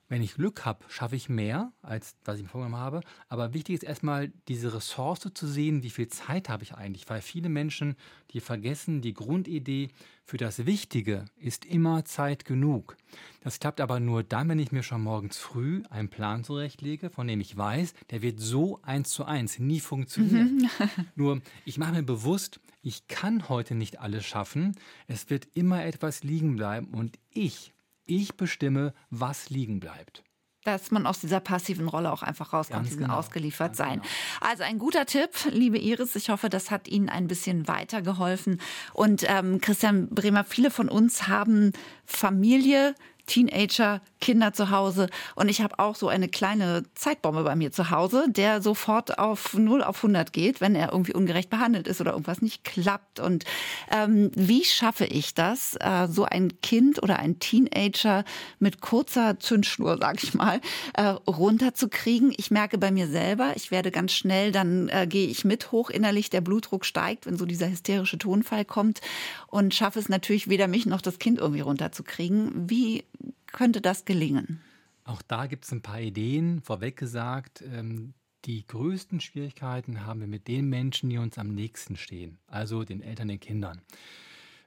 Wenn 0.09 0.21
ich 0.21 0.35
Glück 0.35 0.63
habe, 0.63 0.85
schaffe 0.87 1.17
ich 1.17 1.27
mehr, 1.27 1.73
als 1.81 2.15
was 2.23 2.37
ich 2.37 2.43
mir 2.43 2.49
vorgenommen 2.49 2.81
habe. 2.81 3.01
Aber 3.27 3.53
wichtig 3.53 3.75
ist 3.75 3.83
erstmal, 3.83 4.31
diese 4.47 4.73
Ressource 4.73 5.27
zu 5.33 5.47
sehen, 5.47 5.83
wie 5.83 5.89
viel 5.89 6.07
Zeit 6.07 6.47
habe 6.47 6.63
ich 6.63 6.75
eigentlich. 6.75 7.09
Weil 7.09 7.21
viele 7.21 7.49
Menschen, 7.49 7.97
die 8.31 8.39
vergessen, 8.39 9.01
die 9.01 9.13
Grundidee 9.13 9.89
für 10.23 10.37
das 10.37 10.65
Wichtige 10.65 11.25
ist 11.37 11.65
immer 11.65 12.05
Zeit 12.05 12.45
genug. 12.45 12.95
Das 13.41 13.59
klappt 13.59 13.81
aber 13.81 13.99
nur 13.99 14.23
dann, 14.23 14.47
wenn 14.47 14.59
ich 14.59 14.71
mir 14.71 14.83
schon 14.83 15.01
morgens 15.01 15.37
früh 15.37 15.83
einen 15.89 16.09
Plan 16.09 16.45
zurechtlege, 16.45 17.09
von 17.09 17.27
dem 17.27 17.41
ich 17.41 17.57
weiß, 17.57 17.93
der 18.09 18.21
wird 18.21 18.39
so 18.39 18.79
eins 18.83 19.09
zu 19.09 19.25
eins 19.25 19.59
nie 19.59 19.81
funktionieren. 19.81 20.69
Mhm. 20.79 21.05
nur, 21.15 21.41
ich 21.65 21.77
mache 21.77 21.93
mir 21.93 22.03
bewusst, 22.03 22.61
ich 22.81 23.07
kann 23.07 23.49
heute 23.49 23.75
nicht 23.75 23.99
alles 23.99 24.25
schaffen. 24.25 24.75
Es 25.07 25.29
wird 25.29 25.49
immer 25.53 25.83
etwas 25.83 26.23
liegen 26.23 26.55
bleiben 26.55 26.93
und 26.93 27.19
ich 27.29 27.73
ich 28.07 28.35
bestimme, 28.35 28.93
was 29.09 29.49
liegen 29.49 29.79
bleibt 29.79 30.23
dass 30.67 30.91
man 30.91 31.07
aus 31.07 31.21
dieser 31.21 31.39
passiven 31.39 31.87
Rolle 31.87 32.11
auch 32.11 32.23
einfach 32.23 32.51
rauskommt, 32.51 32.87
diesen 32.87 33.03
genau. 33.03 33.15
ausgeliefert 33.15 33.69
Ganz 33.69 33.77
sein. 33.77 34.01
Genau. 34.01 34.05
Also 34.41 34.63
ein 34.63 34.79
guter 34.79 35.05
Tipp, 35.05 35.29
liebe 35.49 35.77
Iris. 35.77 36.13
Ich 36.17 36.29
hoffe, 36.29 36.49
das 36.49 36.71
hat 36.71 36.89
Ihnen 36.89 37.07
ein 37.07 37.27
bisschen 37.27 37.69
weitergeholfen. 37.69 38.59
Und 38.93 39.23
ähm, 39.29 39.61
Christian 39.61 40.09
Bremer, 40.09 40.43
viele 40.43 40.69
von 40.69 40.89
uns 40.89 41.29
haben 41.29 41.71
Familie, 42.05 42.95
Teenager, 43.27 44.01
Kinder 44.19 44.53
zu 44.53 44.71
Hause 44.71 45.07
und 45.35 45.49
ich 45.49 45.61
habe 45.61 45.77
auch 45.79 45.95
so 45.95 46.07
eine 46.07 46.27
kleine 46.27 46.83
Zeitbombe 46.95 47.43
bei 47.43 47.55
mir 47.55 47.71
zu 47.71 47.91
Hause, 47.91 48.25
der 48.27 48.61
sofort 48.61 49.19
auf 49.19 49.53
0 49.53 49.83
auf 49.83 49.97
100 49.97 50.33
geht, 50.33 50.59
wenn 50.61 50.75
er 50.75 50.91
irgendwie 50.91 51.13
ungerecht 51.13 51.49
behandelt 51.49 51.87
ist 51.87 52.01
oder 52.01 52.11
irgendwas 52.11 52.41
nicht 52.41 52.63
klappt. 52.63 53.19
Und 53.19 53.45
ähm, 53.91 54.31
wie 54.33 54.63
schaffe 54.63 55.05
ich 55.05 55.33
das, 55.33 55.75
äh, 55.79 56.07
so 56.09 56.25
ein 56.25 56.59
Kind 56.61 57.03
oder 57.03 57.19
ein 57.19 57.39
Teenager 57.39 58.23
mit 58.59 58.81
kurzer 58.81 59.39
Zündschnur, 59.39 59.97
sag 59.99 60.23
ich 60.23 60.33
mal, 60.33 60.61
äh, 60.93 61.03
runterzukriegen? 61.27 62.33
Ich 62.37 62.49
merke 62.49 62.77
bei 62.77 62.91
mir 62.91 63.07
selber, 63.07 63.51
ich 63.55 63.71
werde 63.71 63.91
ganz 63.91 64.13
schnell, 64.13 64.51
dann 64.51 64.89
äh, 64.89 65.05
gehe 65.07 65.27
ich 65.27 65.45
mit 65.45 65.71
hoch 65.71 65.89
innerlich, 65.89 66.29
der 66.29 66.41
Blutdruck 66.41 66.85
steigt, 66.85 67.25
wenn 67.25 67.37
so 67.37 67.45
dieser 67.45 67.69
hysterische 67.69 68.17
Tonfall 68.17 68.65
kommt 68.65 69.01
und 69.47 69.73
schaffe 69.73 69.99
es 69.99 70.09
natürlich 70.09 70.49
weder 70.49 70.67
mich 70.67 70.85
noch 70.85 71.01
das 71.01 71.19
Kind 71.19 71.39
irgendwie 71.39 71.61
runterzukriegen. 71.61 72.69
Wie 72.69 73.03
könnte 73.47 73.81
das 73.81 74.05
gelingen? 74.05 74.61
Auch 75.03 75.21
da 75.21 75.45
gibt 75.47 75.65
es 75.65 75.71
ein 75.71 75.81
paar 75.81 76.01
Ideen. 76.01 76.61
Vorweg 76.61 76.97
gesagt, 76.97 77.61
ähm, 77.61 78.13
die 78.45 78.65
größten 78.67 79.19
Schwierigkeiten 79.19 80.05
haben 80.05 80.19
wir 80.19 80.27
mit 80.27 80.47
den 80.47 80.69
Menschen, 80.69 81.09
die 81.09 81.17
uns 81.17 81.37
am 81.37 81.53
nächsten 81.53 81.95
stehen, 81.95 82.37
also 82.47 82.83
den 82.83 83.01
Eltern, 83.01 83.29
den 83.29 83.39
Kindern. 83.39 83.81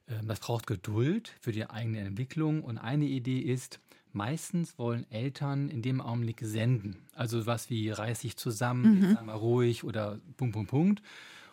Ähm, 0.09 0.26
das 0.28 0.41
braucht 0.41 0.66
Geduld 0.66 1.35
für 1.41 1.53
die 1.53 1.68
eigene 1.68 2.01
Entwicklung 2.01 2.62
und 2.62 2.78
eine 2.78 3.07
Idee 3.07 3.39
ist, 3.39 3.81
meistens 4.12 4.78
wollen 4.78 5.11
Eltern 5.11 5.68
in 5.68 5.83
dem 5.83 6.01
Augenblick 6.01 6.41
senden. 6.43 6.97
Also 7.14 7.47
was 7.47 7.70
wie 7.70 7.91
reiß 7.91 8.20
dich 8.20 8.37
zusammen, 8.37 9.01
mhm. 9.01 9.14
sei 9.14 9.22
mal 9.22 9.37
ruhig 9.37 9.85
oder 9.85 10.18
Punkt, 10.37 10.55
Punkt, 10.55 10.70
Punkt. 10.70 11.03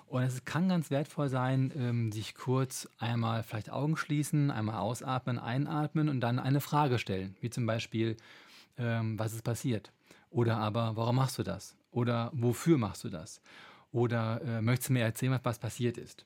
Und 0.08 0.24
es 0.24 0.46
kann 0.46 0.70
ganz 0.70 0.90
wertvoll 0.90 1.28
sein, 1.28 1.72
ähm, 1.76 2.12
sich 2.14 2.34
kurz 2.34 2.88
einmal 2.98 3.44
vielleicht 3.44 3.70
Augen 3.70 3.98
schließen, 3.98 4.52
einmal 4.52 4.78
ausatmen, 4.78 5.38
einatmen 5.38 6.08
und 6.08 6.22
dann 6.22 6.40
eine 6.40 6.62
Frage 6.62 6.98
stellen, 6.98 7.36
wie 7.42 7.50
zum 7.50 7.66
Beispiel, 7.66 8.16
ähm, 8.78 9.20
was 9.20 9.34
ist 9.34 9.44
passiert? 9.44 9.92
Oder 10.30 10.58
aber, 10.58 10.96
warum 10.96 11.18
machst 11.18 11.38
du 11.38 11.44
das? 11.44 11.76
Oder 11.92 12.32
wofür 12.34 12.78
machst 12.78 13.04
du 13.04 13.10
das? 13.10 13.42
Oder 13.92 14.42
äh, 14.44 14.62
möchtest 14.62 14.90
du 14.90 14.94
mir 14.94 15.04
erzählen, 15.04 15.38
was 15.44 15.60
passiert 15.60 15.98
ist? 15.98 16.26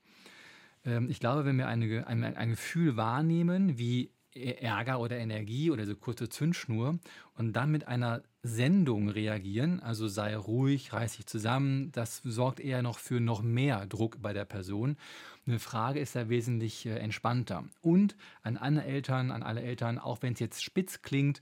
Ähm, 0.86 1.10
ich 1.10 1.20
glaube, 1.20 1.46
wenn 1.46 1.58
wir 1.58 1.68
eine, 1.68 2.06
ein, 2.06 2.24
ein 2.24 2.50
Gefühl 2.52 2.98
wahrnehmen, 2.98 3.80
wie 3.80 4.12
Ärger 4.36 5.00
oder 5.00 5.18
Energie 5.18 5.72
oder 5.72 5.86
so 5.86 5.96
kurze 5.96 6.30
Zündschnur 6.30 7.00
und 7.36 7.54
dann 7.54 7.72
mit 7.72 7.88
einer 7.88 8.24
Sendung 8.44 9.10
reagieren, 9.10 9.80
also 9.80 10.08
sei 10.08 10.36
ruhig, 10.36 10.94
reiß 10.94 11.18
dich 11.18 11.26
zusammen, 11.26 11.92
das 11.92 12.22
sorgt 12.24 12.60
eher 12.60 12.82
noch 12.82 12.98
für 12.98 13.20
noch 13.20 13.42
mehr 13.42 13.86
Druck 13.86 14.22
bei 14.22 14.34
der 14.34 14.46
Person. 14.46 14.98
Eine 15.46 15.60
Frage 15.60 16.00
ist 16.00 16.16
da 16.16 16.30
wesentlich 16.30 16.86
äh, 16.86 16.98
entspannter. 16.98 17.66
Und 17.82 18.16
an 18.42 18.58
alle 18.58 18.84
Eltern, 18.84 19.32
an 19.32 19.44
alle 19.44 19.62
Eltern, 19.62 20.00
auch 20.00 20.22
wenn 20.22 20.34
es 20.34 20.40
jetzt 20.40 20.64
spitz 20.64 21.02
klingt, 21.02 21.42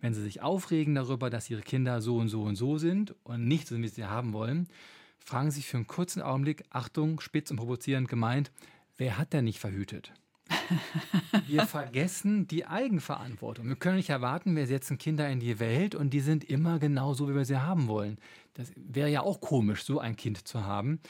wenn 0.00 0.14
sie 0.14 0.22
sich 0.22 0.42
aufregen 0.42 0.94
darüber, 0.94 1.30
dass 1.30 1.50
ihre 1.50 1.62
Kinder 1.62 2.00
so 2.00 2.16
und 2.18 2.28
so 2.28 2.42
und 2.42 2.56
so 2.56 2.78
sind 2.78 3.14
und 3.24 3.48
nicht 3.48 3.66
so, 3.66 3.76
wie 3.78 3.88
sie 3.88 4.04
haben 4.04 4.32
wollen, 4.32 4.68
fragen 5.18 5.50
sich 5.50 5.66
für 5.66 5.76
einen 5.76 5.86
kurzen 5.86 6.22
Augenblick, 6.22 6.64
Achtung, 6.70 7.20
spitz 7.20 7.50
und 7.50 7.56
provozierend 7.56 8.08
gemeint, 8.08 8.52
wer 8.96 9.18
hat 9.18 9.32
denn 9.32 9.44
nicht 9.44 9.58
verhütet? 9.58 10.12
Wir 11.46 11.66
vergessen 11.66 12.46
die 12.46 12.66
Eigenverantwortung. 12.66 13.68
Wir 13.68 13.76
können 13.76 13.96
nicht 13.96 14.10
erwarten, 14.10 14.56
wir 14.56 14.66
setzen 14.66 14.98
Kinder 14.98 15.28
in 15.28 15.40
die 15.40 15.58
Welt 15.58 15.94
und 15.94 16.10
die 16.10 16.20
sind 16.20 16.44
immer 16.44 16.78
genau 16.78 17.14
so, 17.14 17.28
wie 17.28 17.34
wir 17.34 17.44
sie 17.44 17.60
haben 17.60 17.88
wollen. 17.88 18.18
Das 18.54 18.72
wäre 18.76 19.08
ja 19.08 19.22
auch 19.22 19.40
komisch, 19.40 19.84
so 19.84 19.98
ein 19.98 20.16
Kind 20.16 20.46
zu 20.46 20.64
haben. 20.64 21.00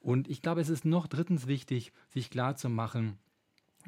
Und 0.00 0.28
ich 0.28 0.42
glaube, 0.42 0.60
es 0.60 0.68
ist 0.68 0.84
noch 0.84 1.06
drittens 1.06 1.46
wichtig, 1.46 1.92
sich 2.08 2.30
klarzumachen, 2.30 3.18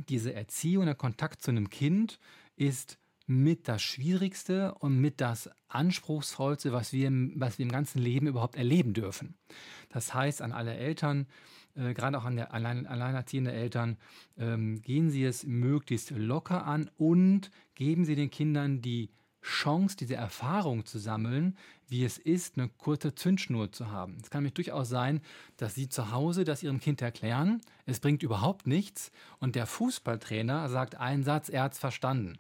diese 0.09 0.32
Erziehung, 0.32 0.86
der 0.86 0.94
Kontakt 0.94 1.42
zu 1.42 1.50
einem 1.50 1.70
Kind 1.70 2.18
ist 2.57 2.98
mit 3.26 3.68
das 3.68 3.82
Schwierigste 3.82 4.74
und 4.74 5.00
mit 5.00 5.20
das 5.20 5.50
Anspruchsvollste, 5.68 6.72
was 6.72 6.92
wir, 6.92 7.11
was 7.36 7.59
wir 7.59 7.64
im 7.64 7.72
ganzen 7.72 8.00
Leben 8.00 8.26
überhaupt 8.26 8.57
erleben 8.57 8.94
dürfen. 8.94 9.34
Das 9.88 10.12
heißt, 10.12 10.42
an 10.42 10.53
alle 10.53 10.74
Eltern, 10.74 11.26
äh, 11.75 11.95
gerade 11.95 12.18
auch 12.18 12.25
an 12.25 12.37
der 12.37 12.53
allein, 12.53 12.87
alleinerziehende 12.87 13.53
Eltern, 13.53 13.97
ähm, 14.39 14.83
gehen 14.83 15.11
Sie 15.11 15.25
es 15.25 15.45
möglichst 15.45 16.11
locker 16.11 16.66
an 16.66 16.91
und 16.97 17.51
geben 17.75 18.05
Sie 18.05 18.14
den 18.14 18.31
Kindern 18.31 18.83
die 18.83 19.11
Chance, 19.43 19.97
diese 19.97 20.14
Erfahrung 20.14 20.87
zu 20.87 20.99
sammeln, 20.99 21.57
wie 21.89 22.05
es 22.05 22.16
ist, 22.16 22.57
eine 22.57 22.68
kurze 22.68 23.14
Zündschnur 23.14 23.73
zu 23.73 23.91
haben. 23.91 24.16
Es 24.23 24.31
kann 24.31 24.43
nämlich 24.43 24.55
durchaus 24.55 24.89
sein, 24.89 25.20
dass 25.57 25.75
Sie 25.75 25.89
zu 25.89 26.12
Hause 26.12 26.45
das 26.45 26.62
Ihrem 26.62 26.81
Kind 26.81 27.03
erklären, 27.03 27.61
es 27.85 27.99
bringt 27.99 28.23
überhaupt 28.23 28.66
nichts 28.66 29.11
und 29.41 29.57
der 29.57 29.66
Fußballtrainer 29.66 30.68
sagt 30.68 30.95
einen 30.95 31.25
Satz, 31.25 31.49
er 31.49 31.64
hat 31.64 31.73
es 31.73 31.81
verstanden. 31.81 32.39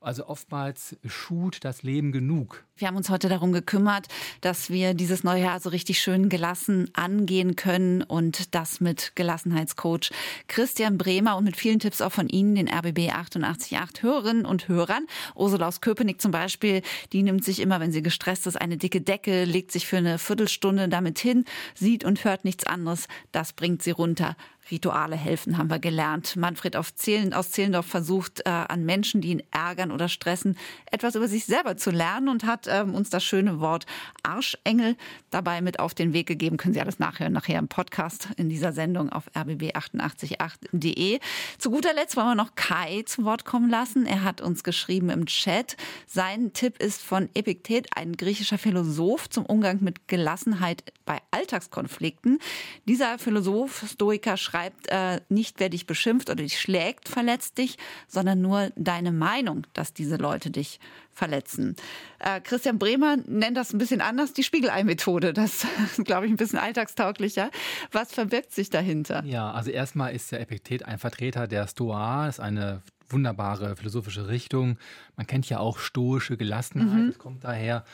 Also 0.00 0.26
oftmals 0.26 0.98
schut 1.06 1.64
das 1.64 1.82
Leben 1.82 2.12
genug. 2.12 2.65
Wir 2.78 2.88
haben 2.88 2.96
uns 2.98 3.08
heute 3.08 3.30
darum 3.30 3.52
gekümmert, 3.52 4.06
dass 4.42 4.68
wir 4.68 4.92
dieses 4.92 5.24
neue 5.24 5.44
Jahr 5.44 5.60
so 5.60 5.70
richtig 5.70 5.98
schön 5.98 6.28
gelassen 6.28 6.90
angehen 6.92 7.56
können 7.56 8.02
und 8.02 8.54
das 8.54 8.82
mit 8.82 9.12
Gelassenheitscoach 9.14 10.10
Christian 10.46 10.98
Bremer 10.98 11.38
und 11.38 11.44
mit 11.44 11.56
vielen 11.56 11.78
Tipps 11.78 12.02
auch 12.02 12.12
von 12.12 12.28
Ihnen, 12.28 12.54
den 12.54 12.68
RBB 12.68 13.12
888 13.14 14.02
Hörerinnen 14.02 14.44
und 14.44 14.68
Hörern. 14.68 15.06
Ursula 15.34 15.68
aus 15.68 15.80
Köpenick 15.80 16.20
zum 16.20 16.32
Beispiel, 16.32 16.82
die 17.14 17.22
nimmt 17.22 17.46
sich 17.46 17.60
immer, 17.60 17.80
wenn 17.80 17.92
sie 17.92 18.02
gestresst 18.02 18.46
ist, 18.46 18.60
eine 18.60 18.76
dicke 18.76 19.00
Decke, 19.00 19.44
legt 19.44 19.72
sich 19.72 19.86
für 19.86 19.96
eine 19.96 20.18
Viertelstunde 20.18 20.90
damit 20.90 21.18
hin, 21.18 21.46
sieht 21.74 22.04
und 22.04 22.24
hört 22.24 22.44
nichts 22.44 22.66
anderes. 22.66 23.08
Das 23.32 23.54
bringt 23.54 23.82
sie 23.82 23.92
runter. 23.92 24.36
Rituale 24.70 25.16
helfen, 25.16 25.58
haben 25.58 25.70
wir 25.70 25.78
gelernt. 25.78 26.36
Manfred 26.36 26.76
aus 26.76 26.94
Zehlendorf 26.96 27.86
versucht, 27.86 28.40
äh, 28.44 28.48
an 28.50 28.84
Menschen, 28.84 29.20
die 29.20 29.28
ihn 29.28 29.42
ärgern 29.50 29.92
oder 29.92 30.08
stressen, 30.08 30.56
etwas 30.90 31.14
über 31.14 31.28
sich 31.28 31.44
selber 31.44 31.76
zu 31.76 31.90
lernen 31.90 32.28
und 32.28 32.44
hat 32.44 32.65
ähm, 32.68 32.94
uns 32.94 33.10
das 33.10 33.24
schöne 33.24 33.60
Wort 33.60 33.86
Arschengel 34.22 34.96
dabei 35.30 35.60
mit 35.60 35.78
auf 35.80 35.94
den 35.94 36.12
Weg 36.12 36.26
gegeben. 36.26 36.56
Können 36.56 36.74
Sie 36.74 36.80
alles 36.80 36.98
nachhören, 36.98 37.32
nachher 37.32 37.58
im 37.58 37.68
Podcast 37.68 38.28
in 38.36 38.48
dieser 38.48 38.72
Sendung 38.72 39.10
auf 39.10 39.30
rbb888.de. 39.34 41.20
Zu 41.58 41.70
guter 41.70 41.94
Letzt 41.94 42.16
wollen 42.16 42.28
wir 42.28 42.34
noch 42.34 42.54
Kai 42.54 43.02
zu 43.06 43.24
Wort 43.24 43.44
kommen 43.44 43.70
lassen. 43.70 44.06
Er 44.06 44.24
hat 44.24 44.40
uns 44.40 44.64
geschrieben 44.64 45.10
im 45.10 45.26
Chat. 45.26 45.76
Sein 46.06 46.52
Tipp 46.52 46.78
ist 46.82 47.02
von 47.02 47.28
Epiktet, 47.34 47.88
ein 47.94 48.12
griechischer 48.12 48.58
Philosoph 48.58 49.28
zum 49.30 49.46
Umgang 49.46 49.78
mit 49.82 50.08
Gelassenheit 50.08 50.84
bei 51.04 51.18
Alltagskonflikten. 51.30 52.38
Dieser 52.86 53.18
Philosoph, 53.18 53.84
Stoiker, 53.90 54.36
schreibt, 54.36 54.88
äh, 54.88 55.20
nicht, 55.28 55.60
wer 55.60 55.68
dich 55.68 55.86
beschimpft 55.86 56.30
oder 56.30 56.42
dich 56.42 56.60
schlägt, 56.60 57.08
verletzt 57.08 57.58
dich, 57.58 57.76
sondern 58.08 58.40
nur 58.40 58.70
deine 58.76 59.12
Meinung, 59.12 59.66
dass 59.72 59.94
diese 59.94 60.16
Leute 60.16 60.50
dich 60.50 60.80
verletzen. 61.16 61.76
Äh, 62.18 62.40
Christian 62.40 62.78
Bremer 62.78 63.16
nennt 63.26 63.56
das 63.56 63.72
ein 63.72 63.78
bisschen 63.78 64.00
anders, 64.00 64.32
die 64.32 64.42
Spiegelei-Methode. 64.42 65.32
Das 65.32 65.64
ist, 65.64 66.04
glaube 66.04 66.26
ich, 66.26 66.32
ein 66.32 66.36
bisschen 66.36 66.58
alltagstauglicher. 66.58 67.50
Was 67.90 68.12
verbirgt 68.12 68.52
sich 68.52 68.70
dahinter? 68.70 69.24
Ja, 69.24 69.50
also 69.50 69.70
erstmal 69.70 70.14
ist 70.14 70.30
der 70.30 70.40
Epiktet 70.40 70.84
ein 70.84 70.98
Vertreter 70.98 71.46
der 71.46 71.66
Stoa, 71.66 72.28
ist 72.28 72.40
eine 72.40 72.82
wunderbare 73.08 73.76
philosophische 73.76 74.28
Richtung. 74.28 74.78
Man 75.16 75.26
kennt 75.26 75.48
ja 75.48 75.58
auch 75.58 75.78
stoische 75.78 76.36
Gelassenheit, 76.36 77.02
mhm. 77.02 77.06
das 77.08 77.18
kommt 77.18 77.44
daher. 77.44 77.84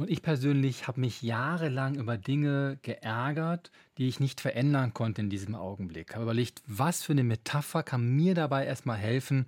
Und 0.00 0.08
ich 0.08 0.22
persönlich 0.22 0.88
habe 0.88 0.98
mich 0.98 1.20
jahrelang 1.20 1.96
über 1.96 2.16
Dinge 2.16 2.78
geärgert, 2.80 3.70
die 3.98 4.08
ich 4.08 4.18
nicht 4.18 4.40
verändern 4.40 4.94
konnte 4.94 5.20
in 5.20 5.28
diesem 5.28 5.54
Augenblick. 5.54 6.14
Habe 6.14 6.22
überlegt, 6.22 6.62
was 6.66 7.02
für 7.02 7.12
eine 7.12 7.22
Metapher 7.22 7.82
kann 7.82 8.16
mir 8.16 8.34
dabei 8.34 8.64
erstmal 8.64 8.96
helfen, 8.96 9.44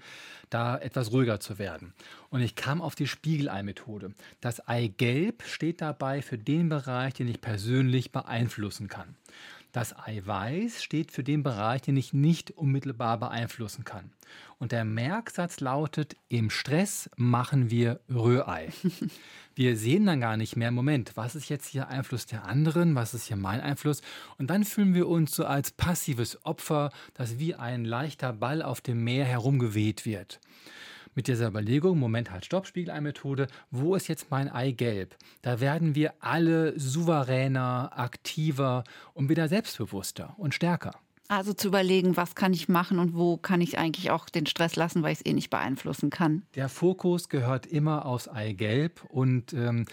da 0.51 0.77
etwas 0.77 1.11
ruhiger 1.11 1.41
zu 1.41 1.59
werden. 1.59 1.95
Und 2.29 2.43
ich 2.43 2.55
kam 2.55 2.83
auf 2.83 2.95
die 2.95 3.07
Spiegelei-Methode. 3.07 4.13
Das 4.43 4.69
Eigelb 4.69 5.43
steht 5.45 5.81
dabei 5.81 6.21
für 6.21 6.37
den 6.37 6.69
Bereich, 6.69 7.15
den 7.15 7.29
ich 7.29 7.41
persönlich 7.41 8.13
beeinflussen 8.13 8.89
kann. 8.89 9.17
Das 9.73 9.97
Eiweiß 9.99 10.83
steht 10.83 11.11
für 11.11 11.25
den 11.25 11.43
Bereich, 11.43 11.81
den 11.81 11.97
ich 11.97 12.13
nicht 12.13 12.51
unmittelbar 12.51 13.19
beeinflussen 13.19 13.85
kann. 13.85 14.13
Und 14.59 14.71
der 14.71 14.85
Merksatz 14.85 15.61
lautet, 15.61 16.15
im 16.29 16.51
Stress 16.51 17.09
machen 17.17 17.71
wir 17.71 18.01
Rührei. 18.09 18.69
Wir 19.55 19.77
sehen 19.77 20.07
dann 20.07 20.23
gar 20.23 20.39
nicht 20.39 20.57
mehr, 20.57 20.71
Moment, 20.71 21.13
was 21.15 21.35
ist 21.35 21.51
jetzt 21.51 21.67
hier 21.67 21.89
Einfluss 21.89 22.25
der 22.25 22.47
anderen, 22.47 22.95
was 22.95 23.13
ist 23.13 23.27
hier 23.27 23.37
mein 23.37 23.61
Einfluss? 23.61 24.01
Und 24.39 24.49
dann 24.49 24.65
fühlen 24.65 24.95
wir 24.95 25.07
uns 25.09 25.37
so 25.37 25.45
als 25.45 25.73
passives 25.73 26.43
Opfer, 26.47 26.91
das 27.13 27.39
wie 27.39 27.55
ein 27.55 27.85
leichter 27.85 28.33
Ball 28.33 28.63
auf 28.63 28.81
dem 28.81 29.05
Meer 29.05 29.27
herumgeweht 29.27 30.07
wird 30.07 30.41
mit 31.15 31.29
dieser 31.29 31.49
Überlegung, 31.49 31.99
Moment, 31.99 32.31
halt, 32.31 32.45
Stopp, 32.45 32.67
Spiegelei-Methode, 32.67 33.47
wo 33.71 33.95
ist 33.95 34.09
jetzt 34.09 34.31
mein 34.31 34.49
Eigelb? 34.49 35.17
Da 35.43 35.61
werden 35.61 35.95
wir 35.95 36.15
alle 36.21 36.79
souveräner, 36.79 37.93
aktiver 37.95 38.85
und 39.15 39.29
wieder 39.29 39.49
selbstbewusster 39.49 40.35
und 40.39 40.55
stärker. 40.55 40.93
Also 41.29 41.55
zu 41.55 41.69
überlegen, 41.69 42.17
was 42.19 42.35
kann 42.35 42.53
ich 42.53 42.69
machen 42.69 42.99
und 42.99 43.15
wo 43.15 43.39
kann 43.39 43.63
ich 43.63 43.79
eigentlich 43.79 44.11
auch 44.11 44.29
den 44.29 44.45
Stress 44.45 44.77
lassen, 44.77 45.03
weil 45.03 45.13
ich 45.13 45.21
es 45.21 45.27
eh 45.27 45.33
nicht 45.33 45.49
beeinflussen 45.49 46.11
kann. 46.11 46.43
Der 46.55 46.69
Fokus 46.69 47.31
gehört 47.31 47.65
immer 47.65 48.05
aufs 48.05 48.29
Eigelb 48.29 49.03
und 49.09 49.55
ähm, 49.55 49.87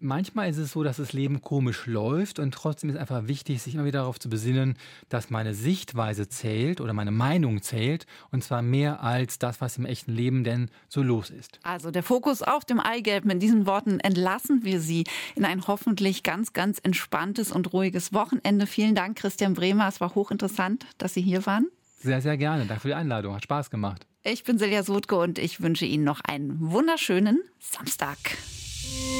manchmal 0.00 0.50
ist 0.50 0.56
es 0.56 0.72
so, 0.72 0.82
dass 0.82 0.96
das 0.96 1.12
Leben 1.12 1.40
komisch 1.40 1.86
läuft 1.86 2.38
und 2.38 2.52
trotzdem 2.52 2.90
ist 2.90 2.96
einfach 2.96 3.28
wichtig, 3.28 3.62
sich 3.62 3.74
immer 3.74 3.84
wieder 3.84 4.00
darauf 4.00 4.18
zu 4.18 4.28
besinnen, 4.28 4.76
dass 5.08 5.30
meine 5.30 5.54
Sichtweise 5.54 6.28
zählt 6.28 6.80
oder 6.80 6.92
meine 6.92 7.10
Meinung 7.10 7.62
zählt 7.62 8.06
und 8.30 8.42
zwar 8.42 8.62
mehr 8.62 9.02
als 9.02 9.38
das, 9.38 9.60
was 9.60 9.78
im 9.78 9.84
echten 9.84 10.12
Leben 10.12 10.44
denn 10.44 10.70
so 10.88 11.02
los 11.02 11.30
ist. 11.30 11.58
Also 11.62 11.90
der 11.90 12.02
Fokus 12.02 12.42
auf 12.42 12.64
dem 12.64 12.80
Eigelb. 12.80 13.24
Mit 13.24 13.42
diesen 13.42 13.66
Worten 13.66 14.00
entlassen 14.00 14.64
wir 14.64 14.80
Sie 14.80 15.04
in 15.34 15.44
ein 15.44 15.66
hoffentlich 15.66 16.22
ganz, 16.22 16.52
ganz 16.52 16.78
entspanntes 16.82 17.52
und 17.52 17.72
ruhiges 17.72 18.12
Wochenende. 18.12 18.66
Vielen 18.66 18.94
Dank, 18.94 19.18
Christian 19.18 19.54
Bremer. 19.54 19.88
Es 19.88 20.00
war 20.00 20.14
hochinteressant, 20.14 20.86
dass 20.98 21.14
Sie 21.14 21.22
hier 21.22 21.46
waren. 21.46 21.66
Sehr, 22.02 22.22
sehr 22.22 22.36
gerne. 22.36 22.64
Danke 22.66 22.82
für 22.82 22.88
die 22.88 22.94
Einladung. 22.94 23.34
Hat 23.34 23.44
Spaß 23.44 23.70
gemacht. 23.70 24.06
Ich 24.22 24.44
bin 24.44 24.58
Silja 24.58 24.82
Sotke 24.82 25.16
und 25.16 25.38
ich 25.38 25.62
wünsche 25.62 25.86
Ihnen 25.86 26.04
noch 26.04 26.20
einen 26.20 26.58
wunderschönen 26.60 27.40
Samstag. 27.58 28.18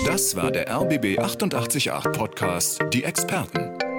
Das 0.06 0.34
war 0.36 0.50
der 0.50 0.70
RBB 0.70 1.18
888 1.18 1.90
Podcast 2.12 2.80
Die 2.92 3.04
Experten. 3.04 3.89